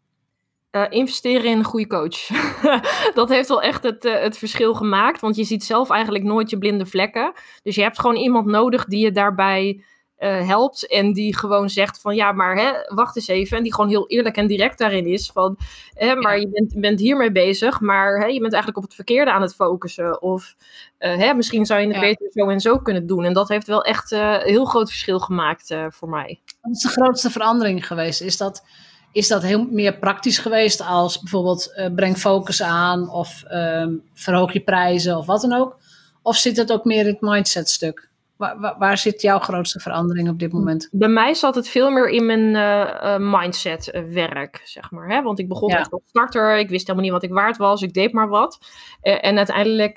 Uh, 0.73 0.85
investeren 0.89 1.51
in 1.51 1.59
een 1.59 1.65
goede 1.65 1.87
coach. 1.87 2.27
dat 3.15 3.29
heeft 3.29 3.49
wel 3.49 3.63
echt 3.63 3.83
het, 3.83 4.05
uh, 4.05 4.21
het 4.21 4.39
verschil 4.39 4.75
gemaakt. 4.75 5.21
Want 5.21 5.37
je 5.37 5.45
ziet 5.45 5.65
zelf 5.65 5.91
eigenlijk 5.91 6.25
nooit 6.25 6.51
je 6.51 6.59
blinde 6.59 6.87
vlekken. 6.87 7.33
Dus 7.63 7.75
je 7.75 7.83
hebt 7.83 7.99
gewoon 8.01 8.17
iemand 8.17 8.47
nodig 8.47 8.85
die 8.85 9.05
je 9.05 9.13
daarbij 9.13 9.85
uh, 10.19 10.47
helpt. 10.47 10.87
En 10.87 11.13
die 11.13 11.37
gewoon 11.37 11.71
zegt 11.71 12.01
van 12.01 12.15
ja, 12.15 12.33
maar 12.33 12.57
hè, 12.57 12.95
wacht 12.95 13.17
eens 13.17 13.29
even. 13.29 13.57
En 13.57 13.63
die 13.63 13.75
gewoon 13.75 13.91
heel 13.91 14.09
eerlijk 14.09 14.37
en 14.37 14.47
direct 14.47 14.79
daarin 14.79 15.07
is. 15.07 15.31
Van 15.31 15.57
hè, 15.95 16.15
maar 16.15 16.41
je 16.41 16.49
bent, 16.49 16.81
bent 16.81 17.01
hiermee 17.01 17.33
bezig. 17.33 17.81
Maar 17.81 18.19
hè, 18.19 18.27
je 18.27 18.41
bent 18.41 18.53
eigenlijk 18.53 18.77
op 18.77 18.89
het 18.89 18.95
verkeerde 18.95 19.33
aan 19.33 19.43
het 19.43 19.55
focussen. 19.55 20.23
Of 20.23 20.55
hè, 20.99 21.35
misschien 21.35 21.67
zou 21.67 21.81
je 21.81 21.87
het 21.87 21.95
ja. 21.95 22.01
beter 22.01 22.27
zo 22.31 22.49
en 22.49 22.61
zo 22.61 22.79
kunnen 22.79 23.07
doen. 23.07 23.25
En 23.25 23.33
dat 23.33 23.49
heeft 23.49 23.67
wel 23.67 23.85
echt 23.85 24.11
een 24.11 24.41
heel 24.41 24.65
groot 24.65 24.89
verschil 24.89 25.19
gemaakt 25.19 25.75
voor 25.89 26.09
mij. 26.09 26.41
Wat 26.61 26.75
is 26.75 26.83
de 26.83 26.89
grootste 26.89 27.31
verandering 27.31 27.87
geweest? 27.87 28.21
Is 28.21 28.37
dat 28.37 28.65
is 29.13 29.29
dat 29.29 29.43
heel 29.43 29.67
meer 29.71 29.99
praktisch 29.99 30.39
geweest 30.39 30.81
als 30.87 31.21
bijvoorbeeld 31.21 31.73
uh, 31.77 31.87
breng 31.95 32.17
focus 32.17 32.63
aan 32.63 33.11
of 33.11 33.45
uh, 33.53 33.87
verhoog 34.15 34.53
je 34.53 34.61
prijzen 34.61 35.17
of 35.17 35.27
wat 35.27 35.41
dan 35.41 35.53
ook? 35.53 35.77
Of 36.23 36.37
zit 36.37 36.57
het 36.57 36.73
ook 36.73 36.85
meer 36.85 37.01
in 37.01 37.07
het 37.07 37.21
mindset 37.21 37.69
stuk? 37.69 38.11
Waar, 38.37 38.61
waar, 38.61 38.75
waar, 38.79 38.99
zit 38.99 39.23
jouw 39.23 39.39
grootste 39.39 39.81
verandering 39.81 40.29
op 40.29 40.39
dit 40.39 40.53
moment? 40.53 40.89
Bij 40.93 41.09
mij 41.09 41.35
zat 41.35 41.55
het 41.55 41.69
veel 41.69 41.91
meer 41.91 42.09
in 42.09 42.27
mijn 42.27 42.55
uh, 42.55 43.17
mindset 43.19 44.03
werk, 44.13 44.63
zeg 44.65 44.91
maar. 44.91 45.09
Hè? 45.09 45.23
Want 45.23 45.39
ik 45.39 45.49
begon 45.49 45.69
ja. 45.69 45.79
echt 45.79 45.93
als 45.93 46.03
starter, 46.07 46.59
ik 46.59 46.69
wist 46.69 46.87
helemaal 46.87 47.05
niet 47.05 47.13
wat 47.13 47.31
ik 47.31 47.33
waard 47.33 47.57
was, 47.57 47.83
ik 47.83 47.95
deed 47.95 48.13
maar 48.13 48.29
wat. 48.29 48.59
en 49.01 49.37
uiteindelijk 49.37 49.97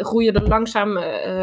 groei 0.00 0.24
je 0.24 0.32
er 0.32 0.48
langzaam 0.48 0.92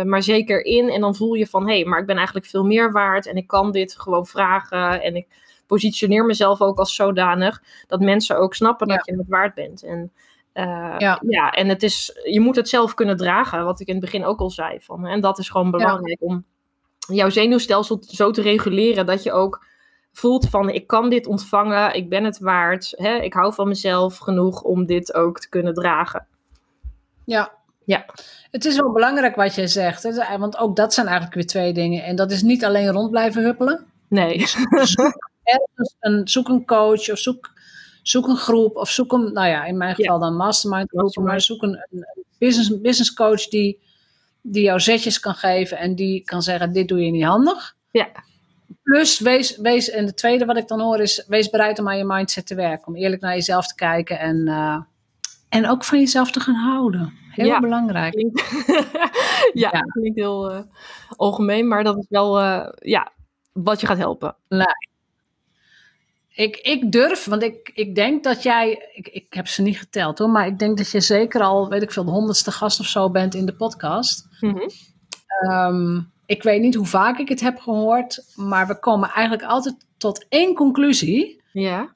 maar 0.10 0.24
zeker 0.24 0.66
in 0.66 0.90
en 0.90 1.02
dan 1.02 1.16
voel 1.16 1.34
je 1.34 1.48
van, 1.48 1.68
hé, 1.68 1.76
hey, 1.76 1.86
maar 1.86 2.00
ik 2.00 2.06
ben 2.06 2.18
eigenlijk 2.18 2.46
veel 2.46 2.64
meer 2.64 2.92
waard 2.92 3.28
en 3.28 3.36
ik 3.36 3.48
kan 3.48 3.72
dit 3.72 4.00
gewoon 4.00 4.26
vragen 4.26 5.02
en 5.02 5.16
ik 5.16 5.28
positioneer 5.68 6.26
mezelf 6.26 6.62
ook 6.62 6.78
als 6.78 6.96
zodanig 6.96 7.62
dat 7.88 8.00
mensen 8.00 8.38
ook 8.38 8.54
snappen 8.54 8.88
dat 8.88 9.06
je 9.06 9.16
het 9.16 9.28
waard 9.28 9.54
bent. 9.54 9.84
En, 9.84 10.12
uh, 10.54 10.96
ja. 10.98 11.22
ja, 11.28 11.52
en 11.52 11.68
het 11.68 11.84
is, 11.84 12.20
je 12.24 12.40
moet 12.40 12.56
het 12.56 12.70
zelf 12.70 12.94
kunnen 12.94 13.18
dragen, 13.18 13.66
wat 13.66 13.80
ik 13.80 13.88
in 13.88 13.96
het 13.96 14.04
begin 14.04 14.26
ook 14.26 14.40
al 14.40 14.50
zei. 14.50 14.80
Van, 14.82 15.06
en 15.06 15.22
dat 15.22 15.38
is 15.38 15.50
gewoon 15.50 15.72
belangrijk 15.72 16.20
ja. 16.20 16.28
om 16.28 16.46
jouw 16.98 17.30
zenuwstelsel 17.30 18.04
zo 18.08 18.32
te 18.32 18.42
reguleren 18.42 19.06
dat 19.06 19.24
je 19.24 19.32
ook 19.32 19.66
voelt 20.12 20.50
van 20.50 20.70
ik 20.70 20.88
kan 20.88 21.10
dit 21.10 21.28
ontvangen, 21.28 21.96
ik 21.96 22.10
ben 22.10 22.24
het 22.24 22.40
waard, 22.40 22.94
hè, 22.96 23.16
ik 23.16 23.34
hou 23.34 23.54
van 23.54 23.68
mezelf 23.68 24.18
genoeg 24.18 24.62
om 24.62 24.86
dit 24.86 25.14
ook 25.14 25.40
te 25.40 25.50
kunnen 25.50 25.74
dragen. 25.74 26.28
Ja. 27.26 27.52
ja, 27.86 28.06
het 28.52 28.66
is 28.66 28.80
wel 28.80 28.92
belangrijk 28.92 29.36
wat 29.36 29.56
je 29.56 29.68
zegt, 29.68 30.04
hè? 30.04 30.38
want 30.38 30.58
ook 30.58 30.76
dat 30.76 30.94
zijn 30.94 31.06
eigenlijk 31.06 31.36
weer 31.36 31.48
twee 31.48 31.74
dingen. 31.74 32.04
En 32.04 32.16
dat 32.16 32.32
is 32.32 32.42
niet 32.42 32.66
alleen 32.66 32.92
rond 32.92 33.12
blijven 33.12 33.44
huppelen. 33.44 33.86
Nee. 34.08 34.46
Ergens 35.46 35.96
een, 36.00 36.28
zoek 36.28 36.48
een 36.48 36.66
coach 36.66 37.12
of 37.12 37.18
zoek, 37.18 37.52
zoek 38.02 38.28
een 38.28 38.38
groep 38.38 38.76
of 38.76 38.90
zoek 38.90 39.12
een, 39.12 39.34
nou 39.34 39.48
ja, 39.48 39.66
in 39.66 39.78
mijn 39.78 39.96
geval 39.96 40.20
dan 40.20 40.36
mastermind 40.36 40.90
groep, 40.90 41.16
maar 41.16 41.42
zoek 41.42 41.62
een, 41.62 41.86
een, 41.92 42.06
business, 42.38 42.82
business 42.82 43.14
coach 43.14 43.48
die, 43.48 43.80
die 44.42 44.64
jou 44.64 44.80
zetjes 44.80 45.20
kan 45.20 45.34
geven 45.34 45.78
en 45.78 45.96
die 45.96 46.24
kan 46.24 46.42
zeggen, 46.42 46.74
dit 46.74 46.88
doe 46.88 47.02
je 47.02 47.12
niet 47.12 47.24
handig. 47.24 47.76
Ja. 47.92 48.10
Plus, 48.84 49.20
wees, 49.20 49.58
wees, 49.58 49.90
en 49.90 50.06
de 50.06 50.14
tweede 50.14 50.46
wat 50.46 50.58
ik 50.58 50.68
dan 50.68 50.80
hoor 50.80 51.00
is, 51.00 51.26
wees 51.28 51.50
bereid 51.50 51.80
om 51.80 51.90
aan 51.90 51.98
je 51.98 52.06
mindset 52.06 52.48
te 52.48 52.56
werken. 52.56 52.88
Om 52.88 52.96
eerlijk 52.96 53.22
naar 53.22 53.34
jezelf 53.34 53.68
te 53.68 53.76
kijken 53.76 54.20
en, 54.20 54.48
uh, 54.48 54.82
en 55.50 55.70
ook 55.70 55.84
van 55.84 56.00
jezelf 56.00 56.32
te 56.32 56.40
gaan 56.40 56.56
houden. 56.56 57.14
Heel 57.32 57.46
ja. 57.46 57.60
belangrijk. 57.60 58.14
ja, 59.54 59.70
ja, 59.72 59.82
klinkt 59.82 60.18
heel 60.18 60.52
uh, 60.52 60.60
algemeen, 61.16 61.68
maar 61.68 61.84
dat 61.84 61.98
is 61.98 62.06
wel 62.10 62.42
uh, 62.42 62.68
ja, 62.80 63.12
wat 63.52 63.82
je 63.82 63.88
gaat 63.88 63.98
helpen. 63.98 64.36
Nou, 64.48 64.70
ik, 66.36 66.58
ik 66.58 66.92
durf, 66.92 67.26
want 67.26 67.44
ik, 67.44 67.72
ik 67.74 67.96
denk 67.96 68.24
dat 68.24 68.44
jij, 68.44 68.90
ik, 68.94 69.08
ik 69.08 69.34
heb 69.34 69.48
ze 69.48 69.62
niet 69.62 69.78
geteld 69.78 70.18
hoor, 70.18 70.30
maar 70.30 70.48
ik 70.48 70.60
denk 70.60 70.78
dat 70.78 70.92
je 70.92 71.00
zeker 71.02 71.42
al, 71.42 71.70
weet 71.70 71.82
ik 71.82 71.92
veel, 71.92 72.06
de 72.06 72.12
honderdste 72.12 72.52
gast 72.52 72.80
of 72.80 72.86
zo 72.86 73.10
bent 73.10 73.34
in 73.34 73.46
de 73.46 73.56
podcast. 73.56 74.28
-hmm. 74.40 74.70
um, 75.52 76.12
ik 76.26 76.44
weet 76.44 76.62
niet 76.62 76.76
hoe 76.76 76.86
vaak 76.86 77.18
ik 77.18 77.30
het 77.30 77.40
heb 77.40 77.60
gehoord, 77.60 78.34
maar 78.36 78.68
we 78.68 78.80
komen 78.80 79.10
eigenlijk 79.10 79.48
altijd 79.48 79.76
tot 79.98 80.26
één 80.30 80.54
conclusie. 80.54 81.42
Ja. 81.52 81.96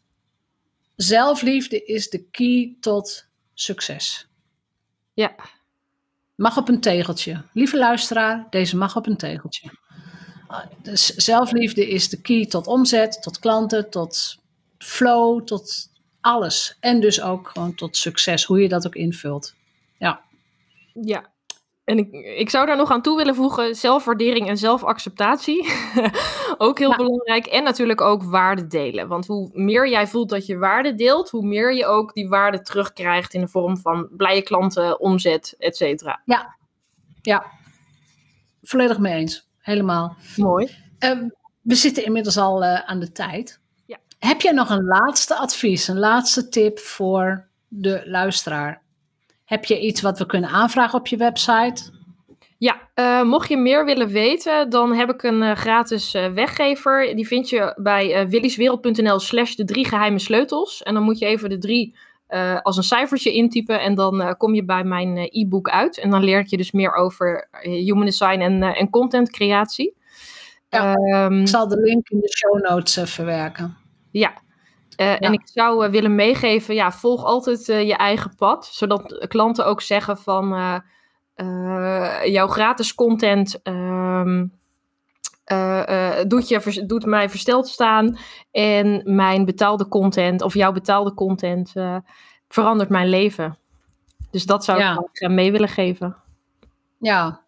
Zelfliefde 0.95 1.84
is 1.86 2.10
de 2.10 2.23
key 2.32 2.75
tot 2.80 3.28
succes. 3.54 4.28
Ja. 5.13 5.36
Mag 6.36 6.58
op 6.58 6.67
een 6.67 6.82
tegeltje. 6.82 7.41
Lieve 7.54 7.78
luisteraar, 7.78 8.47
deze 8.49 8.78
mag 8.78 8.95
op 8.95 9.08
een 9.08 9.17
tegeltje. 9.17 9.69
Dus 10.81 11.05
zelfliefde 11.05 11.89
is 11.89 12.09
de 12.09 12.21
key 12.21 12.45
tot 12.45 12.67
omzet, 12.67 13.21
tot 13.21 13.39
klanten, 13.39 13.89
tot 13.89 14.38
flow, 14.77 15.43
tot 15.43 15.89
alles. 16.21 16.77
En 16.79 16.99
dus 16.99 17.21
ook 17.21 17.49
gewoon 17.49 17.75
tot 17.75 17.97
succes, 17.97 18.43
hoe 18.43 18.62
je 18.62 18.69
dat 18.69 18.85
ook 18.85 18.95
invult. 18.95 19.55
Ja. 19.97 20.21
Ja. 20.93 21.31
En 21.83 21.97
ik, 21.97 22.12
ik 22.12 22.49
zou 22.49 22.65
daar 22.65 22.77
nog 22.77 22.91
aan 22.91 23.01
toe 23.01 23.17
willen 23.17 23.35
voegen: 23.35 23.75
zelfwaardering 23.75 24.47
en 24.47 24.57
zelfacceptatie. 24.57 25.69
ook 26.57 26.79
heel 26.79 26.89
ja. 26.89 26.95
belangrijk. 26.95 27.45
En 27.45 27.63
natuurlijk 27.63 28.01
ook 28.01 28.23
waarde 28.23 28.67
delen. 28.67 29.07
Want 29.07 29.27
hoe 29.27 29.49
meer 29.53 29.89
jij 29.89 30.07
voelt 30.07 30.29
dat 30.29 30.45
je 30.45 30.57
waarde 30.57 30.95
deelt, 30.95 31.29
hoe 31.29 31.45
meer 31.45 31.75
je 31.75 31.85
ook 31.85 32.13
die 32.13 32.29
waarde 32.29 32.62
terugkrijgt 32.62 33.33
in 33.33 33.41
de 33.41 33.47
vorm 33.47 33.77
van 33.77 34.07
blije 34.12 34.41
klanten, 34.41 34.99
omzet, 34.99 35.55
et 35.57 35.77
cetera. 35.77 36.21
Ja, 36.25 36.55
ja. 37.21 37.45
Volledig 38.62 38.99
mee 38.99 39.13
eens 39.13 39.48
helemaal. 39.69 40.17
Mooi. 40.36 40.69
Uh, 40.99 41.21
we 41.62 41.75
zitten 41.75 42.05
inmiddels 42.05 42.38
al 42.38 42.63
uh, 42.63 42.79
aan 42.79 42.99
de 42.99 43.12
tijd. 43.12 43.60
Ja. 43.86 43.97
Heb 44.19 44.41
jij 44.41 44.51
nog 44.51 44.69
een 44.69 44.84
laatste 44.84 45.36
advies, 45.36 45.88
een 45.88 45.99
laatste 45.99 46.49
tip 46.49 46.79
voor 46.79 47.47
de 47.67 48.01
luisteraar? 48.05 48.82
Heb 49.45 49.65
je 49.65 49.79
iets 49.79 50.01
wat 50.01 50.19
we 50.19 50.25
kunnen 50.25 50.49
aanvragen 50.49 50.99
op 50.99 51.08
je 51.08 51.17
website? 51.17 51.91
Ja, 52.58 52.89
uh, 52.95 53.23
mocht 53.23 53.49
je 53.49 53.58
meer 53.58 53.86
willen 53.86 54.08
weten, 54.08 54.69
dan 54.69 54.93
heb 54.93 55.10
ik 55.10 55.23
een 55.23 55.41
uh, 55.41 55.55
gratis 55.55 56.15
uh, 56.15 56.34
weggever. 56.34 57.15
Die 57.15 57.27
vind 57.27 57.49
je 57.49 57.73
bij 57.82 58.27
willyswereld.nl 58.29 59.19
slash 59.19 59.55
de 59.55 59.65
drie 59.65 59.86
geheime 59.86 60.19
sleutels. 60.19 60.84
En 60.84 60.93
dan 60.93 61.03
moet 61.03 61.19
je 61.19 61.25
even 61.25 61.49
de 61.49 61.58
drie 61.58 61.95
als 62.62 62.78
een 62.78 62.84
cijfertje 62.84 63.34
intypen 63.34 63.82
en 63.82 63.96
dan 63.96 64.36
kom 64.38 64.54
je 64.54 64.65
bij 64.65 64.84
mijn 64.84 65.18
e-book 65.18 65.70
uit. 65.70 65.98
En 65.98 66.10
dan 66.10 66.24
leer 66.24 66.39
ik 66.39 66.48
je 66.48 66.58
dus 66.58 66.72
meer 66.72 66.94
over 66.94 67.50
human 67.62 68.06
design 68.06 68.39
en, 68.39 68.63
en 68.63 68.89
content 68.89 69.32
creatie. 69.32 69.98
Ja, 70.70 70.96
um, 71.26 71.42
ik 71.42 71.48
zal 71.48 71.68
de 71.68 71.82
link 71.82 72.10
in 72.10 72.20
de 72.20 72.36
show 72.38 72.70
notes 72.70 73.12
verwerken. 73.13 73.78
Ja, 74.12 74.34
ja. 74.89 75.20
En 75.20 75.34
ik 75.34 75.42
zou 75.44 75.89
willen 75.92 76.15
meegeven, 76.15 76.76
ja, 76.76 76.92
volg 76.92 77.24
altijd 77.24 77.65
je 77.65 77.96
eigen 77.96 78.36
pad. 78.36 78.65
Zodat 78.65 79.26
klanten 79.28 79.65
ook 79.65 79.82
zeggen 79.82 80.18
van 80.18 80.48
jouw 82.24 82.48
gratis 82.48 82.96
content 82.96 83.60
um, 83.63 84.60
doet, 86.27 86.47
je, 86.47 86.83
doet 86.85 87.05
mij 87.05 87.29
versteld 87.29 87.67
staan. 87.67 88.17
En 88.51 89.01
mijn 89.15 89.45
betaalde 89.45 89.88
content 89.88 90.41
of 90.41 90.53
jouw 90.53 90.71
betaalde 90.71 91.13
content 91.13 91.73
verandert 92.47 92.89
mijn 92.89 93.09
leven. 93.09 93.57
Dus 94.31 94.45
dat 94.45 94.63
zou 94.63 94.79
ja. 94.79 95.07
ik 95.12 95.29
mee 95.29 95.51
willen 95.51 95.69
geven. 95.69 96.15
Ja, 96.99 97.41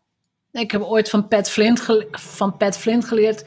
ik 0.52 0.72
heb 0.72 0.82
ooit 0.82 1.10
van 1.10 1.28
Pat 1.28 1.50
Flint, 1.50 1.88
van 2.12 2.58
Pat 2.58 2.78
Flint 2.78 3.06
geleerd 3.06 3.46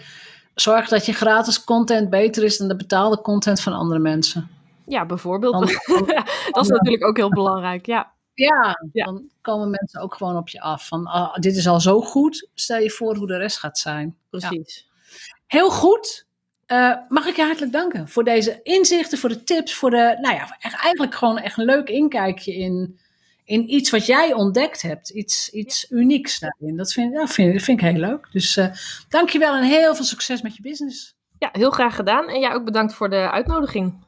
zorg 0.54 0.88
dat 0.88 1.06
je 1.06 1.12
gratis 1.12 1.64
content 1.64 2.10
beter 2.10 2.44
is 2.44 2.56
dan 2.56 2.68
de 2.68 2.76
betaalde 2.76 3.20
content 3.20 3.60
van 3.60 3.72
andere 3.72 4.00
mensen. 4.00 4.48
Ja, 4.86 5.06
bijvoorbeeld. 5.06 5.52
Dat 6.50 6.64
is 6.64 6.68
natuurlijk 6.68 7.06
ook 7.06 7.16
heel 7.16 7.30
belangrijk, 7.30 7.86
ja. 7.86 8.12
Ja, 8.34 8.88
ja, 8.92 9.04
dan 9.04 9.30
komen 9.40 9.70
mensen 9.70 10.00
ook 10.00 10.14
gewoon 10.14 10.36
op 10.36 10.48
je 10.48 10.60
af. 10.60 10.86
Van, 10.86 11.06
oh, 11.06 11.34
dit 11.34 11.56
is 11.56 11.66
al 11.66 11.80
zo 11.80 12.00
goed, 12.00 12.48
stel 12.54 12.78
je 12.78 12.90
voor 12.90 13.16
hoe 13.16 13.26
de 13.26 13.36
rest 13.36 13.58
gaat 13.58 13.78
zijn. 13.78 14.16
Precies. 14.30 14.88
Ja. 14.88 15.32
Heel 15.46 15.70
goed. 15.70 16.26
Uh, 16.66 16.96
mag 17.08 17.26
ik 17.26 17.36
je 17.36 17.42
hartelijk 17.42 17.72
danken 17.72 18.08
voor 18.08 18.24
deze 18.24 18.60
inzichten, 18.62 19.18
voor 19.18 19.28
de 19.28 19.44
tips, 19.44 19.74
voor 19.74 19.90
de, 19.90 20.18
nou 20.20 20.34
ja, 20.34 20.56
eigenlijk 20.58 21.14
gewoon 21.14 21.38
echt 21.38 21.58
een 21.58 21.64
leuk 21.64 21.88
inkijkje 21.88 22.54
in 22.54 22.98
in 23.44 23.74
iets 23.74 23.90
wat 23.90 24.06
jij 24.06 24.32
ontdekt 24.32 24.82
hebt. 24.82 25.08
Iets, 25.08 25.50
iets 25.50 25.90
unieks 25.90 26.38
daarin. 26.38 26.76
Dat 26.76 26.92
vind, 26.92 27.12
ja, 27.12 27.26
vind, 27.26 27.62
vind 27.62 27.80
ik 27.80 27.86
heel 27.86 28.00
leuk. 28.00 28.28
Dus 28.32 28.56
uh, 28.56 28.66
dankjewel 29.08 29.54
en 29.54 29.62
heel 29.62 29.94
veel 29.94 30.04
succes 30.04 30.42
met 30.42 30.56
je 30.56 30.62
business. 30.62 31.16
Ja, 31.38 31.48
heel 31.52 31.70
graag 31.70 31.94
gedaan. 31.96 32.28
En 32.28 32.40
jij 32.40 32.54
ook 32.54 32.64
bedankt 32.64 32.94
voor 32.94 33.10
de 33.10 33.30
uitnodiging. 33.30 34.06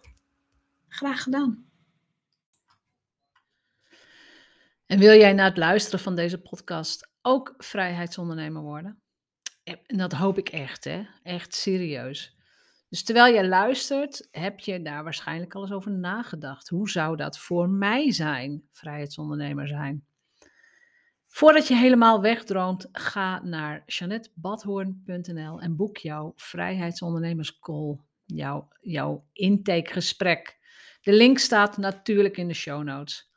Graag 0.89 1.23
gedaan. 1.23 1.66
Wil 4.97 5.19
jij 5.19 5.33
na 5.33 5.45
het 5.45 5.57
luisteren 5.57 6.01
van 6.01 6.15
deze 6.15 6.41
podcast 6.41 7.11
ook 7.23 7.55
vrijheidsondernemer 7.57 8.63
worden? 8.63 9.03
En 9.65 9.97
dat 9.97 10.13
hoop 10.13 10.39
ik 10.39 10.49
echt, 10.49 10.85
hè? 10.85 11.03
Echt 11.23 11.55
serieus. 11.55 12.37
Dus 12.89 13.05
terwijl 13.05 13.35
je 13.35 13.49
luistert, 13.49 14.29
heb 14.31 14.61
je 14.61 14.83
daar 14.83 15.05
waarschijnlijk 15.05 15.55
al 15.55 15.63
eens 15.63 15.73
over 15.73 15.91
nagedacht. 15.91 16.69
Hoe 16.69 16.91
zou 16.91 17.17
dat 17.17 17.39
voor 17.39 17.69
mij 17.69 18.13
zijn, 18.13 18.63
vrijheidsondernemer 18.71 19.69
zijn? 19.69 20.07
Voordat 21.27 21.69
je 21.69 21.75
helemaal 21.75 22.21
wegdroomt, 22.21 22.89
ga 22.93 23.43
naar 23.43 23.83
jeanettebadhoorn.nl 23.87 25.61
en 25.61 25.77
boek 25.77 25.97
jouw 25.97 26.33
vrijheidsondernemerscall, 26.37 27.99
jouw, 28.25 28.69
jouw 28.81 29.27
intakegesprek. 29.33 30.59
De 31.01 31.13
link 31.13 31.39
staat 31.39 31.77
natuurlijk 31.77 32.37
in 32.37 32.49
de 32.49 32.55
show 32.55 32.83
notes. 32.83 33.35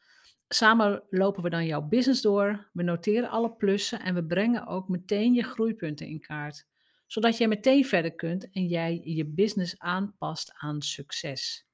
Samen 0.52 1.04
lopen 1.10 1.44
we 1.44 1.50
dan 1.50 1.66
jouw 1.66 1.82
business 1.82 2.22
door, 2.22 2.70
we 2.74 2.84
noteren 2.84 3.30
alle 3.30 3.52
plussen 3.52 4.00
en 4.00 4.14
we 4.14 4.24
brengen 4.24 4.68
ook 4.68 4.88
meteen 4.88 5.34
je 5.34 5.44
groeipunten 5.44 6.08
in 6.08 6.20
kaart, 6.20 6.68
zodat 7.08 7.38
jij 7.38 7.48
meteen 7.48 7.86
verder 7.86 8.16
kunt 8.16 8.52
en 8.52 8.66
jij 8.66 9.02
je 9.04 9.26
business 9.26 9.80
aanpast 9.80 10.54
aan 10.58 10.82
succes. 10.82 11.68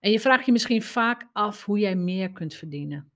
En 0.00 0.10
je 0.10 0.20
vraagt 0.20 0.46
je 0.46 0.52
misschien 0.52 0.82
vaak 0.82 1.28
af 1.32 1.64
hoe 1.64 1.78
jij 1.78 1.96
meer 1.96 2.32
kunt 2.32 2.54
verdienen. 2.54 3.10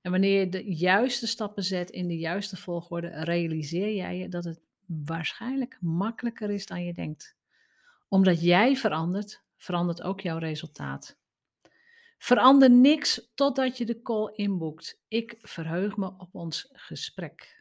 En 0.00 0.10
wanneer 0.10 0.40
je 0.40 0.48
de 0.48 0.74
juiste 0.74 1.26
stappen 1.26 1.62
zet 1.62 1.90
in 1.90 2.08
de 2.08 2.18
juiste 2.18 2.56
volgorde, 2.56 3.08
realiseer 3.08 3.94
jij 3.94 4.18
je 4.18 4.28
dat 4.28 4.44
het 4.44 4.60
waarschijnlijk 4.86 5.78
makkelijker 5.80 6.50
is 6.50 6.66
dan 6.66 6.84
je 6.84 6.92
denkt. 6.92 7.36
Omdat 8.08 8.42
jij 8.42 8.76
verandert, 8.76 9.42
verandert 9.56 10.02
ook 10.02 10.20
jouw 10.20 10.38
resultaat. 10.38 11.18
Verander 12.18 12.70
niks 12.70 13.30
totdat 13.34 13.78
je 13.78 13.84
de 13.84 14.02
call 14.02 14.32
inboekt. 14.34 15.00
Ik 15.08 15.38
verheug 15.40 15.96
me 15.96 16.06
op 16.18 16.34
ons 16.34 16.68
gesprek. 16.72 17.55